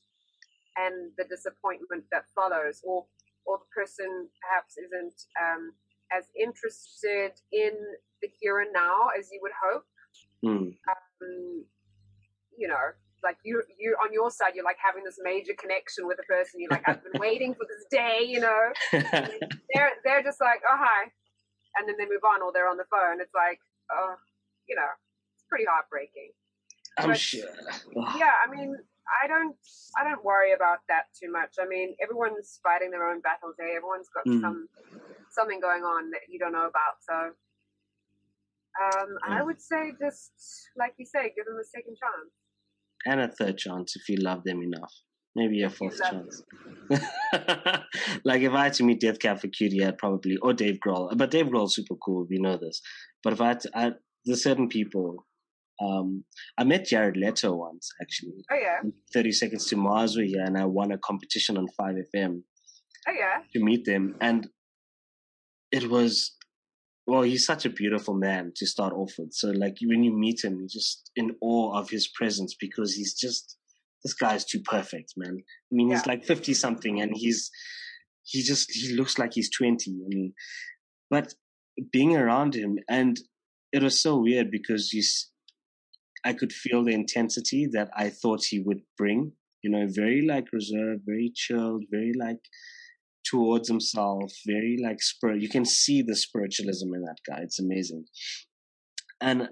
[0.77, 3.07] and the disappointment that follows, or
[3.49, 5.73] or the person perhaps isn't um,
[6.13, 7.73] as interested in
[8.21, 9.89] the here and now as you would hope.
[10.45, 10.77] Mm.
[10.85, 11.65] Um,
[12.57, 12.93] you know,
[13.25, 16.61] like you you on your side, you're like having this major connection with a person.
[16.61, 18.21] You're like, I've been waiting for this day.
[18.29, 18.63] You know,
[18.93, 21.09] they're they're just like, oh hi,
[21.81, 23.21] and then they move on, or they're on the phone.
[23.21, 23.59] It's like,
[23.91, 24.15] oh,
[24.69, 24.91] you know,
[25.35, 26.31] it's pretty heartbreaking.
[26.99, 27.49] I'm But- sure.
[27.95, 28.77] Yeah, I mean,
[29.23, 29.57] I don't
[29.99, 31.55] I don't worry about that too much.
[31.61, 33.55] I mean, everyone's fighting their own battles.
[33.59, 34.41] Hey, everyone's got Mm.
[34.41, 34.69] some
[35.31, 36.97] something going on that you don't know about.
[37.09, 37.15] So,
[38.85, 39.47] um, I Mm.
[39.47, 40.33] would say just
[40.77, 42.33] like you say, give them a second chance.
[43.07, 44.93] and a third chance if you love them enough.
[45.37, 46.43] Maybe a fourth chance.
[48.25, 51.17] like if I had to meet Death Cab for Cutie, I'd probably or Dave Grohl.
[51.17, 52.27] But Dave Grohl's super cool.
[52.29, 52.81] We know this.
[53.23, 53.93] But if I had to, I,
[54.25, 55.27] there's certain people.
[55.81, 56.25] Um,
[56.57, 58.45] I met Jared Leto once actually.
[58.51, 58.81] Oh yeah,
[59.13, 62.43] Thirty Seconds to Mars were here, and I won a competition on Five FM
[63.09, 64.49] oh yeah, to meet them, and
[65.73, 66.35] it was.
[67.07, 69.33] Well, he's such a beautiful man to start off with.
[69.33, 73.15] So, like, when you meet him, you're just in awe of his presence because he's
[73.15, 73.57] just
[74.05, 75.39] this guy's too perfect, man.
[75.39, 77.51] I mean, he's like 50 something and he's,
[78.25, 79.91] he just, he looks like he's 20.
[79.91, 80.33] I mean,
[81.11, 81.35] but
[81.93, 83.19] being around him and
[83.73, 85.03] it was so weird because you,
[86.25, 89.33] I could feel the intensity that I thought he would bring,
[89.63, 92.41] you know, very like reserved, very chilled, very like
[93.25, 95.43] towards himself, very like spirit.
[95.43, 97.41] You can see the spiritualism in that guy.
[97.43, 98.05] It's amazing.
[99.21, 99.49] And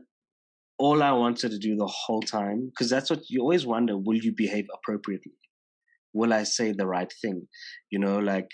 [0.78, 4.16] all I wanted to do the whole time, because that's what you always wonder will
[4.16, 5.32] you behave appropriately?
[6.12, 7.46] Will I say the right thing?
[7.90, 8.48] You know, like,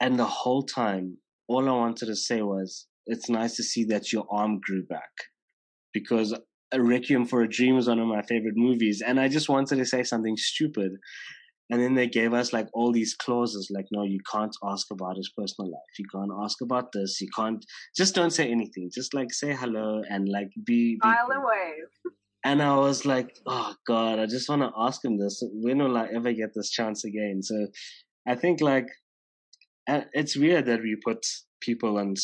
[0.00, 1.18] and the whole time,
[1.48, 5.10] all I wanted to say was, it's nice to see that your arm grew back
[5.92, 6.34] because
[6.72, 9.02] a Requiem for a Dream is one of my favorite movies.
[9.06, 10.92] And I just wanted to say something stupid.
[11.70, 15.16] And then they gave us like all these clauses, like, no, you can't ask about
[15.16, 15.98] his personal life.
[15.98, 17.18] You can't ask about this.
[17.20, 17.64] You can't,
[17.96, 18.90] just don't say anything.
[18.92, 20.94] Just like say hello and like be.
[20.94, 22.12] be smile and wave.
[22.44, 25.42] And I was like, oh God, I just want to ask him this.
[25.52, 27.40] When will I ever get this chance again?
[27.42, 27.68] So
[28.26, 28.88] I think like,
[29.86, 31.24] it's weird that we put
[31.60, 32.14] people on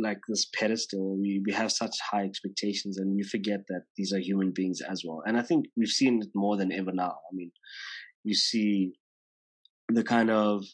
[0.00, 1.16] like this pedestal.
[1.20, 5.02] We, we have such high expectations and we forget that these are human beings as
[5.06, 5.22] well.
[5.26, 7.10] And I think we've seen it more than ever now.
[7.30, 7.50] I mean,
[8.24, 8.92] you see
[9.88, 10.64] the kind of,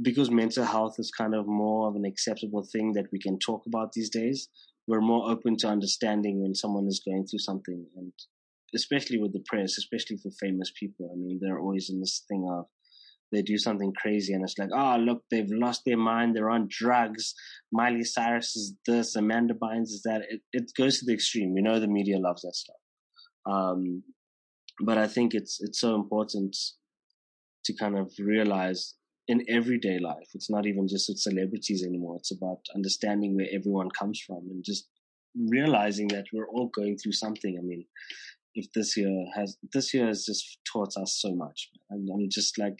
[0.00, 3.62] because mental health is kind of more of an acceptable thing that we can talk
[3.66, 4.48] about these days
[4.88, 8.12] we're more open to understanding when someone is going through something and
[8.74, 12.44] especially with the press especially for famous people i mean they're always in this thing
[12.50, 12.64] of
[13.32, 16.34] they do something crazy and it's like, oh, look, they've lost their mind.
[16.34, 17.34] They're on drugs.
[17.72, 19.16] Miley Cyrus is this.
[19.16, 20.22] Amanda Bynes is that.
[20.28, 21.54] It, it goes to the extreme.
[21.56, 22.76] You know, the media loves that stuff.
[23.46, 24.02] Um,
[24.80, 26.56] but I think it's, it's so important
[27.64, 28.94] to kind of realize
[29.26, 32.16] in everyday life, it's not even just with celebrities anymore.
[32.16, 34.88] It's about understanding where everyone comes from and just
[35.50, 37.58] realizing that we're all going through something.
[37.58, 37.84] I mean,
[38.58, 41.70] if this year has this year has just taught us so much.
[41.90, 42.78] And I'm just like,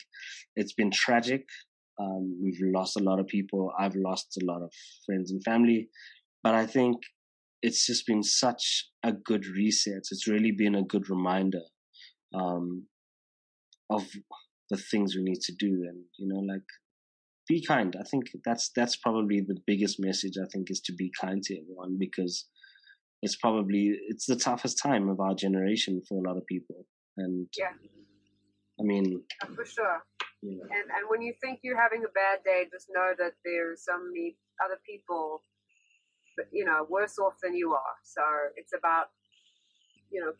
[0.56, 1.44] it's been tragic.
[2.00, 3.72] Um, we've lost a lot of people.
[3.78, 4.72] I've lost a lot of
[5.06, 5.88] friends and family,
[6.42, 6.96] but I think
[7.62, 10.02] it's just been such a good reset.
[10.10, 11.66] It's really been a good reminder
[12.34, 12.86] um,
[13.90, 14.04] of
[14.70, 16.68] the things we need to do, and you know, like
[17.48, 17.96] be kind.
[17.98, 20.34] I think that's that's probably the biggest message.
[20.40, 22.46] I think is to be kind to everyone because
[23.22, 26.86] it's probably it's the toughest time of our generation for a lot of people.
[27.16, 27.74] And yeah,
[28.78, 30.02] I mean, yeah, for sure.
[30.42, 33.98] And and when you think you're having a bad day, just know that there's so
[33.98, 35.42] many other people,
[36.52, 37.96] you know, worse off than you are.
[38.04, 38.22] So
[38.56, 39.06] it's about
[40.12, 40.32] you know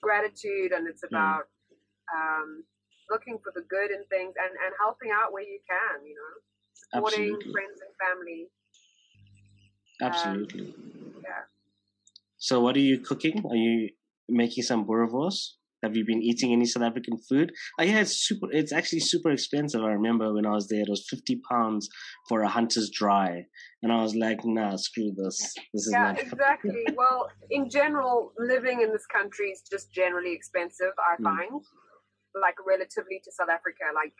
[0.00, 2.16] gratitude, and it's about mm.
[2.16, 2.64] um,
[3.10, 6.06] looking for the good in things and and helping out where you can.
[6.06, 6.32] You know,
[6.72, 7.52] supporting Absolutely.
[7.52, 8.48] friends and family.
[10.00, 10.72] Absolutely.
[10.72, 11.51] Um, yeah.
[12.42, 13.40] So, what are you cooking?
[13.48, 13.90] Are you
[14.28, 15.52] making some boerewors?
[15.84, 17.52] Have you been eating any South African food?
[17.78, 18.48] Oh yeah, it's super.
[18.50, 19.80] It's actually super expensive.
[19.80, 21.88] I remember when I was there, it was fifty pounds
[22.28, 23.44] for a hunter's dry,
[23.80, 25.38] and I was like, "Nah, screw this.
[25.72, 26.84] This is yeah, not." exactly.
[26.96, 30.94] well, in general, living in this country is just generally expensive.
[30.98, 31.24] I mm.
[31.24, 31.62] find,
[32.40, 34.14] like relatively to South Africa, like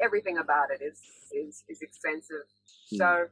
[0.00, 1.00] everything about it is
[1.32, 2.46] is is expensive.
[2.92, 2.98] Mm.
[2.98, 3.26] So,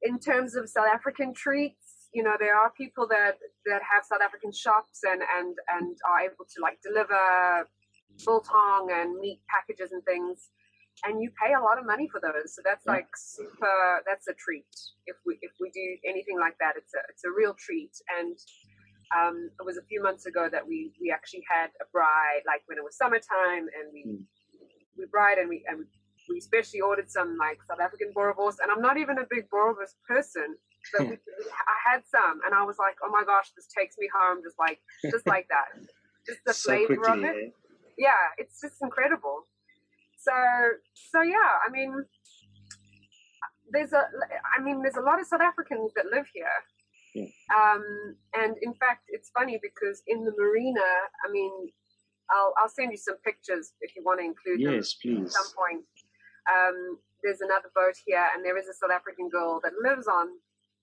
[0.00, 1.79] in terms of South African treats,
[2.12, 6.20] you know there are people that that have South African shops and and and are
[6.20, 7.68] able to like deliver
[8.24, 10.50] biltong and meat packages and things
[11.04, 12.54] and you pay a lot of money for those.
[12.54, 14.68] So that's like super that's a treat.
[15.06, 17.92] If we if we do anything like that it's a it's a real treat.
[18.18, 18.36] And
[19.10, 22.62] um, it was a few months ago that we we actually had a braai like
[22.66, 24.22] when it was summertime and we mm.
[24.96, 25.84] we braai and we and we
[26.38, 30.56] especially ordered some like South African boerewors and I'm not even a big boerewors person
[30.92, 34.08] but we, I had some, and I was like, "Oh my gosh, this takes me
[34.12, 34.80] home," just like,
[35.10, 35.68] just like that,
[36.26, 37.36] just the so flavor quickly, of it.
[37.36, 37.50] Eh?
[37.98, 39.46] Yeah, it's just incredible.
[40.18, 40.32] So,
[40.94, 42.04] so yeah, I mean,
[43.72, 44.04] there's a,
[44.56, 46.46] I mean, there's a lot of South Africans that live here.
[47.14, 47.26] Yeah.
[47.50, 50.86] Um, and in fact, it's funny because in the marina,
[51.26, 51.52] I mean,
[52.30, 55.26] I'll I'll send you some pictures if you want to include yes, them please.
[55.26, 55.84] at some point.
[56.50, 60.28] Um, there's another boat here, and there is a South African girl that lives on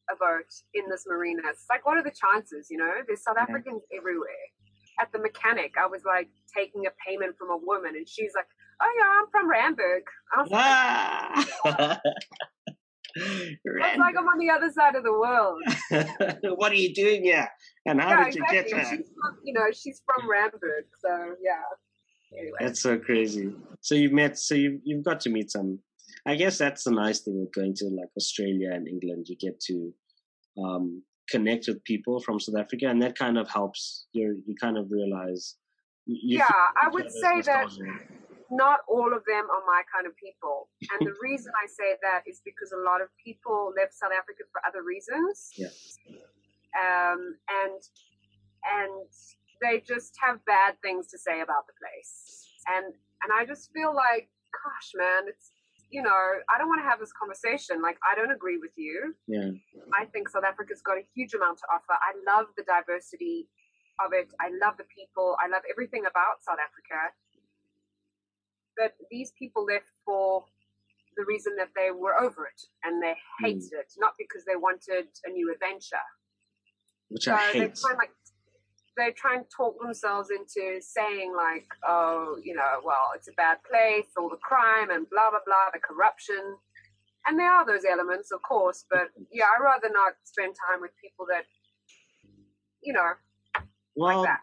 [0.10, 1.42] a boat in this marina.
[1.50, 2.68] It's like, what are the chances?
[2.70, 4.46] You know, there's South Africans everywhere.
[5.00, 8.48] At the mechanic, I was like taking a payment from a woman, and she's like,
[8.82, 10.02] "Oh yeah, I'm from Randburg."
[10.34, 11.48] I was, ah.
[11.66, 12.00] like,
[13.18, 15.62] I was like, I'm on the other side of the world.
[16.58, 17.48] what are you doing here?
[17.86, 18.58] And how yeah, did exactly.
[18.58, 18.86] you get there?
[18.86, 21.62] From, you know, she's from Randburg, so yeah.
[22.34, 22.58] Anyway.
[22.60, 23.54] That's so crazy.
[23.82, 25.80] So you've met, so you've, you've got to meet some
[26.28, 29.28] I guess that's the nice thing with going to like Australia and England.
[29.30, 29.94] You get to
[30.62, 34.08] um, connect with people from South Africa, and that kind of helps.
[34.12, 35.56] You you kind of realize.
[36.06, 36.46] yeah,
[36.82, 37.70] I would say that
[38.52, 42.24] not all of them are my kind of people, and the reason I say that
[42.28, 45.52] is because a lot of people left South Africa for other reasons.
[45.56, 45.72] Yeah.
[46.76, 47.82] Um, and
[48.84, 49.08] and
[49.62, 52.94] they just have bad things to say about the place, and
[53.24, 55.52] and I just feel like, gosh, man, it's
[55.90, 56.12] you know,
[56.52, 57.82] I don't want to have this conversation.
[57.82, 59.16] Like, I don't agree with you.
[59.28, 59.52] Yeah.
[59.96, 61.96] I think South Africa's got a huge amount to offer.
[61.96, 63.48] I love the diversity
[64.04, 64.28] of it.
[64.40, 65.38] I love the people.
[65.40, 67.16] I love everything about South Africa.
[68.76, 70.44] But these people left for
[71.16, 73.46] the reason that they were over it and they hmm.
[73.46, 73.80] hated mm.
[73.82, 76.06] it, not because they wanted a new adventure.
[77.10, 77.74] Which so I hate.
[77.74, 78.12] They find like
[78.98, 83.58] they try and talk themselves into saying like, oh, you know, well, it's a bad
[83.70, 86.58] place, all the crime and blah blah blah, the corruption,
[87.28, 88.86] and there are those elements, of course.
[88.90, 91.44] But yeah, I'd rather not spend time with people that,
[92.82, 93.12] you know,
[93.96, 94.40] well, like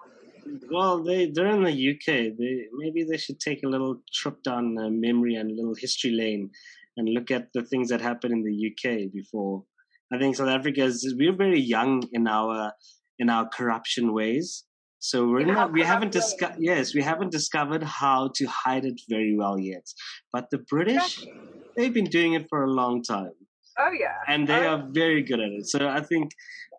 [0.70, 2.36] well, they they're in the UK.
[2.38, 6.10] They maybe they should take a little trip down uh, memory and a little history
[6.10, 6.50] lane
[6.96, 9.64] and look at the things that happened in the UK before.
[10.12, 12.72] I think South Africa is we're very young in our
[13.18, 14.64] in our corruption ways.
[14.98, 19.36] So we're not, we haven't discovered, yes, we haven't discovered how to hide it very
[19.36, 19.86] well yet.
[20.32, 21.32] But the British, exactly.
[21.76, 23.32] they've been doing it for a long time.
[23.78, 24.16] Oh yeah.
[24.26, 24.76] And they oh.
[24.76, 25.66] are very good at it.
[25.66, 26.30] So I think,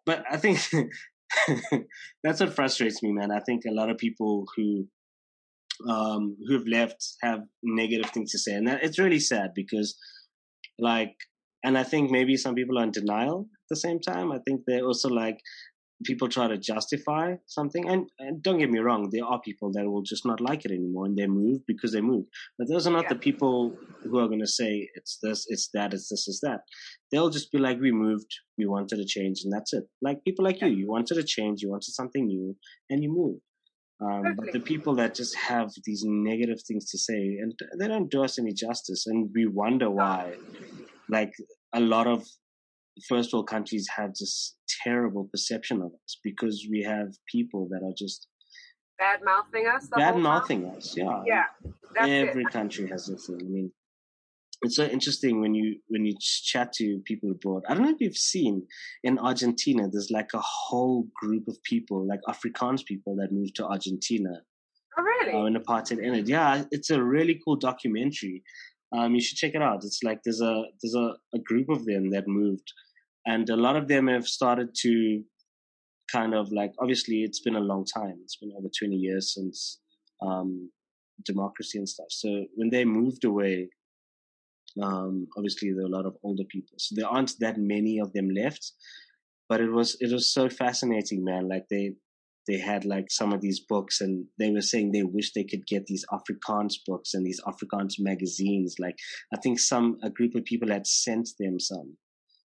[0.07, 0.59] but I think
[2.23, 3.31] that's what frustrates me, man.
[3.31, 4.87] I think a lot of people who
[5.89, 9.95] um, who've left have negative things to say, and that, it's really sad because,
[10.79, 11.15] like,
[11.63, 14.31] and I think maybe some people are in denial at the same time.
[14.31, 15.37] I think they're also like
[16.03, 19.85] people try to justify something, and, and don't get me wrong, there are people that
[19.85, 22.25] will just not like it anymore and they move because they move.
[22.57, 23.09] But those are not yeah.
[23.13, 26.61] the people who are going to say it's this, it's that, it's this, it's that.
[27.11, 28.27] They'll just be like, we moved,
[28.57, 29.85] we wanted a change, and that's it.
[30.01, 32.55] Like people like you, you wanted a change, you wanted something new,
[32.89, 33.41] and you moved.
[34.01, 38.11] Um, but the people that just have these negative things to say, and they don't
[38.11, 40.33] do us any justice, and we wonder why.
[41.09, 41.33] Like
[41.73, 42.25] a lot of
[43.07, 47.93] first world countries have this terrible perception of us because we have people that are
[47.97, 48.27] just
[48.97, 49.87] bad mouthing us.
[49.87, 51.23] Bad mouthing us, yeah.
[51.25, 51.43] Yeah.
[51.97, 52.51] Every it.
[52.51, 53.39] country has a thing.
[53.41, 53.71] I mean,
[54.61, 57.63] it's so interesting when you when you chat to people abroad.
[57.67, 58.65] I don't know if you've seen
[59.03, 59.87] in Argentina.
[59.91, 64.29] There's like a whole group of people, like Afrikaans people, that moved to Argentina.
[64.97, 65.33] Oh, really?
[65.33, 66.29] Uh, in apartheid ended.
[66.29, 68.43] Yeah, it's a really cool documentary.
[68.95, 69.83] Um, you should check it out.
[69.83, 72.71] It's like there's a there's a, a group of them that moved,
[73.25, 75.23] and a lot of them have started to
[76.11, 78.19] kind of like obviously it's been a long time.
[78.23, 79.79] It's been over 20 years since
[80.21, 80.69] um,
[81.25, 82.07] democracy and stuff.
[82.09, 83.69] So when they moved away,
[84.81, 88.13] um, obviously there are a lot of older people, so there aren't that many of
[88.13, 88.73] them left.
[89.47, 91.47] But it was it was so fascinating, man.
[91.47, 91.93] Like they
[92.47, 95.65] they had like some of these books, and they were saying they wish they could
[95.65, 98.75] get these Afrikaans books and these Afrikaans magazines.
[98.79, 98.97] Like
[99.33, 101.95] I think some a group of people had sent them some,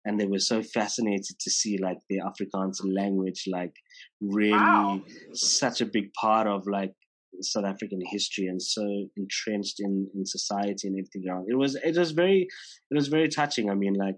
[0.08, 3.74] and they were so fascinated to see like the Afrikaans language, like
[4.22, 5.02] really wow.
[5.34, 6.94] such a big part of like
[7.42, 8.84] South African history and so
[9.18, 11.48] entrenched in, in society and everything around.
[11.50, 12.48] It was it was very
[12.90, 13.70] it was very touching.
[13.70, 14.16] I mean, like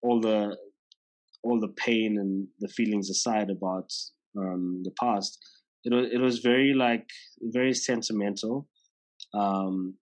[0.00, 0.56] all the
[1.42, 3.90] all the pain and the feelings aside about
[4.38, 5.38] um, the past,
[5.84, 7.06] it was it was very like
[7.42, 8.68] very sentimental.
[9.34, 9.94] Um,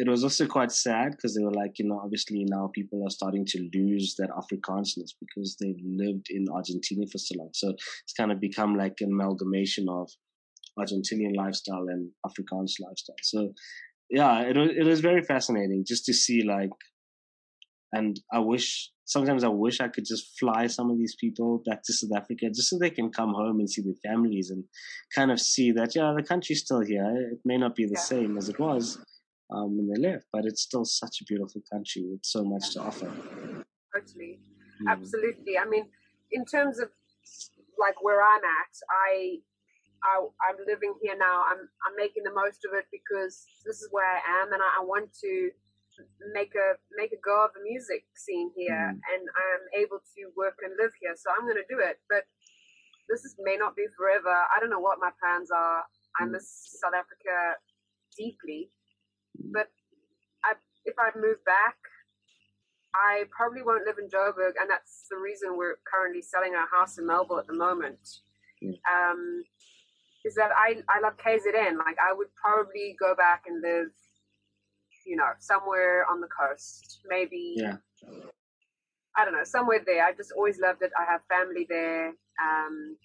[0.00, 3.10] it was also quite sad because they were like, you know, obviously now people are
[3.10, 7.50] starting to lose that Afrikaansness because they've lived in Argentina for so long.
[7.52, 10.08] So it's kind of become like an amalgamation of
[10.78, 13.16] Argentinian lifestyle and Afrikaans lifestyle.
[13.22, 13.52] So
[14.08, 16.70] yeah, it was, it was very fascinating just to see like,
[17.92, 21.82] and I wish sometimes I wish I could just fly some of these people back
[21.84, 24.64] to South Africa just so they can come home and see their families and
[25.14, 27.04] kind of see that yeah the country's still here.
[27.32, 28.00] It may not be the yeah.
[28.00, 28.96] same as it was
[29.52, 32.80] um, when they left, but it's still such a beautiful country with so much to
[32.80, 33.10] offer.
[33.94, 34.40] Totally,
[34.82, 34.88] mm.
[34.88, 35.58] absolutely.
[35.58, 35.86] I mean,
[36.32, 36.88] in terms of
[37.78, 39.40] like where I'm at, I
[40.02, 41.44] I, I'm living here now.
[41.48, 44.80] I'm I'm making the most of it because this is where I am, and I,
[44.80, 45.50] I want to
[46.32, 48.96] make a make a go of the music scene here, mm.
[48.96, 51.14] and I'm able to work and live here.
[51.16, 52.00] So I'm going to do it.
[52.08, 52.24] But
[53.08, 54.30] this is, may not be forever.
[54.30, 55.84] I don't know what my plans are.
[56.20, 56.32] I mm.
[56.32, 56.48] miss
[56.80, 57.58] South Africa
[58.16, 58.70] deeply.
[59.36, 59.68] But
[60.44, 60.54] I,
[60.84, 61.76] if I move back,
[62.94, 66.98] I probably won't live in Joburg, and that's the reason we're currently selling our house
[66.98, 68.00] in Melville at the moment.
[68.90, 69.44] Um,
[70.24, 71.78] is that I, I love KZN.
[71.78, 73.88] Like I would probably go back and live,
[75.06, 77.00] you know, somewhere on the coast.
[77.08, 77.76] Maybe yeah.
[79.16, 80.04] I don't know, somewhere there.
[80.04, 80.92] I just always loved it.
[80.98, 82.08] I have family there.
[82.08, 82.96] Um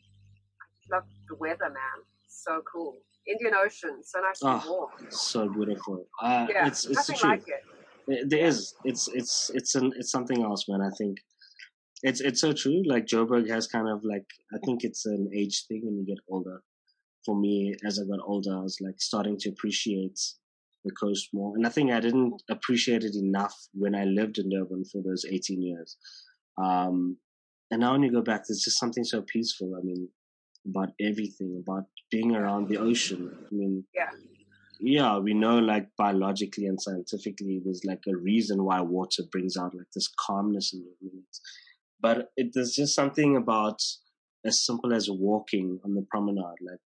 [0.91, 2.03] I love the weather, man.
[2.27, 2.97] So cool.
[3.27, 4.89] Indian Ocean, so nice oh, and warm.
[5.09, 6.07] So beautiful.
[6.21, 8.29] Uh, yeah, it's it's nothing like it.
[8.29, 8.73] There is.
[8.83, 10.81] It's it's it's an it's something else, man.
[10.81, 11.17] I think
[12.03, 12.83] it's it's so true.
[12.85, 16.23] Like Joburg has kind of like I think it's an age thing when you get
[16.29, 16.61] older
[17.25, 20.19] for me as I got older, I was like starting to appreciate
[20.85, 21.53] the coast more.
[21.55, 25.25] And I think I didn't appreciate it enough when I lived in Durban for those
[25.29, 25.97] 18 years.
[26.63, 27.17] Um,
[27.71, 29.73] and now when you go back, there's just something so peaceful.
[29.75, 30.07] I mean,
[30.67, 33.31] about everything, about being around the ocean.
[33.45, 34.09] I mean, yeah.
[34.79, 39.73] Yeah, we know like biologically and scientifically there's like a reason why water brings out
[39.73, 41.39] like this calmness in your minutes.
[42.01, 43.81] But it, there's just something about
[44.45, 46.79] as simple as walking on the promenade, like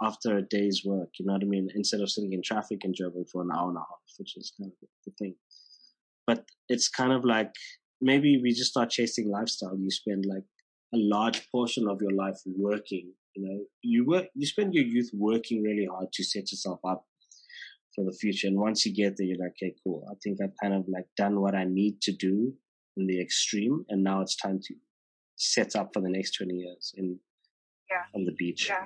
[0.00, 1.10] after a day's work.
[1.18, 1.68] You know what I mean?
[1.74, 4.52] Instead of sitting in traffic in Joburg for an hour and a half, which is
[4.58, 5.34] kind of the thing.
[6.26, 7.52] But it's kind of like
[8.00, 9.76] maybe we just start chasing lifestyle.
[9.76, 10.44] You spend like
[10.94, 13.12] a large portion of your life working.
[13.34, 17.04] You know, you work, you spend your youth working really hard to set yourself up
[17.94, 18.46] for the future.
[18.46, 20.06] And once you get there, you're like, okay, cool.
[20.10, 22.54] I think I've kind of like done what I need to do
[22.96, 24.74] in the extreme, and now it's time to
[25.36, 27.18] set up for the next 20 years in
[27.90, 28.04] yeah.
[28.14, 28.68] on the beach.
[28.68, 28.84] Yeah.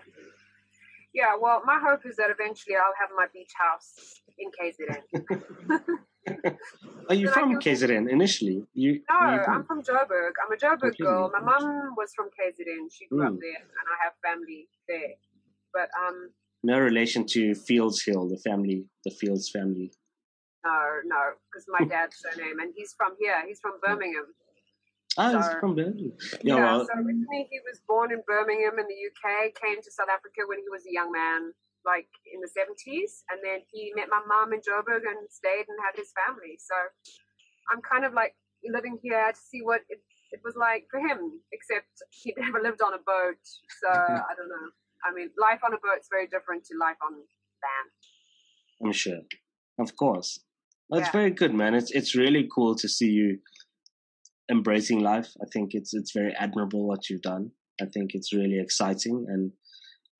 [1.15, 5.81] Yeah, well, my hope is that eventually I'll have my beach house in KZN.
[7.09, 8.65] Are you from KZN initially?
[8.75, 10.33] You, no, I'm from Joburg.
[10.45, 11.31] I'm a Joburg girl.
[11.33, 12.93] My mum was from KZN.
[12.93, 13.27] She grew mm.
[13.27, 15.15] up there, and I have family there.
[15.73, 16.31] But um,
[16.63, 19.93] no relation to Fields Hill, the family, the Fields family.
[20.65, 23.37] No, no, because my dad's surname, and he's from here.
[23.47, 24.35] He's from Birmingham.
[25.17, 26.13] Ah, So- he's from Birmingham.
[26.43, 29.91] Yeah, Yeah, well, so originally he was born in Birmingham in the UK, came to
[29.91, 31.55] South Africa when he was a young man,
[31.89, 35.79] like in the 70s, and then he met my mom in Joburg and stayed and
[35.81, 36.61] had his family.
[36.61, 36.77] So
[37.73, 40.01] I'm kind of like living here to see what it,
[40.37, 43.41] it was like for him, except he never lived on a boat.
[43.81, 44.69] So I don't know.
[45.07, 47.89] I mean, life on a boat's very different to life on land.
[48.85, 49.23] I'm sure.
[49.79, 50.31] Of course.
[50.91, 51.21] That's Yeah.
[51.21, 51.75] very good, man.
[51.75, 53.39] It's it's really cool to see you
[54.51, 55.29] embracing life.
[55.43, 57.51] I think it's it's very admirable what you've done.
[57.81, 59.53] I think it's really exciting and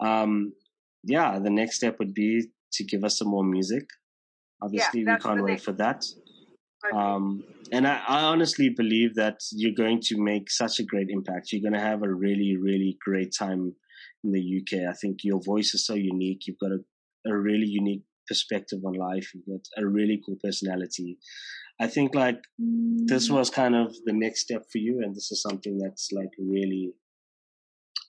[0.09, 0.53] um
[1.05, 3.85] yeah, the next step would be to give us some more music.
[4.63, 6.05] Obviously we can't wait for that.
[6.85, 6.97] Okay.
[6.97, 11.53] Um and I, I honestly believe that you're going to make such a great impact.
[11.53, 13.75] You're gonna have a really, really great time
[14.25, 14.89] in the UK.
[14.89, 16.47] I think your voice is so unique.
[16.47, 16.81] You've got a,
[17.31, 19.33] a really unique perspective on life.
[19.35, 21.19] You've got a really cool personality.
[21.81, 25.43] I think like this was kind of the next step for you, and this is
[25.43, 26.93] something that's like really,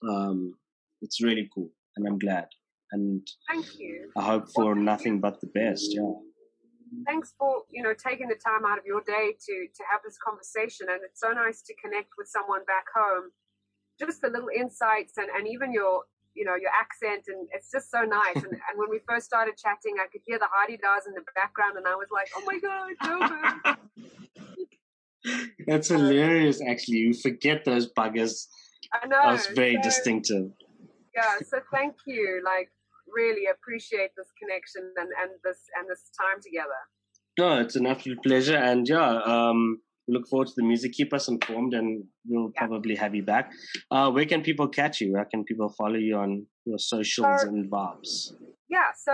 [0.08, 0.54] um,
[1.02, 2.48] it's really cool, and I'm glad,
[2.92, 4.10] and Thank you.
[4.16, 5.86] I hope for nothing but the best.
[5.90, 6.12] Yeah,
[7.06, 10.16] thanks for you know taking the time out of your day to to have this
[10.18, 13.30] conversation and it's so nice to connect with someone back home
[13.98, 16.02] just the little insights and and even your
[16.34, 19.56] you know your accent and it's just so nice and, and when we first started
[19.56, 22.58] chatting i could hear the hadedas in the background and i was like oh my
[22.58, 23.76] god
[25.66, 26.62] that's hilarious.
[26.66, 28.46] Actually, you forget those buggers.
[28.94, 30.46] i know That's very so, distinctive.
[31.14, 32.70] yeah so thank you like
[33.14, 36.80] really appreciate this connection and and this and this time together
[37.38, 39.60] No, it's an absolute pleasure, and yeah, um,
[40.14, 40.92] look forward to the music.
[40.92, 41.88] Keep us informed, and
[42.28, 42.60] we'll Yeah.
[42.62, 43.46] probably have you back.
[43.94, 45.08] Uh, where can people catch you?
[45.14, 46.30] Where can people follow you on
[46.70, 48.12] your socials Uh, and vibes?
[48.76, 49.12] yeah, so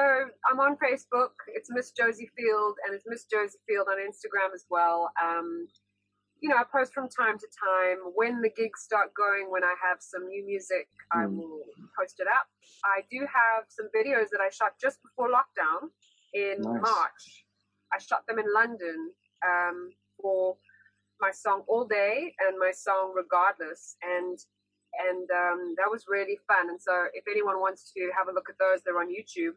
[0.49, 1.33] I'm on Facebook.
[1.57, 4.99] It's Miss Josie Field, and it's Miss Josie Field on Instagram as well.
[5.27, 5.49] Um,
[6.41, 8.13] you know, I post from time to time.
[8.15, 11.37] When the gigs start going, when I have some new music, I Mm.
[11.37, 11.63] will
[11.99, 12.47] post it up.
[12.85, 15.91] I do have some videos that I shot just before lockdown
[16.35, 16.83] in Nice.
[16.83, 17.47] March.
[17.93, 19.13] I shot them in London
[19.47, 19.91] um,
[20.21, 20.57] for
[21.21, 24.39] my song All Day and my song Regardless, and
[24.99, 26.69] and um, that was really fun.
[26.71, 29.55] And so, if anyone wants to have a look at those, they're on YouTube.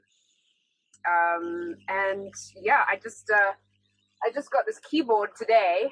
[1.08, 3.54] Um, and yeah, I just uh,
[4.24, 5.92] I just got this keyboard today.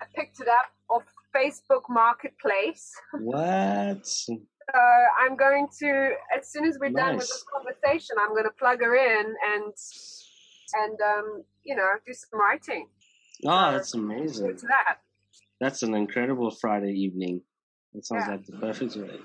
[0.00, 1.04] I picked it up off
[1.34, 2.90] Facebook Marketplace.
[3.18, 4.06] What?
[4.72, 8.52] So I'm going to, as soon as we're done with this conversation, I'm going to
[8.56, 9.72] plug her in and
[10.84, 12.86] and um, you know do some writing.
[13.44, 14.58] Oh, that's amazing.
[14.68, 14.98] that.
[15.60, 17.40] That's an incredible Friday evening.
[17.94, 18.36] It sounds Yeah.
[18.36, 19.18] like the perfect way.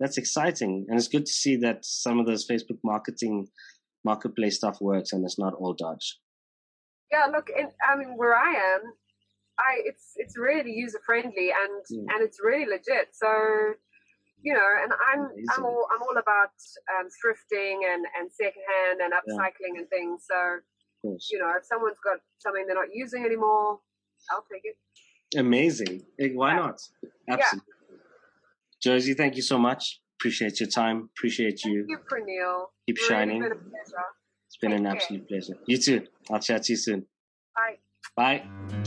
[0.00, 3.48] That's exciting, and it's good to see that some of those Facebook marketing
[4.02, 6.18] marketplace stuff works, and it's not all Dutch.
[7.12, 8.80] Yeah, look, in, I mean, where I am,
[9.58, 12.06] I it's it's really user friendly and Mm.
[12.14, 13.08] and it's really legit.
[13.12, 13.28] So,
[14.42, 15.44] you know, and I'm Amazing.
[15.56, 16.52] I'm all I'm all about
[16.98, 20.24] um, thrifting and and secondhand and upcycling and things.
[20.30, 20.58] So,
[21.30, 23.80] you know, if someone's got something they're not using anymore,
[24.30, 24.76] I'll take it.
[25.38, 26.02] amazing.
[26.34, 26.56] Why Yeah.
[26.56, 26.80] not?
[27.28, 27.72] Absolutely.
[28.82, 30.00] Josie, thank you so much.
[30.20, 31.08] Appreciate your time.
[31.16, 31.84] Appreciate Thank you.
[31.88, 32.66] you, Pranil.
[32.86, 33.42] Keep Really shining.
[33.42, 34.06] been a pleasure.
[34.46, 34.94] It's been Take an care.
[34.94, 35.56] absolute pleasure.
[35.66, 36.06] You too.
[36.30, 37.06] I'll chat to you soon.
[37.54, 37.78] Bye.
[38.16, 38.85] Bye.